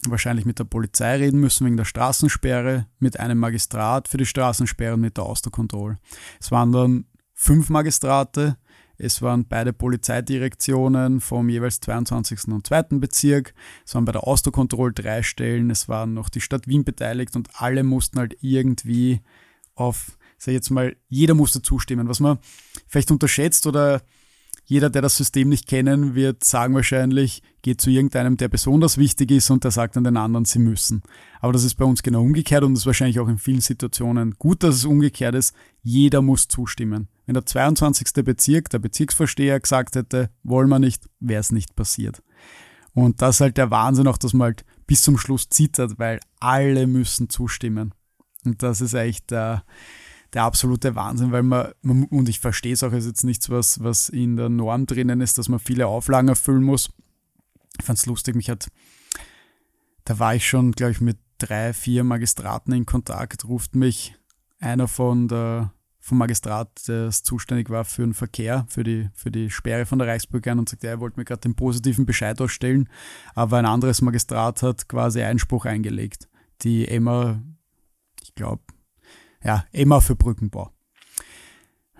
wahrscheinlich 0.06 0.46
mit 0.46 0.58
der 0.58 0.64
Polizei 0.64 1.16
reden 1.16 1.40
müssen 1.40 1.66
wegen 1.66 1.76
der 1.76 1.84
Straßensperre, 1.84 2.86
mit 2.98 3.18
einem 3.20 3.38
Magistrat 3.38 4.08
für 4.08 4.16
die 4.16 4.26
Straßensperre 4.26 4.94
und 4.94 5.00
mit 5.00 5.16
der 5.16 5.24
Austerkontrolle. 5.24 5.98
Es 6.40 6.50
waren 6.50 6.72
dann 6.72 7.04
fünf 7.34 7.70
Magistrate, 7.70 8.56
es 8.96 9.22
waren 9.22 9.46
beide 9.48 9.72
Polizeidirektionen 9.72 11.20
vom 11.20 11.48
jeweils 11.48 11.80
22. 11.80 12.48
und 12.48 12.66
2. 12.66 12.82
Bezirk, 12.98 13.54
es 13.86 13.94
waren 13.94 14.04
bei 14.04 14.12
der 14.12 14.26
Austerkontrolle 14.26 14.92
drei 14.92 15.22
Stellen, 15.22 15.70
es 15.70 15.88
waren 15.88 16.12
noch 16.12 16.28
die 16.28 16.42
Stadt 16.42 16.68
Wien 16.68 16.84
beteiligt 16.84 17.34
und 17.36 17.48
alle 17.54 17.82
mussten 17.82 18.18
halt 18.18 18.36
irgendwie 18.40 19.22
auf, 19.74 20.18
sag 20.36 20.48
ich 20.48 20.56
jetzt 20.56 20.70
mal, 20.70 20.96
jeder 21.08 21.34
musste 21.34 21.62
zustimmen. 21.62 22.08
Was 22.08 22.20
man 22.20 22.38
vielleicht 22.86 23.10
unterschätzt 23.10 23.66
oder 23.66 24.02
jeder, 24.70 24.88
der 24.88 25.02
das 25.02 25.16
System 25.16 25.48
nicht 25.48 25.66
kennen, 25.66 26.14
wird 26.14 26.44
sagen 26.44 26.76
wahrscheinlich, 26.76 27.42
geht 27.60 27.80
zu 27.80 27.90
irgendeinem, 27.90 28.36
der 28.36 28.46
besonders 28.46 28.98
wichtig 28.98 29.32
ist 29.32 29.50
und 29.50 29.64
der 29.64 29.72
sagt 29.72 29.96
dann 29.96 30.04
den 30.04 30.16
anderen, 30.16 30.44
sie 30.44 30.60
müssen. 30.60 31.02
Aber 31.40 31.52
das 31.52 31.64
ist 31.64 31.74
bei 31.74 31.84
uns 31.84 32.04
genau 32.04 32.22
umgekehrt 32.22 32.62
und 32.62 32.74
ist 32.74 32.86
wahrscheinlich 32.86 33.18
auch 33.18 33.26
in 33.26 33.38
vielen 33.38 33.60
Situationen 33.60 34.36
gut, 34.38 34.62
dass 34.62 34.76
es 34.76 34.84
umgekehrt 34.84 35.34
ist. 35.34 35.56
Jeder 35.82 36.22
muss 36.22 36.46
zustimmen. 36.46 37.08
Wenn 37.26 37.34
der 37.34 37.46
22. 37.46 38.24
Bezirk, 38.24 38.70
der 38.70 38.78
Bezirksvorsteher 38.78 39.58
gesagt 39.58 39.96
hätte, 39.96 40.30
wollen 40.44 40.68
wir 40.68 40.78
nicht, 40.78 41.10
wäre 41.18 41.40
es 41.40 41.50
nicht 41.50 41.74
passiert. 41.74 42.22
Und 42.94 43.22
das 43.22 43.36
ist 43.36 43.40
halt 43.40 43.56
der 43.56 43.72
Wahnsinn 43.72 44.06
auch, 44.06 44.18
dass 44.18 44.34
man 44.34 44.46
halt 44.46 44.64
bis 44.86 45.02
zum 45.02 45.18
Schluss 45.18 45.48
zittert, 45.48 45.98
weil 45.98 46.20
alle 46.38 46.86
müssen 46.86 47.28
zustimmen. 47.28 47.92
Und 48.44 48.62
das 48.62 48.80
ist 48.80 48.94
eigentlich 48.94 49.26
der, 49.26 49.64
der 50.32 50.44
absolute 50.44 50.94
Wahnsinn, 50.94 51.32
weil 51.32 51.42
man, 51.42 51.72
man 51.82 52.04
und 52.04 52.28
ich 52.28 52.40
verstehe 52.40 52.72
es 52.72 52.82
auch, 52.82 52.92
ist 52.92 53.06
jetzt 53.06 53.24
nichts, 53.24 53.50
was, 53.50 53.82
was 53.82 54.08
in 54.08 54.36
der 54.36 54.48
Norm 54.48 54.86
drinnen 54.86 55.20
ist, 55.20 55.38
dass 55.38 55.48
man 55.48 55.58
viele 55.58 55.86
Auflagen 55.86 56.28
erfüllen 56.28 56.62
muss. 56.62 56.90
Ich 57.78 57.84
fand 57.84 57.98
es 57.98 58.06
lustig, 58.06 58.36
mich 58.36 58.50
hat, 58.50 58.70
da 60.04 60.18
war 60.18 60.34
ich 60.34 60.46
schon, 60.46 60.72
glaube 60.72 60.92
ich, 60.92 61.00
mit 61.00 61.18
drei, 61.38 61.72
vier 61.72 62.04
Magistraten 62.04 62.72
in 62.72 62.86
Kontakt, 62.86 63.44
ruft 63.44 63.74
mich 63.74 64.14
einer 64.60 64.88
von 64.88 65.26
der, 65.26 65.72
vom 65.98 66.18
Magistrat, 66.18 66.86
der 66.86 67.10
zuständig 67.10 67.70
war 67.70 67.84
für 67.84 68.02
den 68.02 68.14
Verkehr, 68.14 68.66
für 68.68 68.84
die, 68.84 69.08
für 69.14 69.30
die 69.30 69.50
Sperre 69.50 69.86
von 69.86 69.98
der 69.98 70.08
Reichsbrücke 70.08 70.52
an 70.52 70.58
und 70.58 70.68
sagt, 70.68 70.84
er 70.84 71.00
wollte 71.00 71.18
mir 71.18 71.24
gerade 71.24 71.40
den 71.40 71.56
positiven 71.56 72.06
Bescheid 72.06 72.40
ausstellen, 72.40 72.88
aber 73.34 73.58
ein 73.58 73.66
anderes 73.66 74.02
Magistrat 74.02 74.62
hat 74.62 74.88
quasi 74.88 75.22
Einspruch 75.22 75.64
eingelegt. 75.64 76.28
Die 76.62 76.86
Emma, 76.86 77.40
ich 78.22 78.34
glaube, 78.34 78.62
ja, 79.42 79.64
immer 79.72 80.00
für 80.00 80.16
Brückenbau. 80.16 80.70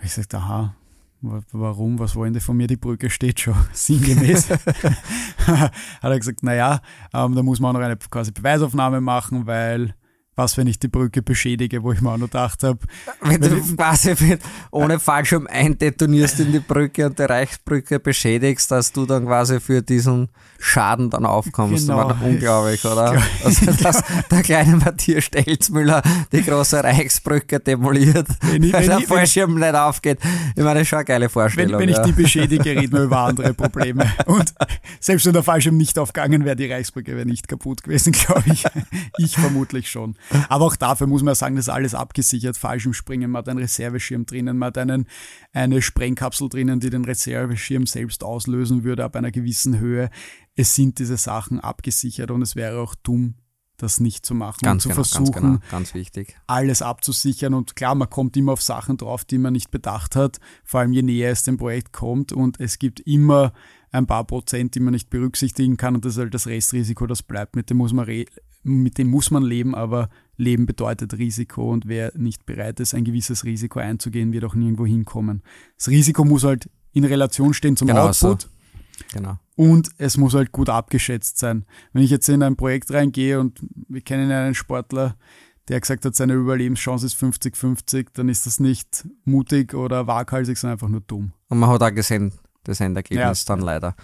Ich 0.03 0.13
sagte, 0.13 0.39
aha, 0.39 0.75
warum, 1.21 1.99
was 1.99 2.17
wollen 2.17 2.33
die 2.33 2.41
von 2.41 2.57
mir? 2.57 2.67
Die 2.67 2.77
Brücke 2.77 3.11
steht 3.11 3.41
schon 3.41 3.55
sinngemäß. 3.73 4.51
Hat 5.47 5.73
er 6.03 6.19
gesagt, 6.19 6.43
naja, 6.43 6.81
ähm, 7.13 7.35
da 7.35 7.43
muss 7.43 7.61
man 7.61 7.71
auch 7.71 7.81
noch 7.81 7.87
eine 7.87 7.97
quasi 7.97 8.33
Beweisaufnahme 8.33 9.01
machen, 9.01 9.47
weil 9.47 9.95
was, 10.41 10.57
wenn 10.57 10.67
ich 10.67 10.79
die 10.79 10.89
Brücke 10.89 11.23
beschädige, 11.23 11.83
wo 11.83 11.93
ich 11.93 12.01
mir 12.01 12.11
auch 12.11 12.17
noch 12.17 12.27
gedacht 12.27 12.63
habe. 12.63 12.79
Wenn, 13.21 13.41
wenn 13.43 13.51
du 13.51 13.77
quasi 13.77 14.15
mit, 14.21 14.41
ohne 14.71 14.99
Fallschirm 14.99 15.47
eindetonierst 15.47 16.41
in 16.41 16.53
die 16.53 16.61
Brücke 16.61 17.07
und 17.07 17.19
die 17.19 17.25
Reichsbrücke 17.25 18.01
beschädigst, 18.01 18.71
dass 18.71 18.93
du 18.93 19.07
dann 19.07 19.27
quasi 19.27 19.61
für 19.61 19.83
diesen 19.83 20.29
Schaden 20.59 21.11
dann 21.11 21.25
aufkommst. 21.27 21.87
Genau. 21.87 22.09
Das 22.09 22.21
war 22.21 22.27
unglaublich, 22.27 22.85
oder? 22.85 23.23
Also, 23.45 23.73
dass 23.73 24.03
der 24.31 24.43
kleine 24.43 24.77
Matthias 24.77 25.25
Stelzmüller 25.25 26.03
die 26.33 26.43
große 26.43 26.83
Reichsbrücke 26.83 27.61
demoliert, 27.61 28.29
wenn 28.43 28.63
ich, 28.63 28.73
weil 28.73 28.87
der 28.87 28.99
ich, 28.99 29.07
Fallschirm 29.07 29.55
nicht 29.55 29.75
aufgeht. 29.75 30.19
Ich 30.55 30.63
meine, 30.63 30.75
das 30.75 30.83
ist 30.83 30.89
schon 30.89 30.99
eine 30.99 31.07
geile 31.07 31.29
Vorstellung. 31.29 31.81
Wenn, 31.81 31.89
wenn 31.89 31.95
ja. 31.95 32.01
ich 32.01 32.07
die 32.07 32.13
beschädige, 32.13 32.71
reden 32.71 32.93
wir 32.93 33.05
über 33.05 33.19
andere 33.19 33.55
Probleme. 33.55 34.11
Und 34.27 34.53
selbst 35.01 35.27
wenn 35.27 35.33
der 35.33 35.43
Fallschirm 35.43 35.77
nicht 35.77 35.99
aufgegangen 35.99 36.45
wäre, 36.45 36.57
die 36.57 36.71
Reichsbrücke 36.71 37.17
wäre 37.17 37.27
nicht 37.27 37.49
kaputt 37.49 37.83
gewesen, 37.83 38.13
glaube 38.27 38.45
ich. 38.53 38.65
Ich 39.19 39.37
vermutlich 39.37 39.91
schon. 39.91 40.17
Aber 40.49 40.67
auch 40.67 40.77
dafür 40.77 41.07
muss 41.07 41.23
man 41.23 41.35
sagen, 41.35 41.57
das 41.57 41.67
ist 41.67 41.71
alles 41.71 41.95
abgesichert. 41.95 42.57
Fallschirmspringen, 42.57 43.31
man 43.31 43.41
hat 43.41 43.49
einen 43.49 43.59
Reserveschirm 43.59 44.27
drinnen, 44.27 44.59
man 44.59 44.69
hat 44.69 44.79
einen, 44.79 45.07
eine 45.53 45.83
Sprengkapsel 45.83 46.49
drinnen, 46.49 46.81
die 46.81 46.91
den 46.91 47.05
Reserveschirm 47.05 47.87
selbst 47.87 48.25
auslösen 48.25 48.85
würde 48.85 49.05
ab 49.05 49.17
einer 49.17 49.31
gewissen 49.31 49.79
Höhe. 49.79 50.11
Es 50.55 50.75
sind 50.75 50.99
diese 50.99 51.17
Sachen 51.17 51.61
abgesichert 51.61 52.31
und 52.31 52.43
es 52.43 52.57
wäre 52.57 52.81
auch 52.81 52.95
dumm, 52.95 53.35
das 53.83 54.01
nicht 54.01 54.27
zu 54.27 54.35
machen 54.35 54.59
ganz 54.63 54.85
und 54.85 54.93
zu 54.93 54.97
genau, 54.97 55.05
versuchen, 55.05 55.33
ganz, 55.33 55.61
genau, 55.61 55.71
ganz 55.71 55.95
wichtig. 55.95 56.37
alles 56.47 56.83
abzusichern. 56.83 57.55
Und 57.55 57.77
klar, 57.77 57.95
man 57.95 58.11
kommt 58.11 58.37
immer 58.37 58.53
auf 58.53 58.63
Sachen 58.63 58.97
drauf, 58.97 59.25
die 59.25 59.39
man 59.39 59.53
nicht 59.53 59.71
bedacht 59.71 60.17
hat, 60.17 60.39
vor 60.65 60.81
allem 60.81 60.93
je 60.93 61.03
näher 61.03 61.31
es 61.31 61.43
dem 61.43 61.57
Projekt 61.57 61.93
kommt. 61.93 62.33
Und 62.33 62.61
es 62.61 62.79
gibt 62.79 63.01
immer 63.01 63.53
ein 63.91 64.07
paar 64.07 64.25
Prozent, 64.25 64.75
die 64.75 64.81
man 64.81 64.93
nicht 64.93 65.11
berücksichtigen 65.11 65.77
kann. 65.77 65.95
Und 65.95 66.05
das 66.05 66.15
ist 66.15 66.19
halt 66.19 66.35
das 66.35 66.47
Restrisiko, 66.47 67.07
das 67.07 67.23
bleibt. 67.23 67.57
Mit 67.57 67.71
dem 67.71 67.79
muss 67.79 67.93
man 67.93 68.07
mit 68.63 68.99
dem 68.99 69.09
muss 69.09 69.31
man 69.31 69.43
leben, 69.43 69.75
aber 69.75 70.09
Leben 70.37 70.67
bedeutet 70.67 71.19
Risiko 71.19 71.71
und 71.71 71.87
wer 71.87 72.13
nicht 72.17 72.47
bereit 72.47 72.81
ist, 72.81 72.95
ein 72.95 73.05
gewisses 73.05 73.45
Risiko 73.45 73.79
einzugehen, 73.79 74.33
wird 74.33 74.45
auch 74.45 74.55
nirgendwo 74.55 74.87
hinkommen. 74.87 75.43
Das 75.77 75.89
Risiko 75.89 76.25
muss 76.25 76.45
halt 76.45 76.69
in 76.93 77.05
Relation 77.05 77.55
stehen 77.55 77.77
zum 77.77 77.89
genau 77.89 78.09
Output. 78.09 78.43
So. 78.43 78.49
Genau. 79.13 79.39
Und 79.57 79.91
es 79.99 80.17
muss 80.17 80.35
halt 80.35 80.53
gut 80.53 80.69
abgeschätzt 80.69 81.39
sein. 81.39 81.65
Wenn 81.93 82.03
ich 82.03 82.11
jetzt 82.11 82.29
in 82.29 82.43
ein 82.43 82.57
Projekt 82.57 82.91
reingehe 82.93 83.41
und 83.41 83.61
wir 83.89 84.01
kennen 84.01 84.31
einen 84.31 84.55
Sportler, 84.55 85.17
der 85.69 85.81
gesagt 85.81 86.05
hat, 86.05 86.17
seine 86.17 86.35
Überlebenschance 86.35 87.07
ist 87.07 87.23
50-50, 87.23 88.09
dann 88.15 88.29
ist 88.29 88.47
das 88.47 88.61
nicht 88.61 89.07
mutig 89.25 89.75
oder 89.75 90.07
waghalsig, 90.07 90.59
sondern 90.59 90.75
einfach 90.75 90.89
nur 90.89 91.03
dumm. 91.03 91.33
Und 91.49 91.59
man 91.59 91.71
hat 91.71 91.83
auch 91.83 91.95
gesehen, 91.95 92.33
das 92.65 92.81
Endergebnis 92.81 93.45
ja. 93.47 93.55
dann 93.55 93.65
leider. 93.65 93.95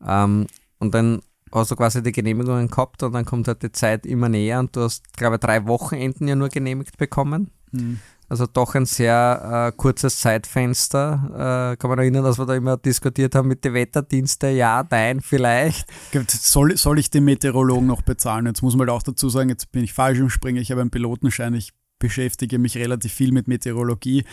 Ja. 0.00 0.24
Ähm, 0.24 0.46
und 0.78 0.94
dann 0.94 1.20
hast 1.54 1.70
du 1.70 1.76
quasi 1.76 2.02
die 2.02 2.12
Genehmigungen 2.12 2.68
gehabt 2.68 3.02
und 3.02 3.12
dann 3.12 3.24
kommt 3.24 3.48
halt 3.48 3.62
die 3.62 3.72
Zeit 3.72 4.06
immer 4.06 4.28
näher 4.28 4.58
und 4.60 4.74
du 4.74 4.82
hast, 4.82 5.16
glaube 5.16 5.36
ich, 5.36 5.40
drei 5.40 5.66
Wochenenden 5.66 6.28
ja 6.28 6.34
nur 6.34 6.48
genehmigt 6.48 6.98
bekommen. 6.98 7.50
Mhm. 7.72 8.00
Also 8.28 8.46
doch 8.46 8.74
ein 8.74 8.86
sehr 8.86 9.70
äh, 9.72 9.76
kurzes 9.76 10.18
Zeitfenster. 10.18 11.72
Äh, 11.72 11.76
kann 11.76 11.90
man 11.90 11.98
erinnern, 11.98 12.24
dass 12.24 12.38
wir 12.38 12.46
da 12.46 12.54
immer 12.54 12.76
diskutiert 12.76 13.34
haben 13.34 13.48
mit 13.48 13.64
den 13.64 13.74
Wetterdiensten, 13.74 14.56
ja, 14.56 14.84
nein, 14.90 15.20
vielleicht. 15.20 15.86
Soll, 16.30 16.76
soll 16.76 16.98
ich 16.98 17.10
den 17.10 17.24
Meteorologen 17.24 17.86
noch 17.86 18.02
bezahlen? 18.02 18.46
Jetzt 18.46 18.62
muss 18.62 18.76
man 18.76 18.88
halt 18.88 18.96
auch 18.96 19.02
dazu 19.02 19.28
sagen, 19.28 19.50
jetzt 19.50 19.72
bin 19.72 19.84
ich 19.84 19.92
falsch 19.92 20.18
im 20.18 20.30
Springen, 20.30 20.60
ich 20.60 20.70
habe 20.70 20.80
einen 20.80 20.90
Pilotenschein, 20.90 21.54
ich 21.54 21.72
beschäftige 21.98 22.58
mich 22.58 22.76
relativ 22.76 23.12
viel 23.12 23.30
mit 23.30 23.46
Meteorologie. 23.46 24.24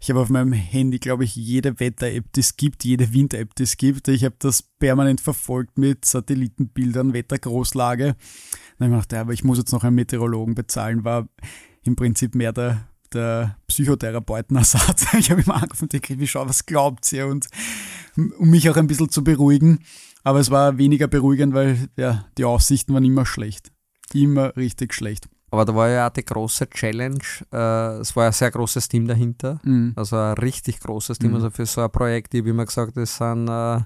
Ich 0.00 0.10
habe 0.10 0.20
auf 0.20 0.28
meinem 0.28 0.52
Handy, 0.52 0.98
glaube 0.98 1.24
ich, 1.24 1.34
jede 1.34 1.80
Wetter-App, 1.80 2.32
die 2.32 2.40
es 2.40 2.56
gibt, 2.56 2.84
jede 2.84 3.12
Wind-App, 3.12 3.54
die 3.56 3.64
es 3.64 3.76
gibt. 3.76 4.06
Ich 4.06 4.24
habe 4.24 4.36
das 4.38 4.62
permanent 4.62 5.20
verfolgt 5.20 5.76
mit 5.76 6.04
Satellitenbildern, 6.04 7.12
Wettergroßlage. 7.12 8.14
Dann 8.78 8.92
habe 8.92 9.00
ich 9.00 9.08
gedacht, 9.08 9.12
ja, 9.12 9.20
aber 9.22 9.32
ich 9.32 9.42
muss 9.42 9.58
jetzt 9.58 9.72
noch 9.72 9.82
einen 9.82 9.96
Meteorologen 9.96 10.54
bezahlen, 10.54 11.04
war 11.04 11.28
im 11.82 11.96
Prinzip 11.96 12.36
mehr 12.36 12.52
der, 12.52 12.88
der 13.12 13.56
Psychotherapeutenersatz. 13.66 15.06
Ich 15.18 15.32
habe 15.32 15.42
immer 15.42 15.60
angefangen 15.60 15.90
wie 15.92 16.26
schau, 16.28 16.46
was 16.48 16.64
glaubt 16.64 17.12
ihr? 17.12 17.26
Und 17.26 17.48
um 18.16 18.50
mich 18.50 18.70
auch 18.70 18.76
ein 18.76 18.86
bisschen 18.86 19.10
zu 19.10 19.24
beruhigen. 19.24 19.80
Aber 20.22 20.38
es 20.38 20.50
war 20.50 20.78
weniger 20.78 21.08
beruhigend, 21.08 21.54
weil 21.54 21.88
ja, 21.96 22.26
die 22.36 22.44
Aussichten 22.44 22.94
waren 22.94 23.04
immer 23.04 23.26
schlecht. 23.26 23.72
Immer 24.12 24.56
richtig 24.56 24.94
schlecht. 24.94 25.28
Aber 25.50 25.64
da 25.64 25.74
war 25.74 25.88
ja 25.88 26.06
auch 26.06 26.12
die 26.12 26.24
große 26.24 26.68
Challenge. 26.68 27.18
Äh, 27.52 28.00
es 28.00 28.14
war 28.14 28.26
ein 28.26 28.32
sehr 28.32 28.50
großes 28.50 28.88
Team 28.88 29.06
dahinter. 29.06 29.58
Mhm. 29.62 29.92
Also 29.96 30.16
ein 30.16 30.34
richtig 30.34 30.80
großes 30.80 31.18
Team. 31.18 31.30
Mhm. 31.30 31.36
Also 31.36 31.50
für 31.50 31.66
so 31.66 31.82
ein 31.82 31.90
Projekt, 31.90 32.34
ich 32.34 32.40
habe 32.40 32.50
immer 32.50 32.66
gesagt, 32.66 32.96
es 32.96 33.16
sind 33.16 33.48
äh, 33.48 33.80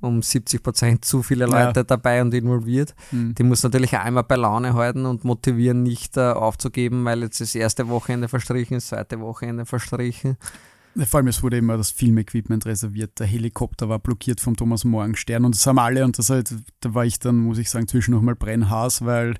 um 0.00 0.20
70 0.20 0.62
Prozent 0.62 1.04
zu 1.04 1.22
viele 1.22 1.46
Leute 1.46 1.80
ja. 1.80 1.84
dabei 1.84 2.20
und 2.20 2.34
involviert. 2.34 2.94
Mhm. 3.12 3.34
Die 3.34 3.42
muss 3.42 3.62
natürlich 3.62 3.96
auch 3.96 4.04
einmal 4.04 4.24
bei 4.24 4.36
Laune 4.36 4.74
halten 4.74 5.06
und 5.06 5.24
motivieren, 5.24 5.82
nicht 5.82 6.16
äh, 6.16 6.32
aufzugeben, 6.32 7.04
weil 7.04 7.22
jetzt 7.22 7.40
das 7.40 7.54
erste 7.54 7.88
Wochenende 7.88 8.28
verstrichen 8.28 8.76
ist, 8.76 8.92
das 8.92 8.98
zweite 8.98 9.20
Wochenende 9.20 9.64
verstrichen. 9.64 10.36
Vor 11.04 11.18
allem, 11.18 11.26
es 11.26 11.42
wurde 11.42 11.58
immer 11.58 11.76
das 11.76 11.90
Filmequipment 11.90 12.64
reserviert. 12.64 13.18
Der 13.20 13.26
Helikopter 13.26 13.88
war 13.90 13.98
blockiert 13.98 14.40
vom 14.40 14.56
Thomas 14.56 14.84
Morgenstern 14.84 15.44
und 15.44 15.54
das 15.54 15.66
haben 15.66 15.78
alle 15.78 16.04
und 16.04 16.18
das 16.18 16.30
halt, 16.30 16.54
da 16.80 16.94
war 16.94 17.04
ich 17.04 17.18
dann, 17.18 17.36
muss 17.36 17.58
ich 17.58 17.68
sagen, 17.68 17.86
zwischen 17.86 18.12
nochmal 18.12 18.34
Brennhaas, 18.34 19.04
weil 19.04 19.34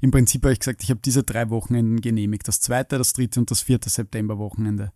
im 0.00 0.10
Prinzip 0.10 0.42
habe 0.42 0.54
ich 0.54 0.60
gesagt, 0.60 0.82
ich 0.82 0.90
habe 0.90 1.00
diese 1.04 1.22
drei 1.22 1.50
Wochenenden 1.50 2.00
genehmigt. 2.00 2.48
Das 2.48 2.60
zweite, 2.60 2.96
das 2.96 3.12
dritte 3.12 3.40
und 3.40 3.50
das 3.50 3.60
vierte 3.60 3.90
September-Wochenende. 3.90 4.92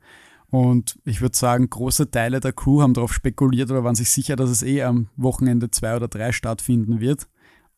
Und 0.48 0.98
ich 1.04 1.20
würde 1.20 1.36
sagen, 1.36 1.68
große 1.68 2.10
Teile 2.10 2.40
der 2.40 2.52
Crew 2.52 2.80
haben 2.80 2.94
darauf 2.94 3.12
spekuliert 3.12 3.70
oder 3.70 3.84
waren 3.84 3.94
sich 3.94 4.08
sicher, 4.08 4.36
dass 4.36 4.48
es 4.48 4.62
eh 4.62 4.82
am 4.82 5.08
Wochenende 5.16 5.70
zwei 5.70 5.96
oder 5.96 6.08
drei 6.08 6.32
stattfinden 6.32 7.00
wird. 7.00 7.28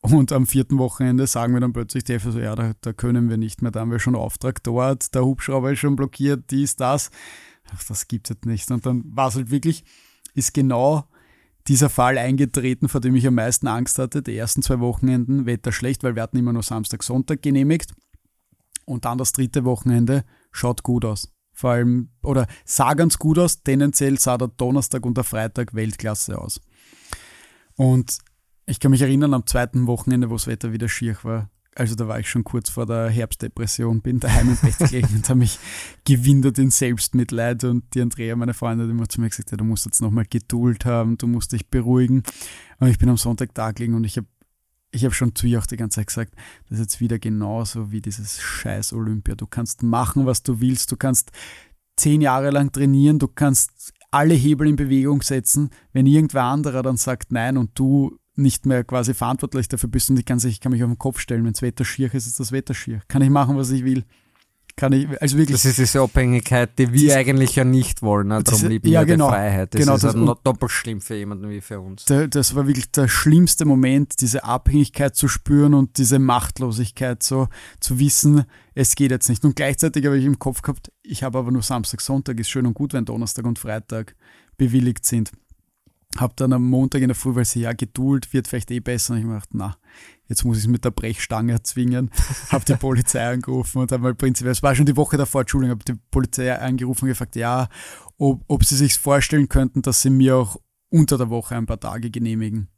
Und 0.01 0.31
am 0.31 0.47
vierten 0.47 0.77
Wochenende 0.77 1.27
sagen 1.27 1.53
wir 1.53 1.59
dann 1.59 1.73
plötzlich 1.73 2.05
die 2.05 2.17
so, 2.19 2.39
ja, 2.39 2.55
da, 2.55 2.71
da, 2.79 2.93
können 2.93 3.29
wir 3.29 3.35
nicht 3.35 3.61
mehr, 3.61 3.71
da 3.71 3.81
haben 3.81 3.91
wir 3.91 3.99
schon 3.99 4.15
Auftrag 4.15 4.63
dort, 4.63 5.13
der 5.13 5.25
Hubschrauber 5.25 5.73
ist 5.73 5.79
schon 5.79 5.97
blockiert, 5.97 6.51
dies, 6.51 6.77
das 6.77 7.11
ach, 7.73 7.83
das 7.83 8.07
gibt 8.07 8.27
es 8.27 8.35
jetzt 8.35 8.45
nicht. 8.45 8.69
Und 8.71 8.85
dann 8.85 9.03
war 9.05 9.27
es 9.27 9.35
halt 9.35 9.51
wirklich, 9.51 9.83
ist 10.33 10.53
genau 10.53 11.05
dieser 11.67 11.89
Fall 11.89 12.17
eingetreten, 12.17 12.89
vor 12.89 13.01
dem 13.01 13.15
ich 13.15 13.27
am 13.27 13.35
meisten 13.35 13.67
Angst 13.67 13.99
hatte. 13.99 14.21
Die 14.21 14.35
ersten 14.35 14.61
zwei 14.61 14.79
Wochenenden 14.79 15.45
Wetter 15.45 15.71
schlecht, 15.71 16.03
weil 16.03 16.15
wir 16.15 16.23
hatten 16.23 16.37
immer 16.37 16.53
nur 16.53 16.63
Samstag, 16.63 17.03
Sonntag 17.03 17.41
genehmigt. 17.41 17.93
Und 18.85 19.05
dann 19.05 19.17
das 19.17 19.31
dritte 19.31 19.65
Wochenende 19.65 20.23
schaut 20.51 20.83
gut 20.83 21.05
aus. 21.05 21.31
Vor 21.53 21.71
allem, 21.71 22.09
oder 22.23 22.47
sah 22.65 22.93
ganz 22.93 23.19
gut 23.19 23.37
aus, 23.37 23.63
tendenziell 23.63 24.17
sah 24.17 24.37
der 24.37 24.47
Donnerstag 24.47 25.05
und 25.05 25.17
der 25.17 25.23
Freitag 25.23 25.75
Weltklasse 25.75 26.39
aus. 26.39 26.61
Und 27.75 28.17
ich 28.65 28.79
kann 28.79 28.91
mich 28.91 29.01
erinnern, 29.01 29.33
am 29.33 29.45
zweiten 29.45 29.85
Wochenende, 29.85 30.29
wo 30.29 30.35
das 30.35 30.47
Wetter 30.47 30.71
wieder 30.71 30.89
schier 30.89 31.17
war, 31.23 31.49
also 31.79 31.95
da 31.95 32.09
war 32.09 32.19
ich 32.19 32.29
schon 32.29 32.43
kurz 32.43 32.69
vor 32.69 32.85
der 32.85 33.09
Herbstdepression, 33.09 34.01
bin 34.01 34.19
daheim 34.19 34.49
im 34.49 34.57
Bett 34.57 34.77
gelegen 34.77 35.15
und 35.15 35.29
habe 35.29 35.39
mich 35.39 35.57
gewindert 36.03 36.59
in 36.59 36.71
Selbstmitleid 36.71 37.63
und 37.63 37.83
die 37.93 38.01
Andrea, 38.01 38.35
meine 38.35 38.53
Freundin, 38.53 38.87
hat 38.87 38.91
immer 38.91 39.07
zu 39.07 39.21
mir 39.21 39.29
gesagt, 39.29 39.51
ja, 39.51 39.57
du 39.57 39.63
musst 39.63 39.85
jetzt 39.85 40.01
nochmal 40.01 40.25
Geduld 40.29 40.83
haben, 40.83 41.17
du 41.17 41.25
musst 41.25 41.53
dich 41.53 41.67
beruhigen. 41.67 42.23
Und 42.79 42.89
ich 42.89 42.99
bin 42.99 43.07
am 43.07 43.15
Sonntag 43.15 43.53
da 43.53 43.71
gelegen 43.71 43.93
und 43.93 44.03
ich 44.03 44.17
habe 44.17 44.27
ich 44.91 45.05
habe 45.05 45.13
schon 45.13 45.35
zu 45.35 45.45
ihr 45.45 45.59
auch 45.59 45.67
die 45.67 45.77
ganze 45.77 45.97
Zeit 45.97 46.07
gesagt, 46.07 46.33
das 46.67 46.79
ist 46.79 46.85
jetzt 46.85 46.99
wieder 46.99 47.19
genauso 47.19 47.91
wie 47.91 48.01
dieses 48.01 48.41
scheiß 48.41 48.91
Olympia. 48.93 49.35
Du 49.35 49.45
kannst 49.45 49.83
machen, 49.83 50.25
was 50.25 50.41
du 50.41 50.61
willst, 50.61 50.91
du 50.91 50.97
kannst 50.97 51.31
zehn 51.95 52.21
Jahre 52.21 52.49
lang 52.49 52.71
trainieren, 52.71 53.19
du 53.19 53.27
kannst 53.27 53.93
alle 54.11 54.33
Hebel 54.33 54.67
in 54.67 54.75
Bewegung 54.75 55.21
setzen, 55.21 55.69
wenn 55.93 56.07
irgendwer 56.07 56.43
anderer 56.43 56.81
dann 56.81 56.97
sagt 56.97 57.31
nein 57.31 57.57
und 57.57 57.77
du 57.77 58.18
nicht 58.39 58.65
mehr 58.65 58.83
quasi 58.83 59.13
verantwortlich 59.13 59.67
dafür 59.67 59.89
bist 59.89 60.09
und 60.09 60.17
ich 60.17 60.25
kann, 60.25 60.39
ich 60.43 60.59
kann 60.59 60.71
mich 60.71 60.83
auf 60.83 60.89
den 60.89 60.97
Kopf 60.97 61.19
stellen, 61.19 61.45
wenn 61.45 61.53
das 61.53 61.61
Wetter 61.61 61.85
schier 61.85 62.13
ist, 62.13 62.27
ist 62.27 62.39
das 62.39 62.51
Wetter 62.51 62.73
schier. 62.73 63.01
Kann 63.07 63.21
ich 63.21 63.29
machen, 63.29 63.57
was 63.57 63.69
ich 63.71 63.83
will. 63.85 64.03
Kann 64.79 64.93
ich, 64.93 65.09
also 65.21 65.37
wirklich. 65.37 65.61
Das 65.61 65.65
ist 65.65 65.77
diese 65.77 65.99
Abhängigkeit, 65.99 66.79
die 66.79 66.93
wir 66.93 67.17
eigentlich 67.17 67.53
ja 67.53 67.65
nicht 67.65 68.01
wollen. 68.01 68.29
Ne? 68.29 68.41
Darum 68.41 68.67
lieben 68.67 68.87
ja, 68.87 69.01
wir 69.01 69.07
genau, 69.07 69.27
die 69.27 69.33
Freiheit. 69.33 69.73
Das 69.73 69.81
genau, 69.81 69.95
ist 69.95 70.05
das, 70.05 70.13
ja 70.13 70.19
noch 70.21 70.41
doppelt 70.41 70.71
schlimm 70.71 71.01
für 71.01 71.15
jemanden 71.15 71.49
wie 71.49 71.59
für 71.59 71.81
uns. 71.81 72.05
Der, 72.05 72.29
das 72.29 72.55
war 72.55 72.65
wirklich 72.65 72.89
der 72.91 73.09
schlimmste 73.09 73.65
Moment, 73.65 74.21
diese 74.21 74.45
Abhängigkeit 74.45 75.17
zu 75.17 75.27
spüren 75.27 75.73
und 75.73 75.97
diese 75.97 76.17
Machtlosigkeit, 76.17 77.21
so 77.23 77.49
zu 77.81 77.99
wissen, 77.99 78.45
es 78.73 78.95
geht 78.95 79.11
jetzt 79.11 79.27
nicht. 79.27 79.43
Und 79.43 79.57
gleichzeitig 79.57 80.05
habe 80.05 80.17
ich 80.17 80.23
im 80.23 80.39
Kopf 80.39 80.61
gehabt, 80.61 80.93
ich 81.03 81.23
habe 81.23 81.39
aber 81.39 81.51
nur 81.51 81.61
Samstag, 81.61 81.99
Sonntag, 81.99 82.39
ist 82.39 82.49
schön 82.49 82.65
und 82.65 82.73
gut, 82.73 82.93
wenn 82.93 83.03
Donnerstag 83.03 83.45
und 83.45 83.59
Freitag 83.59 84.15
bewilligt 84.57 85.05
sind. 85.05 85.31
Hab 86.17 86.35
dann 86.37 86.53
am 86.53 86.67
Montag 86.67 87.01
in 87.01 87.09
der 87.09 87.15
Früh, 87.15 87.35
weil 87.35 87.45
sie 87.45 87.61
ja 87.61 87.73
Geduld 87.73 88.33
wird 88.33 88.47
vielleicht 88.47 88.71
eh 88.71 88.79
besser. 88.79 89.13
Und 89.13 89.19
ich 89.19 89.25
mir 89.25 89.33
gedacht, 89.33 89.49
na, 89.53 89.77
jetzt 90.27 90.43
muss 90.43 90.57
ich 90.57 90.63
es 90.63 90.69
mit 90.69 90.83
der 90.83 90.91
Brechstange 90.91 91.53
erzwingen. 91.53 92.09
hab 92.49 92.65
die 92.65 92.75
Polizei 92.75 93.31
angerufen 93.31 93.79
und 93.79 93.91
habe 93.91 94.03
mal 94.03 94.15
prinzipiell, 94.15 94.51
es 94.51 94.63
war 94.63 94.75
schon 94.75 94.87
die 94.87 94.97
Woche 94.97 95.17
davor, 95.17 95.41
Entschuldigung, 95.41 95.77
habe 95.77 95.85
die 95.85 95.99
Polizei 96.09 96.53
angerufen 96.53 97.05
und 97.05 97.09
gefragt, 97.09 97.35
ja, 97.35 97.69
ob, 98.17 98.43
ob 98.47 98.65
sie 98.65 98.75
sich 98.75 98.97
vorstellen 98.97 99.49
könnten, 99.49 99.81
dass 99.81 100.01
sie 100.01 100.09
mir 100.09 100.35
auch 100.35 100.57
unter 100.89 101.17
der 101.17 101.29
Woche 101.29 101.55
ein 101.55 101.67
paar 101.67 101.79
Tage 101.79 102.09
genehmigen. 102.09 102.69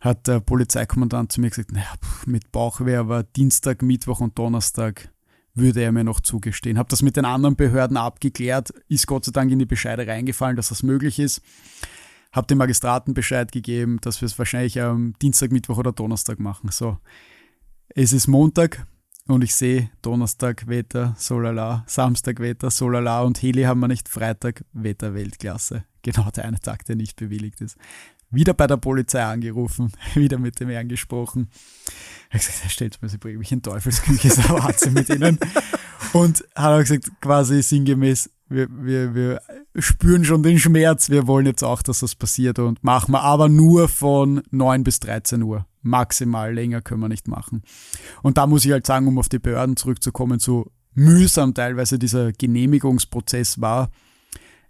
Hat 0.00 0.26
der 0.26 0.40
Polizeikommandant 0.40 1.32
zu 1.32 1.40
mir 1.40 1.48
gesagt, 1.48 1.72
naja, 1.72 1.94
mit 2.26 2.52
Bauchweh, 2.52 2.96
aber 2.96 3.22
Dienstag, 3.22 3.80
Mittwoch 3.80 4.20
und 4.20 4.38
Donnerstag 4.38 5.10
würde 5.54 5.80
er 5.80 5.90
mir 5.90 6.04
noch 6.04 6.20
zugestehen. 6.20 6.76
Habe 6.76 6.90
das 6.90 7.00
mit 7.00 7.16
den 7.16 7.24
anderen 7.24 7.56
Behörden 7.56 7.96
abgeklärt, 7.96 8.74
ist 8.88 9.06
Gott 9.06 9.24
sei 9.24 9.32
Dank 9.32 9.50
in 9.50 9.58
die 9.58 9.64
Bescheide 9.64 10.06
reingefallen, 10.06 10.54
dass 10.54 10.68
das 10.68 10.82
möglich 10.82 11.18
ist 11.18 11.40
habe 12.36 12.46
dem 12.46 12.58
Magistraten 12.58 13.14
Bescheid 13.14 13.50
gegeben, 13.50 13.98
dass 14.02 14.20
wir 14.20 14.26
es 14.26 14.38
wahrscheinlich 14.38 14.80
am 14.80 15.14
Dienstag, 15.20 15.50
Mittwoch 15.50 15.78
oder 15.78 15.92
Donnerstag 15.92 16.38
machen. 16.38 16.70
So, 16.70 16.98
es 17.88 18.12
ist 18.12 18.26
Montag 18.26 18.86
und 19.26 19.42
ich 19.42 19.54
sehe 19.54 19.90
Donnerstag 20.02 20.68
Wetter, 20.68 21.14
solala, 21.18 21.82
Samstag 21.86 22.38
Wetter, 22.38 22.70
solala 22.70 23.22
und 23.22 23.42
Heli 23.42 23.62
haben 23.62 23.80
wir 23.80 23.88
nicht, 23.88 24.08
Freitag 24.08 24.64
Wetter 24.72 25.14
Weltklasse. 25.14 25.84
Genau 26.02 26.30
der 26.30 26.44
eine 26.44 26.60
Tag, 26.60 26.84
der 26.84 26.96
nicht 26.96 27.16
bewilligt 27.16 27.60
ist. 27.62 27.76
Wieder 28.30 28.54
bei 28.54 28.66
der 28.66 28.76
Polizei 28.76 29.24
angerufen, 29.24 29.92
wieder 30.14 30.38
mit 30.38 30.60
dem 30.60 30.68
Herrn 30.68 30.88
gesprochen. 30.88 31.48
Er 32.28 32.34
hat 32.34 32.46
gesagt, 32.46 32.64
er 32.64 32.70
stellt 32.70 33.02
mir, 33.02 33.08
sie 33.08 33.18
bringen 33.18 33.38
mich 33.38 33.50
in 33.50 33.62
Teufelsküche, 33.62 34.28
ist 34.28 34.48
Wahnsinn 34.50 34.92
mit 34.92 35.08
ihnen. 35.08 35.38
Und 36.12 36.44
hat 36.54 36.72
er 36.72 36.80
gesagt, 36.80 37.10
quasi 37.20 37.62
sinngemäß, 37.62 38.30
wir, 38.48 38.68
wir, 38.70 39.14
wir 39.14 39.40
spüren 39.78 40.24
schon 40.24 40.42
den 40.42 40.58
Schmerz, 40.58 41.10
wir 41.10 41.26
wollen 41.26 41.46
jetzt 41.46 41.62
auch, 41.62 41.82
dass 41.82 42.00
das 42.00 42.14
passiert 42.14 42.58
und 42.58 42.82
machen 42.82 43.12
wir 43.12 43.22
aber 43.22 43.48
nur 43.48 43.88
von 43.88 44.42
9 44.50 44.84
bis 44.84 45.00
13 45.00 45.42
Uhr. 45.42 45.66
Maximal 45.82 46.52
länger 46.52 46.82
können 46.82 47.00
wir 47.00 47.08
nicht 47.08 47.28
machen. 47.28 47.62
Und 48.22 48.38
da 48.38 48.46
muss 48.46 48.64
ich 48.64 48.72
halt 48.72 48.86
sagen, 48.86 49.06
um 49.06 49.18
auf 49.18 49.28
die 49.28 49.38
Behörden 49.38 49.76
zurückzukommen, 49.76 50.38
so 50.38 50.72
mühsam 50.94 51.54
teilweise 51.54 51.98
dieser 51.98 52.32
Genehmigungsprozess 52.32 53.60
war. 53.60 53.90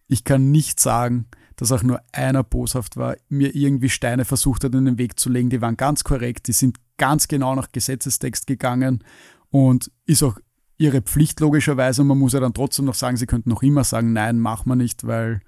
Ich 0.09 0.25
kann 0.25 0.51
nicht 0.51 0.81
sagen, 0.81 1.27
dass 1.57 1.73
auch 1.73 1.83
nur 1.83 2.03
einer 2.12 2.45
boshaft 2.45 2.97
war, 2.97 3.16
mir 3.29 3.55
irgendwie 3.55 3.88
Steine 3.88 4.25
versucht 4.25 4.64
hat, 4.64 4.75
in 4.75 4.85
den 4.85 4.99
Weg 4.99 5.19
zu 5.19 5.31
legen. 5.31 5.51
Die 5.51 5.62
waren 5.62 5.77
ganz 5.77 6.05
korrekt, 6.05 6.49
die 6.49 6.53
sind 6.53 6.79
ganz 6.99 7.29
genau 7.29 7.55
nach 7.55 7.73
Gesetzestext 7.73 8.47
gegangen 8.47 9.03
und 9.51 9.90
ist 10.05 10.23
auch 10.23 10.38
ihre 10.79 11.03
Pflicht 11.03 11.41
logischerweise. 11.41 12.03
Und 12.03 12.09
man 12.09 12.19
muss 12.19 12.33
ja 12.33 12.41
dann 12.41 12.55
trotzdem 12.55 12.85
noch 12.85 12.95
sagen, 12.95 13.17
sie 13.17 13.27
könnten 13.27 13.51
noch 13.51 13.62
immer 13.62 13.85
sagen, 13.85 14.12
nein, 14.12 14.39
machen 14.39 14.69
wir 14.69 14.77
nicht, 14.77 15.07
weil 15.07 15.41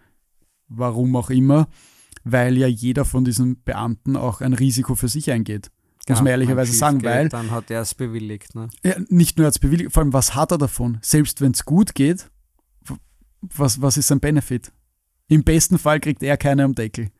warum 0.68 1.16
auch 1.16 1.30
immer, 1.30 1.68
weil 2.24 2.56
ja 2.56 2.66
jeder 2.66 3.04
von 3.04 3.24
diesen 3.24 3.62
Beamten 3.62 4.16
auch 4.16 4.40
ein 4.40 4.52
Risiko 4.52 4.94
für 4.94 5.08
sich 5.08 5.30
eingeht. 5.30 5.70
Muss 6.08 6.20
man 6.20 6.28
ehrlicherweise 6.28 6.72
sagen, 6.72 6.98
geht, 6.98 7.10
weil. 7.10 7.28
Dann 7.28 7.50
hat 7.50 7.70
er 7.70 7.82
es 7.82 7.94
bewilligt. 7.94 8.54
Ne? 8.54 8.68
Ja, 8.82 8.94
nicht 9.08 9.36
nur 9.36 9.46
als 9.46 9.58
bewilligt, 9.58 9.92
vor 9.92 10.02
allem, 10.02 10.14
was 10.14 10.34
hat 10.34 10.52
er 10.52 10.58
davon? 10.58 10.98
Selbst 11.02 11.42
wenn 11.42 11.52
es 11.52 11.66
gut 11.66 11.94
geht, 11.94 12.30
was, 13.40 13.82
was 13.82 13.98
ist 13.98 14.08
sein 14.08 14.20
Benefit? 14.20 14.72
Im 15.28 15.44
besten 15.44 15.78
Fall 15.78 16.00
kriegt 16.00 16.22
er 16.22 16.38
keine 16.38 16.64
am 16.64 16.74
Deckel. 16.74 17.10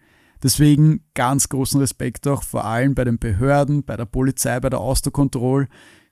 Deswegen 0.42 1.04
ganz 1.14 1.48
großen 1.48 1.80
Respekt 1.80 2.26
auch 2.26 2.42
vor 2.42 2.64
allem 2.64 2.94
bei 2.94 3.04
den 3.04 3.18
Behörden, 3.18 3.84
bei 3.84 3.96
der 3.96 4.06
Polizei, 4.06 4.58
bei 4.60 4.70
der 4.70 4.80
Austerkontrolle, 4.80 5.68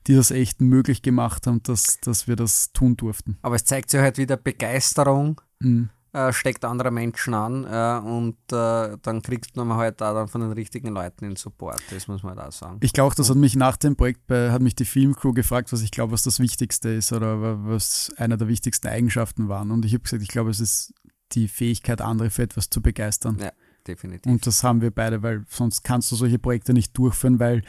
die 0.06 0.14
das 0.14 0.30
echt 0.30 0.60
möglich 0.60 1.02
gemacht 1.02 1.46
haben, 1.46 1.62
dass, 1.64 1.98
dass 2.00 2.28
wir 2.28 2.36
das 2.36 2.72
tun 2.72 2.96
durften. 2.96 3.38
Aber 3.42 3.56
es 3.56 3.64
zeigt 3.64 3.90
sich 3.90 4.00
halt 4.00 4.18
wieder 4.18 4.36
Begeisterung, 4.36 5.40
Mhm. 5.60 5.88
äh, 6.12 6.32
steckt 6.34 6.64
andere 6.64 6.90
Menschen 6.90 7.32
an 7.34 7.64
äh, 7.64 8.06
und 8.06 8.36
äh, 8.52 8.96
dann 9.02 9.22
kriegt 9.22 9.56
man 9.56 9.72
halt 9.74 10.02
auch 10.02 10.12
dann 10.14 10.28
von 10.28 10.42
den 10.42 10.52
richtigen 10.52 10.88
Leuten 10.88 11.24
den 11.24 11.36
Support, 11.36 11.82
das 11.90 12.08
muss 12.08 12.22
man 12.22 12.36
halt 12.36 12.48
auch 12.48 12.52
sagen. 12.52 12.78
Ich 12.82 12.92
glaube, 12.92 13.14
das 13.14 13.30
hat 13.30 13.36
mich 13.36 13.56
nach 13.56 13.76
dem 13.78 13.96
Projekt, 13.96 14.26
bei, 14.26 14.50
hat 14.50 14.60
mich 14.62 14.74
die 14.74 14.84
Filmcrew 14.84 15.32
gefragt, 15.32 15.72
was 15.72 15.80
ich 15.82 15.90
glaube, 15.90 16.12
was 16.12 16.22
das 16.22 16.38
Wichtigste 16.40 16.90
ist 16.90 17.12
oder 17.12 17.64
was 17.66 18.12
einer 18.18 18.36
der 18.36 18.48
wichtigsten 18.48 18.88
Eigenschaften 18.88 19.48
waren. 19.48 19.70
Und 19.70 19.84
ich 19.84 19.92
habe 19.94 20.02
gesagt, 20.04 20.22
ich 20.22 20.28
glaube, 20.28 20.50
es 20.50 20.60
ist 20.60 20.92
die 21.32 21.48
Fähigkeit, 21.48 22.00
andere 22.02 22.30
für 22.30 22.42
etwas 22.42 22.70
zu 22.70 22.80
begeistern. 22.82 23.38
Ja, 23.40 23.50
definitiv. 23.86 24.30
Und 24.30 24.46
das 24.46 24.62
haben 24.62 24.80
wir 24.82 24.90
beide, 24.90 25.22
weil 25.22 25.44
sonst 25.48 25.82
kannst 25.82 26.12
du 26.12 26.16
solche 26.16 26.38
Projekte 26.38 26.72
nicht 26.74 26.96
durchführen, 26.96 27.38
weil 27.40 27.62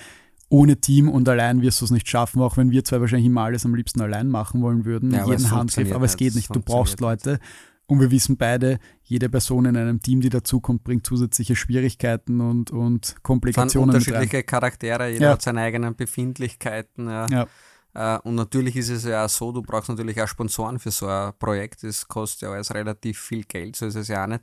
ohne 0.50 0.80
Team 0.80 1.10
und 1.10 1.28
allein 1.28 1.62
wirst 1.62 1.82
du 1.82 1.86
es 1.86 1.92
nicht 1.92 2.08
schaffen, 2.10 2.42
auch 2.42 2.56
wenn 2.58 2.72
wir 2.72 2.84
zwei 2.84 3.02
wahrscheinlich 3.02 3.26
immer 3.28 3.42
alles 3.42 3.66
am 3.66 3.76
liebsten 3.76 4.02
allein 4.02 4.30
machen 4.30 4.62
wollen 4.62 4.86
würden, 4.86 5.12
Ja, 5.12 5.24
es 5.24 5.30
jeden 5.30 5.52
Handgriff, 5.52 5.92
aber 5.92 6.06
es 6.06 6.16
geht 6.18 6.30
es 6.30 6.36
nicht. 6.36 6.56
Du 6.56 6.62
brauchst 6.62 7.00
Leute. 7.02 7.40
Und 7.90 8.02
wir 8.02 8.12
wissen 8.12 8.36
beide, 8.36 8.80
jede 9.04 9.30
Person 9.30 9.64
in 9.66 9.78
einem 9.78 10.02
Team, 10.02 10.20
die 10.20 10.28
dazukommt, 10.28 10.84
bringt 10.84 11.06
zusätzliche 11.08 11.56
Schwierigkeiten 11.56 12.42
und, 12.42 12.70
und 12.70 13.06
Es 13.06 13.24
Komplikationen 13.24 13.88
mit 13.88 13.96
rein. 13.96 14.14
unterschiedliche 14.14 14.44
Charaktere, 14.44 15.10
jeder 15.10 15.26
Ja. 15.28 15.32
hat 15.32 15.42
seine 15.42 15.62
eigenen 15.62 15.96
Befindlichkeiten. 15.96 17.08
Ja. 17.08 17.28
Ja. 17.30 17.48
Äh, 18.18 18.20
Und 18.24 18.36
natürlich 18.36 18.76
ist 18.76 18.90
es 18.90 19.06
ja 19.06 19.26
auch 19.26 19.30
so, 19.30 19.52
du 19.54 19.62
brauchst 19.62 19.90
natürlich 19.90 20.22
auch 20.22 20.28
Sponsoren 20.28 20.80
für 20.80 20.92
so 20.92 21.08
ein 21.08 21.32
Projekt. 21.40 21.84
Das 21.84 22.08
kostet 22.08 22.42
ja 22.44 22.52
alles 22.52 22.74
relativ 22.74 23.20
viel 23.20 23.44
Geld, 23.44 23.76
so 23.78 23.86
ist 23.86 23.96
es 23.96 24.08
ja 24.10 24.24
auch 24.24 24.28
nicht. 24.28 24.42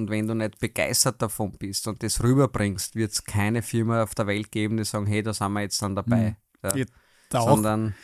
Und 0.00 0.10
wenn 0.10 0.26
du 0.26 0.34
nicht 0.34 0.58
begeistert 0.58 1.20
davon 1.20 1.52
bist 1.52 1.86
und 1.86 2.02
das 2.02 2.22
rüberbringst, 2.22 2.96
wird 2.96 3.12
es 3.12 3.24
keine 3.24 3.62
Firma 3.62 4.02
auf 4.02 4.14
der 4.14 4.26
Welt 4.26 4.50
geben, 4.50 4.78
die 4.78 4.84
sagen, 4.84 5.06
hey, 5.06 5.22
da 5.22 5.34
sind 5.34 5.52
wir 5.52 5.60
jetzt 5.60 5.80
dann 5.82 5.94
dabei. 5.94 6.36
Ja. 6.62 6.76
Ja, 6.76 6.84
Da 7.28 7.42
Sondern 7.42 7.94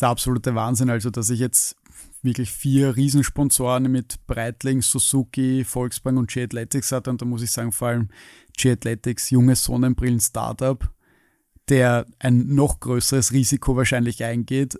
der 0.00 0.08
absolute 0.08 0.54
Wahnsinn. 0.54 0.90
Also, 0.90 1.10
dass 1.10 1.30
ich 1.30 1.40
jetzt 1.40 1.76
wirklich 2.22 2.50
vier 2.50 2.96
Riesensponsoren 2.96 3.90
mit 3.90 4.26
Breitling, 4.26 4.82
Suzuki, 4.82 5.64
Volksbank 5.64 6.18
und 6.18 6.30
G-Athletics 6.30 6.92
hatte. 6.92 7.10
Und 7.10 7.22
da 7.22 7.26
muss 7.26 7.42
ich 7.42 7.50
sagen, 7.50 7.72
vor 7.72 7.88
allem 7.88 8.08
G-Athletics, 8.56 9.30
junges 9.30 9.64
Sonnenbrillen-Startup, 9.64 10.90
der 11.68 12.06
ein 12.18 12.54
noch 12.54 12.80
größeres 12.80 13.32
Risiko 13.32 13.76
wahrscheinlich 13.76 14.22
eingeht. 14.24 14.78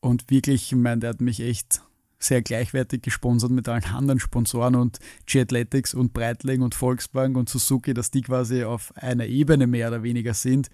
Und 0.00 0.30
wirklich, 0.30 0.72
ich 0.72 0.78
meine, 0.78 1.00
der 1.00 1.10
hat 1.10 1.20
mich 1.20 1.40
echt 1.40 1.82
sehr 2.18 2.42
gleichwertig 2.42 3.02
gesponsert 3.02 3.50
mit 3.50 3.68
allen 3.68 3.84
anderen 3.84 4.20
Sponsoren 4.20 4.74
und 4.74 4.98
G-Athletics 5.26 5.94
und 5.94 6.12
Breitling 6.12 6.62
und 6.62 6.74
Volksbank 6.74 7.36
und 7.36 7.48
Suzuki, 7.48 7.94
dass 7.94 8.10
die 8.10 8.22
quasi 8.22 8.64
auf 8.64 8.92
einer 8.96 9.26
Ebene 9.26 9.66
mehr 9.66 9.88
oder 9.88 10.02
weniger 10.02 10.34
sind, 10.34 10.68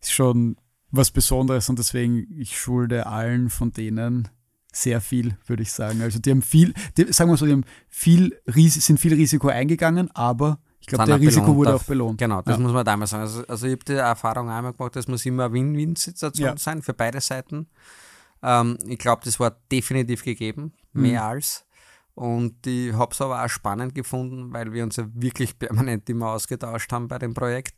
ist 0.00 0.12
schon 0.12 0.56
was 0.90 1.10
Besonderes 1.10 1.68
und 1.70 1.78
deswegen, 1.78 2.26
ich 2.38 2.58
schulde 2.58 3.06
allen 3.06 3.48
von 3.48 3.72
denen 3.72 4.28
sehr 4.72 5.00
viel, 5.00 5.36
würde 5.46 5.62
ich 5.62 5.72
sagen. 5.72 6.02
Also 6.02 6.18
die 6.18 6.30
haben 6.30 6.42
viel, 6.42 6.74
die, 6.96 7.12
sagen 7.12 7.30
wir 7.30 7.36
so, 7.36 7.46
die 7.46 7.52
haben 7.52 7.64
viel, 7.88 8.38
sind 8.46 9.00
viel 9.00 9.14
Risiko 9.14 9.48
eingegangen, 9.48 10.10
aber 10.14 10.58
ich 10.80 10.86
glaube, 10.88 11.04
der 11.04 11.20
Risiko 11.20 11.42
belohnt 11.46 11.56
wurde 11.58 11.74
auch 11.76 11.84
belohnt. 11.84 12.18
Genau, 12.18 12.42
das 12.42 12.56
Ja. 12.56 12.62
muss 12.62 12.72
man 12.72 12.84
damals 12.84 13.10
sagen. 13.10 13.22
Also, 13.22 13.46
also 13.46 13.66
ich 13.66 13.72
habe 13.72 13.84
die 13.84 13.92
Erfahrung 13.92 14.50
einmal 14.50 14.72
gemacht, 14.72 14.96
das 14.96 15.06
muss 15.08 15.24
immer 15.24 15.44
eine 15.44 15.54
Win-Win-Situation 15.54 16.46
Ja. 16.48 16.56
sein 16.58 16.82
für 16.82 16.92
beide 16.92 17.20
Seiten. 17.20 17.68
Ähm, 18.42 18.76
ich 18.86 18.98
glaube, 18.98 19.22
das 19.24 19.38
war 19.38 19.56
definitiv 19.70 20.24
gegeben, 20.24 20.72
mehr 20.92 21.22
Mhm. 21.22 21.26
als. 21.28 21.64
Und 22.14 22.66
ich 22.66 22.92
habe 22.92 23.12
es 23.12 23.20
aber 23.22 23.42
auch 23.44 23.48
spannend 23.48 23.94
gefunden, 23.94 24.52
weil 24.52 24.72
wir 24.72 24.82
uns 24.84 24.96
ja 24.96 25.06
wirklich 25.14 25.58
permanent 25.58 26.08
immer 26.10 26.28
ausgetauscht 26.32 26.92
haben 26.92 27.08
bei 27.08 27.18
dem 27.18 27.32
Projekt, 27.32 27.74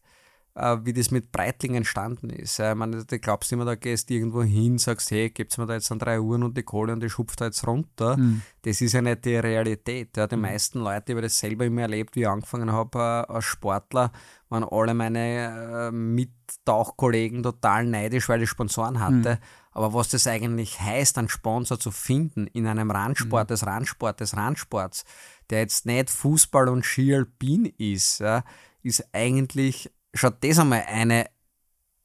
äh, 0.57 0.77
wie 0.83 0.93
das 0.93 1.13
mit 1.13 1.31
Breitling 1.31 1.77
entstanden 1.77 2.31
ist. 2.31 2.59
Ja, 2.59 2.73
Ich 2.73 2.77
meine, 2.77 3.05
du 3.05 3.19
glaubst 3.21 3.53
immer, 3.53 3.65
da 3.65 3.77
gehst 3.77 4.11
irgendwo 4.11 4.43
hin, 4.43 4.79
sagst, 4.79 5.13
hey, 5.13 5.31
gibt's 5.31 5.57
mir 5.57 5.67
da 5.67 5.75
jetzt 5.75 5.89
dann 5.91 6.01
drei 6.01 6.21
Uhren 6.21 6.43
und 6.43 6.57
die 6.57 6.65
Kohle 6.65 6.93
und 6.93 7.01
die 7.01 7.11
schupft 7.11 7.41
da 7.41 7.45
jetzt 7.47 7.65
runter. 7.67 8.17
Mhm. 8.17 8.43
Das 8.63 8.81
ist 8.81 8.93
ja 8.93 9.03
nicht 9.03 9.25
die 9.25 9.37
Realität. 9.37 10.17
Ja. 10.17 10.27
Die 10.27 10.37
meisten 10.37 10.81
Leute, 10.81 11.05
ich 11.07 11.11
habe 11.13 11.23
das 11.23 11.39
selber 11.39 11.65
immer 11.67 11.83
erlebt, 11.83 12.17
wie 12.17 12.23
ich 12.23 12.29
angefangen 12.29 12.73
habe 12.73 12.99
äh, 13.29 13.33
als 13.33 13.45
Sportler, 13.45 14.11
waren 14.49 14.65
alle 14.65 14.95
meine 14.95 15.89
äh, 15.89 15.93
Mittauchkollegen 15.93 17.43
total 17.43 17.87
neidisch, 17.87 18.29
weil 18.29 18.43
ich 18.43 18.51
Sponsoren 18.51 19.01
hatte. 19.01 19.39
Aber 19.75 19.93
was 19.93 20.09
das 20.09 20.27
eigentlich 20.27 20.81
heißt, 20.81 21.19
einen 21.19 21.29
Sponsor 21.29 21.79
zu 21.79 21.91
finden 21.91 22.47
in 22.47 22.67
einem 22.67 22.91
Randsport 22.91 23.51
des 23.51 23.67
Randsport 23.67 24.21
des 24.21 24.37
Randsports, 24.37 25.05
der 25.51 25.61
jetzt 25.61 25.85
nicht 25.85 26.11
Fußball 26.11 26.69
und 26.69 26.87
Ski 26.87 27.15
Alpin 27.15 27.67
ist, 27.77 28.21
ja, 28.21 28.45
ist 28.83 29.05
eigentlich 29.13 29.91
schon 30.15 30.35
das 30.41 30.59
einmal 30.61 30.85
eine 30.87 31.27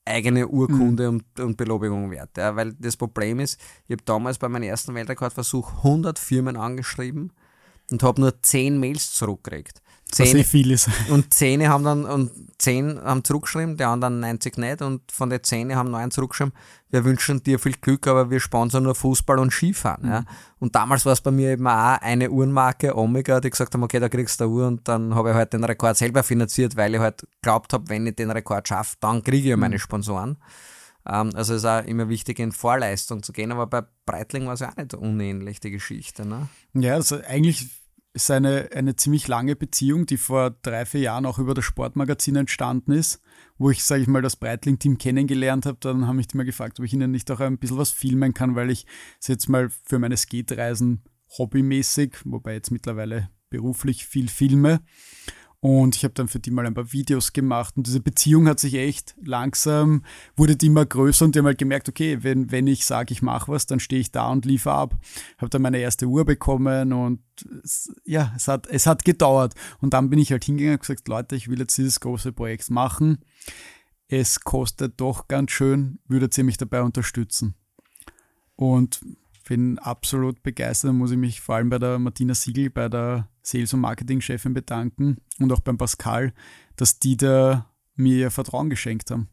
eigene 0.03 0.47
Urkunde 0.47 1.09
und, 1.09 1.39
und 1.39 1.57
Belobigung 1.57 2.09
wert. 2.09 2.35
Ja, 2.37 2.55
weil 2.55 2.73
das 2.73 2.97
Problem 2.97 3.39
ist, 3.39 3.61
ich 3.87 3.93
habe 3.93 4.03
damals 4.03 4.39
bei 4.39 4.49
meinem 4.49 4.63
ersten 4.63 4.95
Weltrekordversuch 4.95 5.83
100 5.83 6.17
Firmen 6.17 6.57
angeschrieben, 6.57 7.31
und 7.91 8.03
habe 8.03 8.21
nur 8.21 8.41
10 8.41 8.79
Mails 8.79 9.13
zurückgekriegt. 9.13 9.81
Zehn, 10.11 10.27
was 10.27 10.33
eh 10.33 10.43
viel 10.43 10.71
ist. 10.71 10.89
Und 11.09 11.33
10 11.33 11.67
haben 11.69 11.83
dann 11.83 12.05
und 12.05 12.31
10 12.57 12.99
haben 13.01 13.23
zurückgeschrieben, 13.23 13.77
die 13.77 13.83
anderen 13.83 14.19
90 14.19 14.57
nicht 14.57 14.81
und 14.81 15.11
von 15.11 15.29
den 15.29 15.43
10 15.43 15.75
haben 15.75 15.91
9 15.91 16.11
zurückgeschrieben, 16.11 16.53
wir 16.89 17.05
wünschen 17.05 17.43
dir 17.43 17.59
viel 17.59 17.73
Glück, 17.73 18.07
aber 18.07 18.29
wir 18.31 18.39
sponsern 18.39 18.83
nur 18.83 18.95
Fußball 18.95 19.37
und 19.37 19.51
Skifahren. 19.51 20.05
Mhm. 20.05 20.11
Ja. 20.11 20.23
Und 20.59 20.75
damals 20.75 21.05
war 21.05 21.13
es 21.13 21.21
bei 21.21 21.31
mir 21.31 21.51
eben 21.51 21.67
auch 21.67 22.01
eine 22.01 22.31
Uhrenmarke, 22.31 22.97
Omega, 22.97 23.39
die 23.39 23.51
gesagt 23.51 23.73
haben, 23.73 23.83
okay, 23.83 23.99
da 23.99 24.09
kriegst 24.09 24.39
du 24.39 24.45
eine 24.45 24.53
Uhr 24.53 24.67
und 24.67 24.87
dann 24.87 25.13
habe 25.13 25.29
ich 25.29 25.35
halt 25.35 25.53
den 25.53 25.63
Rekord 25.63 25.97
selber 25.97 26.23
finanziert, 26.23 26.75
weil 26.75 26.95
ich 26.95 26.99
halt 26.99 27.27
glaubt 27.41 27.73
habe, 27.73 27.87
wenn 27.89 28.07
ich 28.07 28.15
den 28.15 28.31
Rekord 28.31 28.67
schaffe, 28.67 28.97
dann 28.99 29.23
kriege 29.23 29.49
ich 29.49 29.55
mhm. 29.55 29.61
meine 29.61 29.79
Sponsoren. 29.79 30.37
Ähm, 31.05 31.31
also 31.35 31.53
es 31.53 31.63
ist 31.63 31.65
auch 31.65 31.83
immer 31.85 32.09
wichtig, 32.09 32.39
in 32.39 32.51
Vorleistung 32.51 33.23
zu 33.23 33.31
gehen, 33.31 33.51
aber 33.51 33.67
bei 33.67 33.83
Breitling 34.05 34.47
war 34.47 34.53
es 34.53 34.59
ja 34.61 34.69
auch 34.69 34.75
nicht 34.75 34.93
unähnlich, 34.95 35.59
die 35.59 35.71
Geschichte. 35.71 36.25
Ne? 36.25 36.47
Ja, 36.73 36.95
also 36.95 37.19
eigentlich 37.27 37.69
ist 38.13 38.31
eine, 38.31 38.69
eine 38.73 38.95
ziemlich 38.95 39.27
lange 39.27 39.55
Beziehung, 39.55 40.05
die 40.05 40.17
vor 40.17 40.51
drei, 40.61 40.85
vier 40.85 41.01
Jahren 41.01 41.25
auch 41.25 41.39
über 41.39 41.53
das 41.53 41.65
Sportmagazin 41.65 42.35
entstanden 42.35 42.91
ist, 42.91 43.21
wo 43.57 43.69
ich, 43.69 43.83
sage 43.83 44.01
ich 44.01 44.07
mal, 44.07 44.21
das 44.21 44.35
Breitling-Team 44.35 44.97
kennengelernt 44.97 45.65
habe. 45.65 45.77
Dann 45.79 46.07
haben 46.07 46.15
mich 46.15 46.27
die 46.27 46.37
mal 46.37 46.45
gefragt, 46.45 46.79
ob 46.79 46.85
ich 46.85 46.93
ihnen 46.93 47.11
nicht 47.11 47.29
auch 47.29 47.39
ein 47.39 47.59
bisschen 47.59 47.77
was 47.77 47.91
filmen 47.91 48.33
kann, 48.33 48.55
weil 48.55 48.71
ich 48.71 48.85
es 49.21 49.27
jetzt 49.27 49.47
mal 49.47 49.69
für 49.69 49.99
meine 49.99 50.17
Skatereisen 50.17 51.03
hobbymäßig, 51.37 52.17
wobei 52.25 52.53
jetzt 52.53 52.71
mittlerweile 52.71 53.29
beruflich 53.49 54.05
viel 54.05 54.27
filme. 54.27 54.81
Und 55.61 55.97
ich 55.97 56.05
habe 56.05 56.13
dann 56.13 56.29
für 56.29 56.39
die 56.39 56.51
mal 56.51 56.65
ein 56.65 56.73
paar 56.73 56.93
Videos 56.93 57.33
gemacht 57.33 57.75
und 57.75 57.85
diese 57.85 57.99
Beziehung 57.99 58.47
hat 58.47 58.61
sich 58.61 58.75
echt 58.75 59.15
langsam, 59.21 60.05
wurde 60.37 60.55
die 60.55 60.67
immer 60.67 60.85
größer 60.85 61.25
und 61.25 61.35
die 61.35 61.39
haben 61.39 61.47
halt 61.47 61.57
gemerkt, 61.57 61.89
okay, 61.89 62.19
wenn, 62.21 62.49
wenn 62.49 62.65
ich 62.65 62.85
sage, 62.85 63.11
ich 63.11 63.21
mache 63.21 63.51
was, 63.51 63.65
dann 63.65 63.81
stehe 63.81 63.99
ich 63.99 64.11
da 64.11 64.29
und 64.29 64.45
liefere 64.45 64.75
ab. 64.75 64.97
Habe 65.37 65.49
dann 65.49 65.61
meine 65.61 65.79
erste 65.79 66.05
Uhr 66.05 66.23
bekommen 66.23 66.93
und 66.93 67.19
es, 67.61 67.93
ja, 68.05 68.31
es 68.37 68.47
hat, 68.47 68.67
es 68.67 68.87
hat 68.87 69.03
gedauert. 69.03 69.53
Und 69.81 69.93
dann 69.93 70.09
bin 70.09 70.19
ich 70.19 70.31
halt 70.31 70.45
hingegangen 70.45 70.77
und 70.77 70.81
gesagt, 70.81 71.09
Leute, 71.09 71.35
ich 71.35 71.49
will 71.49 71.59
jetzt 71.59 71.77
dieses 71.77 71.99
große 71.99 72.31
Projekt 72.31 72.69
machen. 72.69 73.19
Es 74.07 74.39
kostet 74.39 74.99
doch 75.01 75.27
ganz 75.27 75.51
schön, 75.51 75.99
würdet 76.07 76.37
ihr 76.37 76.45
mich 76.45 76.57
dabei 76.57 76.81
unterstützen? 76.83 77.55
Und 78.55 79.01
bin 79.49 79.79
absolut 79.79 80.43
begeistert, 80.43 80.93
muss 80.93 81.09
ich 81.09 81.17
mich 81.17 81.41
vor 81.41 81.55
allem 81.55 81.71
bei 81.71 81.79
der 81.79 81.97
Martina 81.97 82.35
Siegel, 82.35 82.69
bei 82.69 82.87
der 82.87 83.29
Sales- 83.41 83.73
und 83.73 83.79
Marketing-Chefin 83.79 84.53
bedanken 84.53 85.17
und 85.39 85.51
auch 85.51 85.59
beim 85.59 85.79
Pascal, 85.79 86.33
dass 86.75 86.99
die 86.99 87.17
da 87.17 87.67
mir 87.95 88.15
ihr 88.15 88.31
Vertrauen 88.31 88.69
geschenkt 88.69 89.09
haben. 89.09 89.27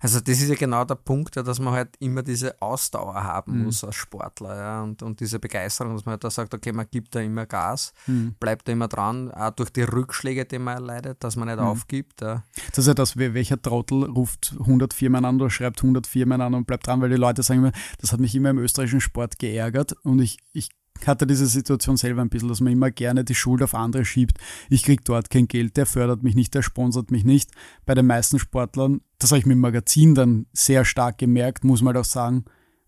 Also 0.00 0.20
das 0.20 0.40
ist 0.40 0.48
ja 0.48 0.54
genau 0.54 0.84
der 0.84 0.94
Punkt, 0.96 1.36
ja, 1.36 1.42
dass 1.42 1.58
man 1.58 1.74
halt 1.74 1.90
immer 1.98 2.22
diese 2.22 2.60
Ausdauer 2.60 3.14
haben 3.14 3.58
mhm. 3.58 3.64
muss 3.64 3.82
als 3.84 3.94
Sportler 3.94 4.56
ja, 4.56 4.82
und, 4.82 5.02
und 5.02 5.20
diese 5.20 5.38
Begeisterung, 5.38 5.94
dass 5.94 6.04
man 6.04 6.12
halt 6.12 6.24
da 6.24 6.30
sagt, 6.30 6.54
okay, 6.54 6.72
man 6.72 6.86
gibt 6.90 7.14
da 7.14 7.20
immer 7.20 7.46
Gas, 7.46 7.92
mhm. 8.06 8.34
bleibt 8.38 8.68
da 8.68 8.72
immer 8.72 8.88
dran, 8.88 9.30
auch 9.30 9.50
durch 9.50 9.70
die 9.70 9.82
Rückschläge, 9.82 10.44
die 10.44 10.58
man 10.58 10.74
erleidet, 10.74 11.22
dass 11.24 11.36
man 11.36 11.48
nicht 11.48 11.60
mhm. 11.60 11.66
aufgibt. 11.66 12.20
Ja. 12.20 12.42
Das 12.70 12.78
ist 12.78 12.86
ja 12.86 12.94
das, 12.94 13.16
welcher 13.16 13.60
Trottel 13.60 14.04
ruft 14.04 14.54
100 14.58 14.92
Firmen 14.92 15.24
an 15.24 15.40
oder 15.40 15.50
schreibt 15.50 15.82
100 15.82 16.06
Firmen 16.06 16.40
an 16.40 16.54
und 16.54 16.66
bleibt 16.66 16.86
dran, 16.86 17.00
weil 17.00 17.10
die 17.10 17.16
Leute 17.16 17.42
sagen 17.42 17.60
immer, 17.60 17.72
das 17.98 18.12
hat 18.12 18.20
mich 18.20 18.34
immer 18.34 18.50
im 18.50 18.58
österreichischen 18.58 19.00
Sport 19.00 19.38
geärgert 19.38 19.92
und 20.02 20.20
ich, 20.20 20.38
ich 20.52 20.70
hatte 21.06 21.26
diese 21.26 21.46
Situation 21.46 21.96
selber 21.96 22.22
ein 22.22 22.28
bisschen, 22.28 22.48
dass 22.48 22.60
man 22.60 22.72
immer 22.72 22.90
gerne 22.90 23.24
die 23.24 23.34
Schuld 23.34 23.62
auf 23.62 23.74
andere 23.74 24.04
schiebt. 24.04 24.38
Ich 24.68 24.84
krieg 24.84 25.04
dort 25.04 25.30
kein 25.30 25.48
Geld, 25.48 25.76
der 25.76 25.86
fördert 25.86 26.22
mich 26.22 26.34
nicht, 26.34 26.54
der 26.54 26.62
sponsert 26.62 27.10
mich 27.10 27.24
nicht. 27.24 27.50
Bei 27.84 27.94
den 27.94 28.06
meisten 28.06 28.38
Sportlern, 28.38 29.00
das 29.18 29.30
habe 29.30 29.38
ich 29.38 29.46
mit 29.46 29.54
dem 29.54 29.60
Magazin 29.60 30.14
dann 30.14 30.46
sehr 30.52 30.84
stark 30.84 31.18
gemerkt, 31.18 31.64
muss 31.64 31.82
man 31.82 31.94
halt 31.94 32.04
auch 32.04 32.08
sagen, 32.08 32.44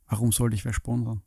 warum 0.08 0.32
sollte 0.32 0.56
ich 0.56 0.64
wer 0.64 0.72
sponsern? 0.72 1.22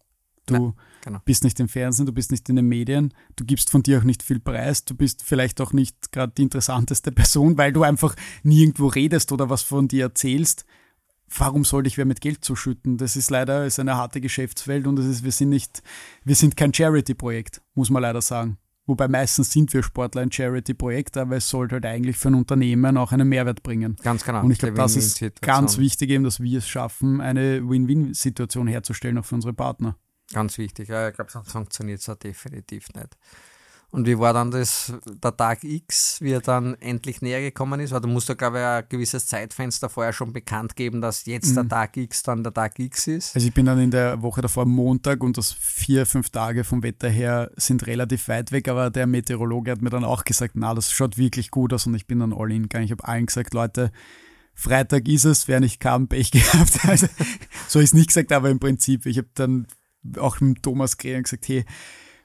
Du 0.47 0.55
ja, 0.55 0.73
genau. 1.01 1.19
bist 1.23 1.43
nicht 1.43 1.59
im 1.59 1.69
Fernsehen, 1.69 2.05
du 2.05 2.13
bist 2.13 2.31
nicht 2.31 2.49
in 2.49 2.55
den 2.55 2.67
Medien, 2.67 3.13
du 3.35 3.45
gibst 3.45 3.69
von 3.69 3.83
dir 3.83 3.99
auch 3.99 4.03
nicht 4.03 4.23
viel 4.23 4.39
Preis, 4.39 4.85
du 4.85 4.95
bist 4.95 5.23
vielleicht 5.23 5.61
auch 5.61 5.71
nicht 5.71 6.11
gerade 6.11 6.33
die 6.35 6.41
interessanteste 6.41 7.11
Person, 7.11 7.57
weil 7.57 7.73
du 7.73 7.83
einfach 7.83 8.15
nirgendwo 8.43 8.87
redest 8.87 9.31
oder 9.31 9.49
was 9.49 9.61
von 9.61 9.87
dir 9.87 10.05
erzählst 10.05 10.65
warum 11.37 11.63
sollte 11.65 11.87
ich 11.87 11.97
wer 11.97 12.05
mit 12.05 12.21
Geld 12.21 12.43
zuschütten? 12.43 12.97
Das 12.97 13.15
ist 13.15 13.29
leider 13.29 13.65
ist 13.65 13.79
eine 13.79 13.95
harte 13.95 14.21
Geschäftswelt 14.21 14.87
und 14.87 14.95
das 14.95 15.05
ist, 15.05 15.23
wir 15.23 15.31
sind 15.31 15.49
nicht, 15.49 15.81
wir 16.23 16.35
sind 16.35 16.57
kein 16.57 16.73
Charity-Projekt, 16.73 17.61
muss 17.73 17.89
man 17.89 18.01
leider 18.01 18.21
sagen. 18.21 18.57
Wobei 18.87 19.07
meistens 19.07 19.51
sind 19.51 19.73
wir 19.73 19.83
Sportler 19.83 20.21
ein 20.21 20.31
Charity-Projekt, 20.31 21.15
aber 21.15 21.37
es 21.37 21.47
sollte 21.47 21.75
halt 21.75 21.85
eigentlich 21.85 22.17
für 22.17 22.29
ein 22.29 22.35
Unternehmen 22.35 22.97
auch 22.97 23.11
einen 23.11 23.29
Mehrwert 23.29 23.63
bringen. 23.63 23.95
Ganz 24.03 24.23
genau. 24.23 24.43
Und 24.43 24.51
ich 24.51 24.57
glaube, 24.57 24.75
das 24.75 24.95
ist 24.95 25.23
ganz 25.41 25.77
wichtig 25.77 26.09
eben, 26.09 26.23
dass 26.23 26.39
wir 26.39 26.57
es 26.57 26.67
schaffen, 26.67 27.21
eine 27.21 27.67
Win-Win-Situation 27.69 28.67
herzustellen, 28.67 29.17
auch 29.17 29.25
für 29.25 29.35
unsere 29.35 29.53
Partner. 29.53 29.95
Ganz 30.33 30.57
wichtig, 30.57 30.89
ja, 30.89 31.09
ich 31.09 31.15
glaube, 31.15 31.31
sonst 31.31 31.51
funktioniert 31.51 32.05
es 32.05 32.17
definitiv 32.19 32.87
nicht. 32.93 33.17
Und 33.91 34.07
wie 34.07 34.17
war 34.17 34.31
dann 34.31 34.51
das, 34.51 34.93
der 35.05 35.35
Tag 35.35 35.65
X, 35.65 36.21
wie 36.21 36.31
er 36.31 36.39
dann 36.39 36.75
endlich 36.75 37.21
näher 37.21 37.41
gekommen 37.41 37.81
ist? 37.81 37.91
Weil 37.91 37.99
du 37.99 38.07
musst 38.07 38.29
ja, 38.29 38.35
glaube 38.35 38.57
ich, 38.57 38.63
ein 38.63 38.83
gewisses 38.87 39.27
Zeitfenster 39.27 39.89
vorher 39.89 40.13
schon 40.13 40.31
bekannt 40.31 40.77
geben, 40.77 41.01
dass 41.01 41.25
jetzt 41.25 41.51
mhm. 41.51 41.55
der 41.55 41.67
Tag 41.67 41.97
X 41.97 42.23
dann 42.23 42.41
der 42.41 42.53
Tag 42.53 42.79
X 42.79 43.07
ist. 43.07 43.35
Also 43.35 43.45
ich 43.45 43.53
bin 43.53 43.65
dann 43.65 43.79
in 43.79 43.91
der 43.91 44.21
Woche 44.21 44.41
davor 44.41 44.65
Montag 44.65 45.21
und 45.21 45.37
das 45.37 45.51
vier, 45.51 46.05
fünf 46.05 46.29
Tage 46.29 46.63
vom 46.63 46.83
Wetter 46.83 47.09
her 47.09 47.51
sind 47.57 47.85
relativ 47.85 48.29
weit 48.29 48.53
weg, 48.53 48.69
aber 48.69 48.91
der 48.91 49.07
Meteorologe 49.07 49.71
hat 49.71 49.81
mir 49.81 49.89
dann 49.89 50.05
auch 50.05 50.23
gesagt, 50.23 50.53
na, 50.55 50.73
das 50.73 50.89
schaut 50.89 51.17
wirklich 51.17 51.51
gut 51.51 51.73
aus 51.73 51.85
und 51.85 51.93
ich 51.95 52.07
bin 52.07 52.19
dann 52.19 52.31
all 52.33 52.49
in 52.49 52.63
gegangen. 52.63 52.85
Ich 52.85 52.91
habe 52.91 53.05
allen 53.05 53.25
gesagt, 53.25 53.53
Leute, 53.53 53.91
Freitag 54.53 55.09
ist 55.09 55.25
es, 55.25 55.49
wer 55.49 55.59
nicht 55.59 55.81
kam, 55.81 56.07
Pech 56.07 56.31
gehabt. 56.31 56.85
Also, 56.85 57.07
so 57.67 57.81
ist 57.81 57.93
nicht 57.93 58.07
gesagt, 58.07 58.31
aber 58.31 58.49
im 58.49 58.59
Prinzip, 58.59 59.05
ich 59.05 59.17
habe 59.17 59.29
dann 59.33 59.67
auch 60.17 60.39
mit 60.39 60.63
Thomas 60.63 60.97
Krehan 60.97 61.23
gesagt, 61.23 61.47
hey, 61.49 61.65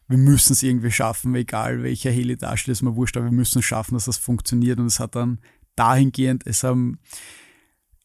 wir 0.08 0.18
müssen 0.18 0.52
es 0.52 0.62
irgendwie 0.62 0.92
schaffen, 0.92 1.34
egal 1.34 1.82
welcher 1.82 2.10
Heli 2.10 2.36
darstellt, 2.36 2.76
ist 2.76 2.82
mir 2.82 2.96
wurscht, 2.96 3.16
aber 3.16 3.26
wir 3.26 3.32
müssen 3.32 3.58
es 3.58 3.64
schaffen, 3.64 3.94
dass 3.94 4.04
das 4.04 4.18
funktioniert. 4.18 4.78
Und 4.78 4.86
es 4.86 5.00
hat 5.00 5.16
dann 5.16 5.40
dahingehend, 5.74 6.46
es 6.46 6.62
haben 6.62 6.98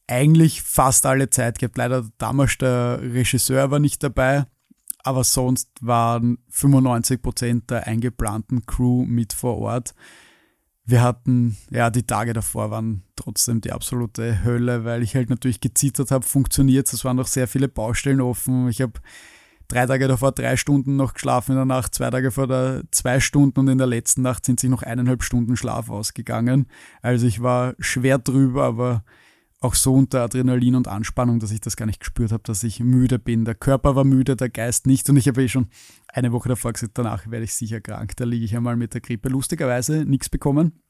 eigentlich 0.08 0.62
fast 0.62 1.06
alle 1.06 1.30
Zeit 1.30 1.60
gehabt. 1.60 1.78
Leider 1.78 2.10
damals 2.18 2.58
der 2.58 3.00
Regisseur 3.02 3.72
war 3.72 3.80
nicht 3.80 4.04
dabei, 4.04 4.46
aber 5.04 5.24
sonst 5.24 5.70
waren 5.80 6.40
95 6.50 7.22
Prozent 7.22 7.70
der 7.70 7.88
eingeplanten 7.88 8.66
Crew 8.66 9.06
mit 9.06 9.34
vor 9.34 9.58
Ort. 9.58 9.94
Wir 10.84 11.02
hatten, 11.02 11.56
ja, 11.70 11.90
die 11.90 12.04
Tage 12.04 12.34
davor 12.34 12.72
waren 12.72 13.04
trotzdem 13.16 13.62
die 13.62 13.72
absolute 13.72 14.44
Hölle, 14.44 14.84
weil 14.84 15.04
ich 15.04 15.16
halt 15.16 15.30
natürlich 15.30 15.62
gezittert 15.62 16.12
habe, 16.12 16.26
funktioniert. 16.26 16.92
Es 16.92 17.06
waren 17.06 17.18
noch 17.18 17.28
sehr 17.28 17.48
viele 17.48 17.68
Baustellen 17.68 18.20
offen. 18.20 18.68
Ich 18.68 18.82
habe 18.82 19.00
drei 19.72 19.86
Tage 19.86 20.08
davor 20.08 20.32
drei 20.32 20.58
Stunden 20.58 20.96
noch 20.96 21.14
geschlafen 21.14 21.52
in 21.52 21.58
der 21.58 21.66
Nacht, 21.66 21.96
zwei 21.96 22.10
Tage 22.10 22.32
vor 22.32 22.48
der 22.48 22.84
zwei 22.92 23.20
Stunden 23.20 23.60
und 23.60 23.68
in 23.68 23.78
der 23.78 23.88
letzten 23.88 24.22
Nacht 24.22 24.46
sind 24.46 24.60
sich 24.60 24.70
noch 24.70 24.84
eineinhalb 24.84 25.24
Stunden 25.24 25.56
Schlaf 25.56 25.90
ausgegangen. 25.90 26.68
Also 27.02 27.26
ich 27.26 27.42
war 27.42 27.76
schwer 27.80 28.18
drüber, 28.18 28.66
aber 28.66 29.04
auch 29.62 29.76
so 29.76 29.94
unter 29.94 30.24
Adrenalin 30.24 30.76
und 30.76 30.88
Anspannung, 30.88 31.40
dass 31.40 31.52
ich 31.52 31.62
das 31.62 31.78
gar 31.78 31.86
nicht 31.86 32.00
gespürt 32.00 32.32
habe, 32.32 32.44
dass 32.44 32.64
ich 32.64 32.80
müde 32.80 33.20
bin. 33.20 33.46
Der 33.46 33.56
Körper 33.56 33.96
war 33.96 34.04
müde, 34.04 34.36
der 34.36 34.50
Geist 34.50 34.88
nicht. 34.88 35.08
Und 35.10 35.18
ich 35.18 35.28
habe 35.28 35.44
eh 35.44 35.48
schon 35.48 35.68
eine 36.08 36.32
Woche 36.32 36.50
davor 36.50 36.74
gesagt, 36.74 36.98
danach 36.98 37.30
werde 37.30 37.46
ich 37.46 37.54
sicher 37.54 37.80
krank. 37.80 38.16
Da 38.18 38.26
liege 38.26 38.44
ich 38.44 38.56
einmal 38.56 38.76
mit 38.76 38.96
der 38.96 39.02
Grippe. 39.02 39.30
Lustigerweise 39.30 40.04
nichts 40.04 40.30
bekommen. 40.30 40.82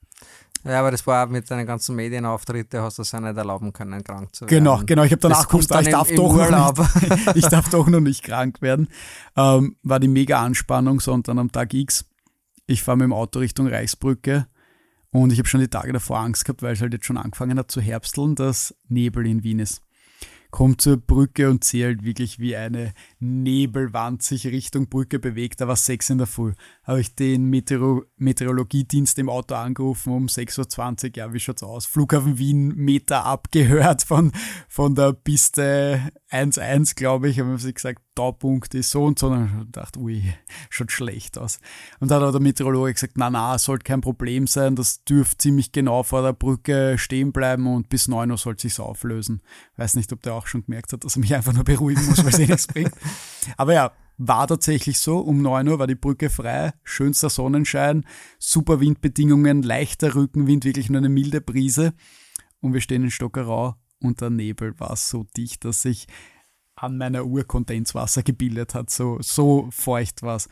Ja, 0.63 0.79
aber 0.79 0.91
das 0.91 1.05
war 1.07 1.27
mit 1.27 1.49
deinen 1.49 1.65
ganzen 1.65 1.95
Medienauftritten, 1.95 2.81
hast 2.81 2.97
du 2.97 3.01
es 3.01 3.11
ja 3.11 3.19
nicht 3.19 3.35
erlauben 3.35 3.73
können, 3.73 4.03
krank 4.03 4.35
zu 4.35 4.45
genau, 4.45 4.75
werden. 4.75 4.85
Genau, 4.85 5.01
genau. 5.01 5.03
Ich 5.03 5.11
habe 5.11 5.21
danach 5.21 5.47
gewusst, 5.47 5.73
ich, 5.73 5.89
darf 5.89 6.09
doch 6.13 6.35
noch 6.35 6.75
nicht, 6.75 7.35
ich 7.35 7.47
darf 7.47 7.69
doch 7.69 7.87
noch 7.87 7.99
nicht 7.99 8.23
krank 8.23 8.61
werden. 8.61 8.87
Ähm, 9.35 9.75
war 9.83 9.99
die 9.99 10.07
mega 10.07 10.43
Anspannung, 10.43 10.99
sondern 10.99 11.39
am 11.39 11.51
Tag 11.51 11.73
X, 11.73 12.05
ich 12.67 12.83
fahre 12.83 12.97
mit 12.97 13.05
dem 13.05 13.13
Auto 13.13 13.39
Richtung 13.39 13.67
Reichsbrücke 13.67 14.47
und 15.09 15.33
ich 15.33 15.39
habe 15.39 15.47
schon 15.47 15.61
die 15.61 15.67
Tage 15.67 15.93
davor 15.93 16.19
Angst 16.19 16.45
gehabt, 16.45 16.61
weil 16.61 16.73
es 16.73 16.81
halt 16.81 16.93
jetzt 16.93 17.05
schon 17.05 17.17
angefangen 17.17 17.57
hat 17.57 17.71
zu 17.71 17.81
herbsteln, 17.81 18.35
dass 18.35 18.75
Nebel 18.87 19.25
in 19.25 19.43
Wien 19.43 19.59
ist 19.59 19.81
kommt 20.51 20.81
zur 20.81 20.97
Brücke 20.97 21.49
und 21.49 21.63
zählt 21.63 22.03
wirklich 22.03 22.39
wie 22.39 22.55
eine 22.55 22.93
Nebelwand 23.19 24.21
sich 24.21 24.45
Richtung 24.47 24.89
Brücke 24.89 25.17
bewegt. 25.17 25.61
Da 25.61 25.67
war 25.67 25.75
sechs 25.75 26.09
in 26.09 26.17
der 26.17 26.27
Früh. 26.27 26.53
Habe 26.83 27.01
ich 27.01 27.15
den 27.15 27.45
Meteoro 27.45 28.03
Meteorologiedienst 28.17 29.17
im 29.19 29.29
Auto 29.29 29.55
angerufen 29.55 30.13
um 30.13 30.25
6.20 30.27 31.05
Uhr. 31.05 31.11
Ja, 31.15 31.33
wie 31.33 31.39
schaut's 31.39 31.63
aus? 31.63 31.85
Flughafen 31.85 32.37
Wien 32.37 32.75
Meter 32.75 33.25
abgehört 33.25 34.03
von, 34.03 34.31
von 34.67 34.93
der 34.93 35.13
Piste 35.13 36.11
1.1, 36.29 36.95
glaube 36.95 37.29
ich. 37.29 37.39
Haben 37.39 37.57
sie 37.57 37.73
gesagt, 37.73 38.01
Taupunkt 38.15 38.73
ist 38.75 38.91
so 38.91 39.05
und 39.05 39.19
so. 39.19 39.27
Und 39.27 39.45
ich 39.45 39.65
gedacht, 39.65 39.97
ui, 39.97 40.23
schaut 40.69 40.91
schlecht 40.91 41.37
aus. 41.37 41.59
Und 41.99 42.11
dann 42.11 42.21
hat 42.21 42.33
der 42.33 42.41
Meteorologe 42.41 42.93
gesagt, 42.93 43.13
na, 43.17 43.29
na, 43.29 43.57
sollte 43.57 43.83
kein 43.83 44.01
Problem 44.01 44.47
sein. 44.47 44.75
Das 44.75 45.03
dürfte 45.03 45.37
ziemlich 45.37 45.71
genau 45.71 46.03
vor 46.03 46.21
der 46.21 46.33
Brücke 46.33 46.97
stehen 46.97 47.31
bleiben 47.31 47.67
und 47.67 47.89
bis 47.89 48.07
9 48.07 48.31
Uhr 48.31 48.37
soll 48.37 48.59
sich's 48.59 48.79
auflösen. 48.79 49.41
Weiß 49.77 49.95
nicht, 49.95 50.11
ob 50.13 50.21
der 50.21 50.33
auch 50.33 50.47
schon 50.47 50.65
gemerkt 50.65 50.93
hat, 50.93 51.03
dass 51.03 51.15
er 51.15 51.21
mich 51.21 51.35
einfach 51.35 51.53
nur 51.53 51.63
beruhigen 51.63 52.05
muss, 52.05 52.23
weil 52.23 52.33
es 52.33 52.39
eh 52.39 52.47
nichts 52.47 52.67
bringt. 52.67 52.93
Aber 53.57 53.73
ja, 53.73 53.91
war 54.17 54.47
tatsächlich 54.47 54.99
so. 54.99 55.19
Um 55.19 55.41
9 55.41 55.67
Uhr 55.67 55.79
war 55.79 55.87
die 55.87 55.95
Brücke 55.95 56.29
frei, 56.29 56.73
schönster 56.83 57.29
Sonnenschein, 57.29 58.05
super 58.37 58.79
Windbedingungen, 58.79 59.63
leichter 59.63 60.15
Rückenwind, 60.15 60.63
wirklich 60.65 60.89
nur 60.89 60.99
eine 60.99 61.09
milde 61.09 61.41
Brise. 61.41 61.93
Und 62.59 62.73
wir 62.73 62.81
stehen 62.81 63.03
in 63.03 63.11
Stockerau 63.11 63.75
und 63.99 64.21
der 64.21 64.29
Nebel 64.29 64.79
war 64.79 64.95
so 64.95 65.25
dicht, 65.35 65.65
dass 65.65 65.81
sich 65.81 66.07
an 66.81 66.97
meiner 66.97 67.25
Uhr 67.25 67.43
Kondenswasser 67.43 68.23
gebildet 68.23 68.75
hat. 68.75 68.89
So, 68.89 69.17
so 69.21 69.67
feucht 69.71 70.21
war 70.21 70.37
es. 70.37 70.49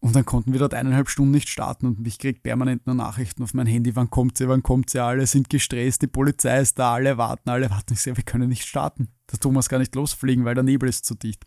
Und 0.00 0.16
dann 0.16 0.24
konnten 0.24 0.52
wir 0.52 0.58
dort 0.58 0.74
eineinhalb 0.74 1.08
Stunden 1.08 1.30
nicht 1.30 1.48
starten 1.48 1.86
und 1.86 2.04
ich 2.08 2.18
krieg 2.18 2.42
permanent 2.42 2.86
nur 2.88 2.96
Nachrichten 2.96 3.44
auf 3.44 3.54
mein 3.54 3.68
Handy, 3.68 3.94
wann 3.94 4.10
kommt 4.10 4.36
sie, 4.36 4.48
wann 4.48 4.64
kommt 4.64 4.90
sie, 4.90 5.00
alle 5.00 5.28
sind 5.28 5.48
gestresst, 5.48 6.02
die 6.02 6.08
Polizei 6.08 6.60
ist 6.60 6.76
da, 6.76 6.94
alle 6.94 7.18
warten, 7.18 7.48
alle 7.48 7.70
warten. 7.70 7.92
Ich 7.92 8.00
sehe, 8.00 8.16
wir 8.16 8.24
können 8.24 8.48
nicht 8.48 8.66
starten. 8.66 9.08
Der 9.30 9.38
Thomas 9.38 9.68
kann 9.68 9.78
nicht 9.78 9.94
losfliegen, 9.94 10.44
weil 10.44 10.56
der 10.56 10.64
Nebel 10.64 10.88
ist 10.88 11.04
zu 11.04 11.14
dicht 11.14 11.44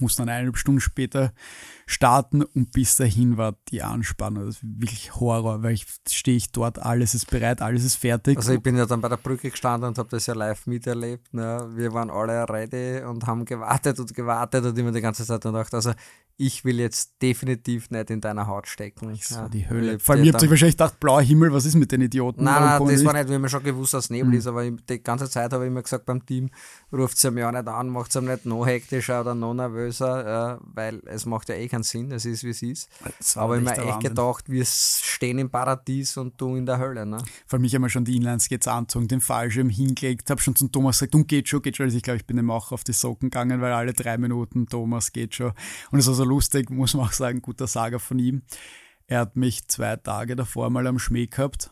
muss 0.00 0.16
dann 0.16 0.28
eineinhalb 0.28 0.56
Stunden 0.56 0.80
später 0.80 1.32
starten 1.86 2.42
und 2.42 2.72
bis 2.72 2.96
dahin 2.96 3.36
war 3.36 3.56
die 3.68 3.82
Anspannung 3.82 4.46
das 4.46 4.58
wirklich 4.62 5.14
Horror, 5.16 5.62
weil 5.62 5.74
ich 5.74 5.86
stehe 6.08 6.36
ich 6.36 6.50
dort, 6.50 6.78
alles 6.78 7.14
ist 7.14 7.30
bereit, 7.30 7.60
alles 7.60 7.84
ist 7.84 7.96
fertig. 7.96 8.36
Also 8.38 8.52
ich 8.52 8.62
bin 8.62 8.76
ja 8.76 8.86
dann 8.86 9.00
bei 9.00 9.08
der 9.08 9.16
Brücke 9.16 9.50
gestanden 9.50 9.88
und 9.88 9.98
habe 9.98 10.08
das 10.08 10.26
ja 10.26 10.34
live 10.34 10.66
miterlebt. 10.66 11.34
Ne? 11.34 11.68
Wir 11.74 11.92
waren 11.92 12.10
alle 12.10 12.48
ready 12.48 13.04
und 13.04 13.26
haben 13.26 13.44
gewartet 13.44 13.98
und 14.00 14.14
gewartet 14.14 14.64
und 14.64 14.78
immer 14.78 14.92
die 14.92 15.00
ganze 15.00 15.26
Zeit 15.26 15.42
gedacht, 15.42 15.74
also 15.74 15.92
ich 16.36 16.64
will 16.64 16.80
jetzt 16.80 17.14
definitiv 17.22 17.90
nicht 17.90 18.10
in 18.10 18.20
deiner 18.20 18.46
Haut 18.48 18.66
stecken. 18.66 19.10
Das 19.10 19.36
war 19.36 19.48
die 19.48 19.68
Hölle. 19.68 20.00
Vor 20.00 20.14
allem, 20.14 20.24
ihr 20.24 20.32
habt 20.32 20.42
euch 20.42 20.50
wahrscheinlich 20.50 20.76
gedacht, 20.76 20.98
blauer 20.98 21.22
Himmel, 21.22 21.52
was 21.52 21.64
ist 21.64 21.76
mit 21.76 21.92
den 21.92 22.00
Idioten? 22.00 22.42
Nein, 22.42 22.60
nein, 22.60 22.88
das 22.88 23.04
war 23.04 23.12
nicht, 23.12 23.28
wie 23.28 23.38
man 23.38 23.48
schon 23.48 23.62
gewusst, 23.62 23.94
dass 23.94 24.10
Nebel 24.10 24.30
mhm. 24.30 24.38
ist, 24.38 24.46
aber 24.48 24.68
die 24.68 25.02
ganze 25.02 25.30
Zeit 25.30 25.52
habe 25.52 25.64
ich 25.64 25.68
immer 25.70 25.82
gesagt 25.82 26.06
beim 26.06 26.24
Team, 26.26 26.50
ruft 26.92 27.18
sie 27.18 27.30
mir 27.30 27.48
auch 27.48 27.52
nicht 27.52 27.68
an, 27.68 27.88
macht 27.88 28.14
es 28.14 28.20
nicht 28.20 28.46
noch 28.46 28.66
hektischer 28.66 29.20
oder 29.20 29.34
noch 29.34 29.54
nervöser, 29.54 30.58
weil 30.74 31.00
es 31.06 31.24
macht 31.24 31.48
ja 31.48 31.54
eh 31.54 31.68
keinen 31.68 31.84
Sinn, 31.84 32.10
es 32.10 32.24
ist, 32.24 32.42
wie 32.42 32.50
es 32.50 32.62
ist. 32.62 32.88
Aber 33.36 33.56
ich 33.56 33.62
mir 33.62 33.76
echt 33.76 34.00
gedacht, 34.00 34.48
wir 34.48 34.64
stehen 34.64 35.38
im 35.38 35.50
Paradies 35.50 36.16
und 36.16 36.40
du 36.40 36.56
in 36.56 36.66
der 36.66 36.78
Hölle. 36.78 37.06
Ne? 37.06 37.18
Vor 37.46 37.58
allem, 37.58 37.64
ich 37.64 37.74
habe 37.74 37.82
mir 37.82 37.90
schon 37.90 38.04
die 38.04 38.16
Inlineskates 38.16 38.66
angezogen, 38.66 39.06
den 39.06 39.20
Fallschirm 39.20 39.68
hingelegt, 39.68 40.30
habe 40.30 40.40
schon 40.40 40.56
zum 40.56 40.72
Thomas 40.72 40.98
gesagt, 40.98 41.14
und 41.14 41.28
geht 41.28 41.48
schon, 41.48 41.62
geht 41.62 41.76
schon. 41.76 41.84
Also 41.84 41.96
ich 41.96 42.02
glaube, 42.02 42.16
ich 42.16 42.26
bin 42.26 42.38
ihm 42.38 42.50
auch 42.50 42.72
auf 42.72 42.82
die 42.82 42.92
Socken 42.92 43.30
gegangen, 43.30 43.60
weil 43.60 43.72
alle 43.72 43.92
drei 43.92 44.18
Minuten, 44.18 44.66
Thomas 44.66 45.12
geht 45.12 45.36
schon. 45.36 45.52
Und 45.92 45.98
es 46.00 46.06
war 46.08 46.14
so 46.14 46.23
lustig, 46.24 46.70
muss 46.70 46.94
man 46.94 47.06
auch 47.06 47.12
sagen, 47.12 47.42
guter 47.42 47.66
Sager 47.66 47.98
von 47.98 48.18
ihm. 48.18 48.42
Er 49.06 49.20
hat 49.20 49.36
mich 49.36 49.68
zwei 49.68 49.96
Tage 49.96 50.36
davor 50.36 50.70
mal 50.70 50.86
am 50.86 50.98
Schmäh 50.98 51.26
gehabt, 51.26 51.70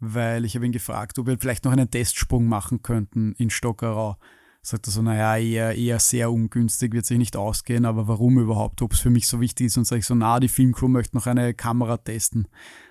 weil 0.00 0.44
ich 0.44 0.54
habe 0.56 0.66
ihn 0.66 0.72
gefragt, 0.72 1.18
ob 1.18 1.26
wir 1.26 1.38
vielleicht 1.38 1.64
noch 1.64 1.72
einen 1.72 1.90
Testsprung 1.90 2.46
machen 2.46 2.82
könnten 2.82 3.32
in 3.32 3.50
Stockerau. 3.50 4.16
Sagt 4.62 4.86
er 4.86 4.92
so, 4.92 5.02
naja, 5.02 5.36
eher, 5.36 5.74
eher 5.74 5.98
sehr 5.98 6.30
ungünstig, 6.30 6.92
wird 6.92 7.04
sich 7.04 7.18
nicht 7.18 7.36
ausgehen, 7.36 7.84
aber 7.84 8.06
warum 8.06 8.38
überhaupt, 8.38 8.80
ob 8.82 8.92
es 8.92 9.00
für 9.00 9.10
mich 9.10 9.26
so 9.26 9.40
wichtig 9.40 9.66
ist. 9.66 9.76
Und 9.76 9.86
sage 9.86 10.00
ich 10.00 10.06
so, 10.06 10.14
na, 10.14 10.38
die 10.38 10.48
Filmcrew 10.48 10.88
möchte 10.88 11.16
noch 11.16 11.26
eine 11.26 11.54
Kamera 11.54 11.96
testen. 11.96 12.46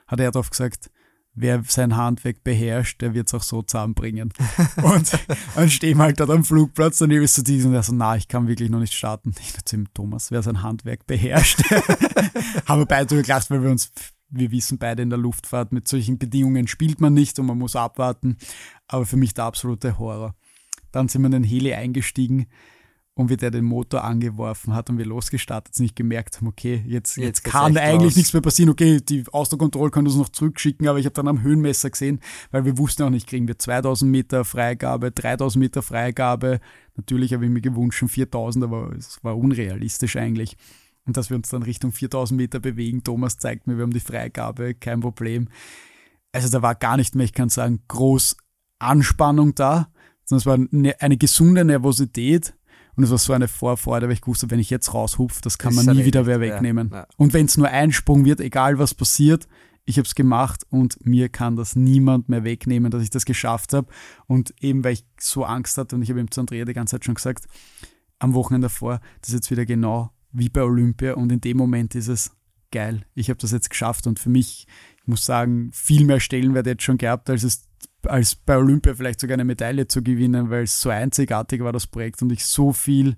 Hat 0.08 0.20
er 0.20 0.32
darauf 0.32 0.50
gesagt, 0.50 0.92
wer 1.34 1.64
sein 1.66 1.96
Handwerk 1.96 2.44
beherrscht, 2.44 3.02
der 3.02 3.14
wird 3.14 3.28
es 3.28 3.34
auch 3.34 3.44
so 3.44 3.62
zusammenbringen. 3.62 4.34
und 4.84 5.12
dann 5.56 5.70
stehen 5.70 5.98
wir 5.98 6.04
halt 6.04 6.20
dort 6.20 6.30
am 6.30 6.44
Flugplatz, 6.44 7.00
dann 7.00 7.12
ist 7.12 7.36
so 7.36 7.42
diesen, 7.42 7.72
der 7.72 7.84
so, 7.84 7.94
na, 7.94 8.16
ich 8.16 8.28
kann 8.28 8.48
wirklich 8.48 8.70
noch 8.70 8.80
nicht 8.80 8.94
starten. 8.94 9.34
Ich 9.40 9.54
dachte 9.54 9.76
ihm, 9.76 9.94
Thomas, 9.94 10.32
wer 10.32 10.44
sein 10.44 10.62
Handwerk 10.62 11.08
beherrscht. 11.08 11.64
Haben 12.66 12.82
wir 12.82 12.86
beide 12.86 13.22
gelacht, 13.22 13.50
weil 13.50 13.64
wir 13.64 13.70
uns, 13.70 13.92
wir 14.30 14.52
wissen 14.52 14.78
beide 14.78 15.02
in 15.02 15.10
der 15.10 15.20
Luftfahrt, 15.20 15.72
mit 15.72 15.88
solchen 15.88 16.18
Bedingungen 16.18 16.68
spielt 16.68 17.02
man 17.02 17.14
nicht 17.14 17.40
und 17.40 17.46
man 17.46 17.58
muss 17.58 17.76
abwarten. 17.76 18.38
Aber 18.88 19.06
für 19.06 19.18
mich 19.18 19.34
der 19.34 19.46
absolute 19.46 19.98
Horror. 20.00 20.36
Dann 20.92 21.08
sind 21.08 21.22
wir 21.22 21.28
in 21.28 21.32
den 21.32 21.44
Heli 21.44 21.74
eingestiegen 21.74 22.48
und 23.14 23.30
wie 23.30 23.38
der 23.38 23.52
den 23.52 23.66
Motor 23.66 24.04
angeworfen 24.04 24.74
hat 24.74 24.90
und 24.90 24.98
wir 24.98 25.06
losgestartet 25.06 25.76
sind, 25.76 25.84
nicht 25.84 25.96
gemerkt 25.96 26.38
haben, 26.38 26.48
okay, 26.48 26.84
jetzt, 26.88 27.18
jetzt, 27.18 27.26
jetzt 27.26 27.44
kann 27.44 27.76
eigentlich 27.78 28.12
raus. 28.12 28.16
nichts 28.16 28.34
mehr 28.34 28.42
passieren. 28.42 28.70
Okay, 28.70 29.02
die 29.02 29.26
Ausdruckkontrolle 29.32 29.92
kann 29.92 30.06
uns 30.06 30.16
noch 30.16 30.30
zurückschicken, 30.30 30.88
aber 30.88 30.98
ich 30.98 31.06
habe 31.06 31.14
dann 31.14 31.28
am 31.28 31.42
Höhenmesser 31.42 31.90
gesehen, 31.90 32.22
weil 32.52 32.64
wir 32.64 32.78
wussten 32.78 33.04
auch 33.04 33.10
nicht, 33.10 33.28
kriegen 33.28 33.48
wir 33.48 33.60
2000 33.60 34.10
Meter 34.10 34.46
Freigabe, 34.46 35.12
3000 35.12 35.62
Meter 35.62 35.82
Freigabe. 35.82 36.62
Natürlich 36.96 37.34
habe 37.34 37.46
ich 37.46 37.52
mir 37.52 37.62
gewünscht 37.62 38.04
4000, 38.08 38.64
aber 38.64 38.94
es 38.98 39.22
war 39.24 39.38
unrealistisch 39.38 40.16
eigentlich. 40.16 40.56
Und 41.06 41.18
dass 41.18 41.30
wir 41.30 41.38
uns 41.38 41.50
dann 41.50 41.64
Richtung 41.64 41.92
4000 41.92 42.38
Meter 42.38 42.60
bewegen, 42.60 43.04
Thomas 43.04 43.38
zeigt 43.38 43.68
mir, 43.68 43.76
wir 43.76 43.84
haben 43.84 43.94
die 43.94 44.00
Freigabe, 44.00 44.74
kein 44.74 45.02
Problem. 45.02 45.50
Also 46.32 46.48
da 46.50 46.62
war 46.62 46.76
gar 46.76 46.96
nicht 46.96 47.16
mehr, 47.16 47.26
ich 47.26 47.34
kann 47.34 47.50
sagen, 47.50 47.82
groß 47.88 48.38
Anspannung 48.80 49.54
da, 49.56 49.92
sondern 50.24 50.40
es 50.40 50.46
war 50.46 50.78
eine, 50.80 51.02
eine 51.02 51.18
gesunde 51.18 51.66
Nervosität, 51.66 52.54
und 53.02 53.06
es 53.06 53.12
war 53.12 53.18
so 53.18 53.34
eine 53.34 53.48
Vorfreude, 53.48 54.06
weil 54.06 54.14
ich 54.14 54.28
wusste, 54.28 54.52
wenn 54.52 54.60
ich 54.60 54.70
jetzt 54.70 54.94
raushupfe, 54.94 55.42
das 55.42 55.58
kann 55.58 55.74
man 55.74 55.88
nie 55.88 56.06
wieder 56.06 56.28
wer 56.28 56.40
wegnehmen. 56.40 56.90
Ja, 56.92 56.98
ja. 57.00 57.08
Und 57.18 57.34
wenn 57.34 57.48
es 57.48 57.58
nur 57.58 57.68
ein 57.68 57.92
Sprung 57.92 58.26
wird, 58.26 58.40
egal 58.40 58.78
was 58.78 58.94
passiert, 58.94 59.48
ich 59.86 59.98
habe 59.98 60.06
es 60.06 60.14
gemacht 60.14 60.68
und 60.70 61.04
mir 61.04 61.30
kann 61.30 61.56
das 61.56 61.76
niemand 61.76 62.30
mehr 62.30 62.44
wegnehmen, 62.44 62.92
dass 62.92 63.02
ich 63.02 63.10
das 63.10 63.26
geschafft 63.26 63.74
habe. 63.74 63.88
Und 64.28 64.54
eben, 64.62 64.84
weil 64.84 64.94
ich 64.94 65.06
so 65.20 65.44
Angst 65.44 65.80
hatte 65.80 65.96
und 65.96 66.04
ich 66.04 66.12
habe 66.12 66.20
ihm 66.20 66.30
zu 66.30 66.42
Andrea 66.42 66.64
die 66.64 66.74
ganze 66.74 66.92
Zeit 66.92 67.06
schon 67.06 67.16
gesagt, 67.16 67.46
am 68.20 68.36
Wochenende 68.36 68.66
davor, 68.66 69.02
das 69.22 69.30
ist 69.30 69.36
jetzt 69.36 69.52
wieder 69.52 69.66
genau 69.66 70.12
wie 70.32 70.50
bei 70.50 70.62
Olympia 70.62 71.16
und 71.16 71.32
in 71.32 71.42
dem 71.42 71.58
Moment 71.58 71.96
ist 71.96 72.08
es 72.08 72.36
geil. 72.72 73.04
Ich 73.16 73.32
habe 73.32 73.40
das 73.40 73.52
jetzt 73.52 73.72
geschafft 73.72 74.06
und 74.06 74.20
für 74.20 74.30
mich, 74.30 74.68
ich 75.02 75.08
muss 75.08 75.26
sagen, 75.26 75.72
viel 75.74 76.06
mehr 76.06 76.20
Stellenwert 76.20 76.68
jetzt 76.68 76.84
schon 76.84 77.00
gehabt, 77.00 77.32
als 77.32 77.42
es 77.42 77.64
als 78.08 78.36
bei 78.36 78.58
Olympia 78.58 78.94
vielleicht 78.94 79.20
sogar 79.20 79.36
eine 79.36 79.46
Medaille 79.46 79.88
zu 79.88 80.02
gewinnen, 80.02 80.50
weil 80.50 80.64
es 80.64 80.82
so 80.82 80.90
einzigartig 80.90 81.62
war, 81.62 81.72
das 81.72 81.88
Projekt, 81.88 82.22
und 82.22 82.32
ich 82.32 82.46
so 82.46 82.74
viel 82.74 83.16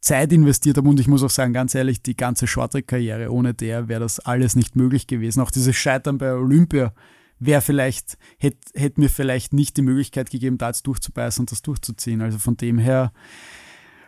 Zeit 0.00 0.32
investiert 0.32 0.76
habe. 0.76 0.88
Und 0.88 1.00
ich 1.00 1.08
muss 1.08 1.22
auch 1.22 1.30
sagen, 1.30 1.52
ganz 1.52 1.74
ehrlich, 1.74 2.02
die 2.02 2.16
ganze 2.16 2.46
Shorttrack-Karriere, 2.46 3.30
ohne 3.30 3.54
der 3.54 3.88
wäre 3.88 4.00
das 4.00 4.20
alles 4.20 4.56
nicht 4.56 4.76
möglich 4.76 5.06
gewesen. 5.06 5.40
Auch 5.40 5.50
dieses 5.50 5.76
Scheitern 5.76 6.18
bei 6.18 6.32
Olympia 6.34 6.92
wäre 7.38 7.60
vielleicht, 7.60 8.18
hätte 8.38 8.58
hätt 8.74 8.98
mir 8.98 9.08
vielleicht 9.08 9.52
nicht 9.52 9.76
die 9.76 9.82
Möglichkeit 9.82 10.30
gegeben, 10.30 10.58
da 10.58 10.68
jetzt 10.68 10.86
durchzubeißen 10.86 11.42
und 11.42 11.50
das 11.50 11.62
durchzuziehen. 11.62 12.20
Also 12.20 12.38
von 12.38 12.56
dem 12.56 12.78
her 12.78 13.12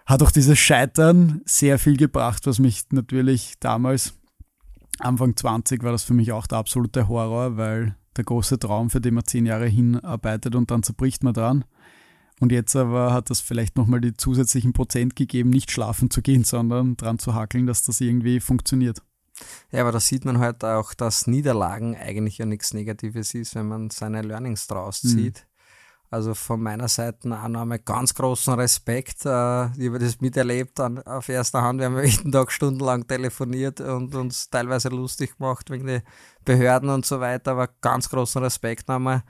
hat 0.06 0.22
auch 0.22 0.30
dieses 0.30 0.58
Scheitern 0.58 1.40
sehr 1.44 1.78
viel 1.78 1.96
gebracht, 1.96 2.46
was 2.46 2.58
mich 2.58 2.84
natürlich 2.90 3.54
damals, 3.60 4.14
Anfang 4.98 5.37
20, 5.37 5.82
war 5.82 5.92
das 5.92 6.04
für 6.04 6.14
mich 6.14 6.32
auch 6.32 6.46
der 6.46 6.58
absolute 6.58 7.08
Horror, 7.08 7.56
weil 7.56 7.96
der 8.16 8.24
große 8.24 8.59
Traum, 8.59 8.90
für 8.90 9.00
den 9.00 9.14
man 9.14 9.24
zehn 9.24 9.46
Jahre 9.46 9.66
hinarbeitet 9.66 10.55
und 10.55 10.70
dann 10.70 10.83
zerbricht 10.83 11.22
man 11.22 11.35
dran. 11.35 11.64
Und 12.40 12.53
jetzt 12.53 12.74
aber 12.74 13.12
hat 13.12 13.31
das 13.31 13.40
vielleicht 13.40 13.77
nochmal 13.77 14.00
die 14.00 14.14
zusätzlichen 14.14 14.72
Prozent 14.72 15.14
gegeben, 15.14 15.50
nicht 15.50 15.70
schlafen 15.70 16.11
zu 16.11 16.20
gehen, 16.20 16.44
sondern 16.44 16.96
dran 16.96 17.18
zu 17.18 17.35
hackeln, 17.35 17.66
dass 17.66 17.83
das 17.83 18.00
irgendwie 18.00 18.40
funktioniert. 18.40 19.03
Ja, 19.70 19.83
aber 19.83 19.92
da 19.92 20.00
sieht 20.00 20.24
man 20.24 20.38
halt 20.38 20.64
auch, 20.64 20.94
dass 20.94 21.27
Niederlagen 21.27 21.96
eigentlich 21.96 22.38
ja 22.38 22.46
nichts 22.46 22.74
Negatives 22.74 23.35
ist, 23.35 23.55
wenn 23.55 23.66
man 23.66 23.90
seine 23.90 24.22
Learnings 24.22 24.66
draus 24.66 25.03
mhm. 25.05 25.09
zieht. 25.09 25.46
Mhm. 25.46 25.53
Also 26.14 26.33
von 26.35 26.62
meiner 26.62 26.87
Seite 26.87 27.29
auch 27.37 27.48
nochmal 27.48 27.81
ganz 27.81 28.14
großen 28.14 28.55
Respekt. 28.55 29.27
Äh, 29.27 29.64
ich 29.77 29.88
habe 29.88 29.98
das 29.98 30.20
miterlebt 30.20 30.79
auf 30.81 31.29
erster 31.29 31.61
Hand. 31.61 31.81
Wir 31.81 31.87
haben 31.87 32.00
jeden 32.05 32.31
Tag 32.31 32.53
stundenlang 32.53 33.05
telefoniert 33.05 33.81
und 33.81 34.14
uns 34.14 34.48
teilweise 34.48 34.90
lustig 34.90 35.37
gemacht 35.37 35.70
wegen 35.70 35.88
den 35.88 36.03
Behörden 36.44 36.88
und 36.90 37.05
so 37.05 37.18
weiter. 37.18 37.50
Aber 37.50 37.68
ganz 37.81 38.09
großen 38.09 38.40
Respekt 38.44 38.87
nochmal. 38.87 39.24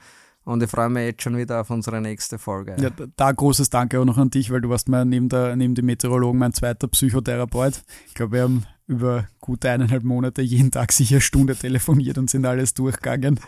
Und 0.44 0.62
ich 0.62 0.68
freue 0.68 0.90
mich 0.90 1.06
jetzt 1.06 1.22
schon 1.22 1.38
wieder 1.38 1.62
auf 1.62 1.70
unsere 1.70 2.02
nächste 2.02 2.38
Folge. 2.38 2.76
Ja, 2.78 2.90
da 3.16 3.32
großes 3.32 3.70
Danke 3.70 3.98
auch 3.98 4.04
noch 4.04 4.18
an 4.18 4.28
dich, 4.28 4.50
weil 4.50 4.60
du 4.60 4.68
warst 4.68 4.90
mal 4.90 5.06
neben, 5.06 5.30
der, 5.30 5.56
neben 5.56 5.74
dem 5.74 5.86
Meteorologen 5.86 6.38
mein 6.38 6.52
zweiter 6.52 6.86
Psychotherapeut. 6.86 7.82
Ich 8.08 8.12
glaube, 8.12 8.32
wir 8.32 8.42
haben 8.42 8.66
über 8.86 9.26
gute 9.40 9.70
eineinhalb 9.70 10.02
Monate 10.02 10.42
jeden 10.42 10.70
Tag 10.70 10.92
sicher 10.92 11.22
Stunde 11.22 11.56
telefoniert 11.56 12.18
und 12.18 12.28
sind 12.28 12.44
alles 12.44 12.74
durchgegangen. 12.74 13.40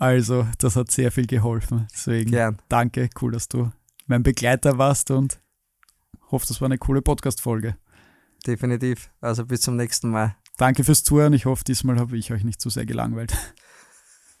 Also, 0.00 0.46
das 0.56 0.76
hat 0.76 0.90
sehr 0.90 1.12
viel 1.12 1.26
geholfen. 1.26 1.86
Deswegen 1.92 2.30
Gern. 2.30 2.56
danke, 2.70 3.10
cool, 3.20 3.32
dass 3.32 3.48
du 3.48 3.70
mein 4.06 4.22
Begleiter 4.22 4.78
warst 4.78 5.10
und 5.10 5.42
hoffe, 6.30 6.46
das 6.48 6.62
war 6.62 6.66
eine 6.66 6.78
coole 6.78 7.02
Podcast-Folge. 7.02 7.76
Definitiv. 8.46 9.10
Also 9.20 9.44
bis 9.44 9.60
zum 9.60 9.76
nächsten 9.76 10.08
Mal. 10.08 10.36
Danke 10.56 10.84
fürs 10.84 11.04
Zuhören. 11.04 11.34
Ich 11.34 11.44
hoffe, 11.44 11.64
diesmal 11.64 11.98
habe 11.98 12.16
ich 12.16 12.32
euch 12.32 12.44
nicht 12.44 12.62
zu 12.62 12.70
sehr 12.70 12.86
gelangweilt. 12.86 13.36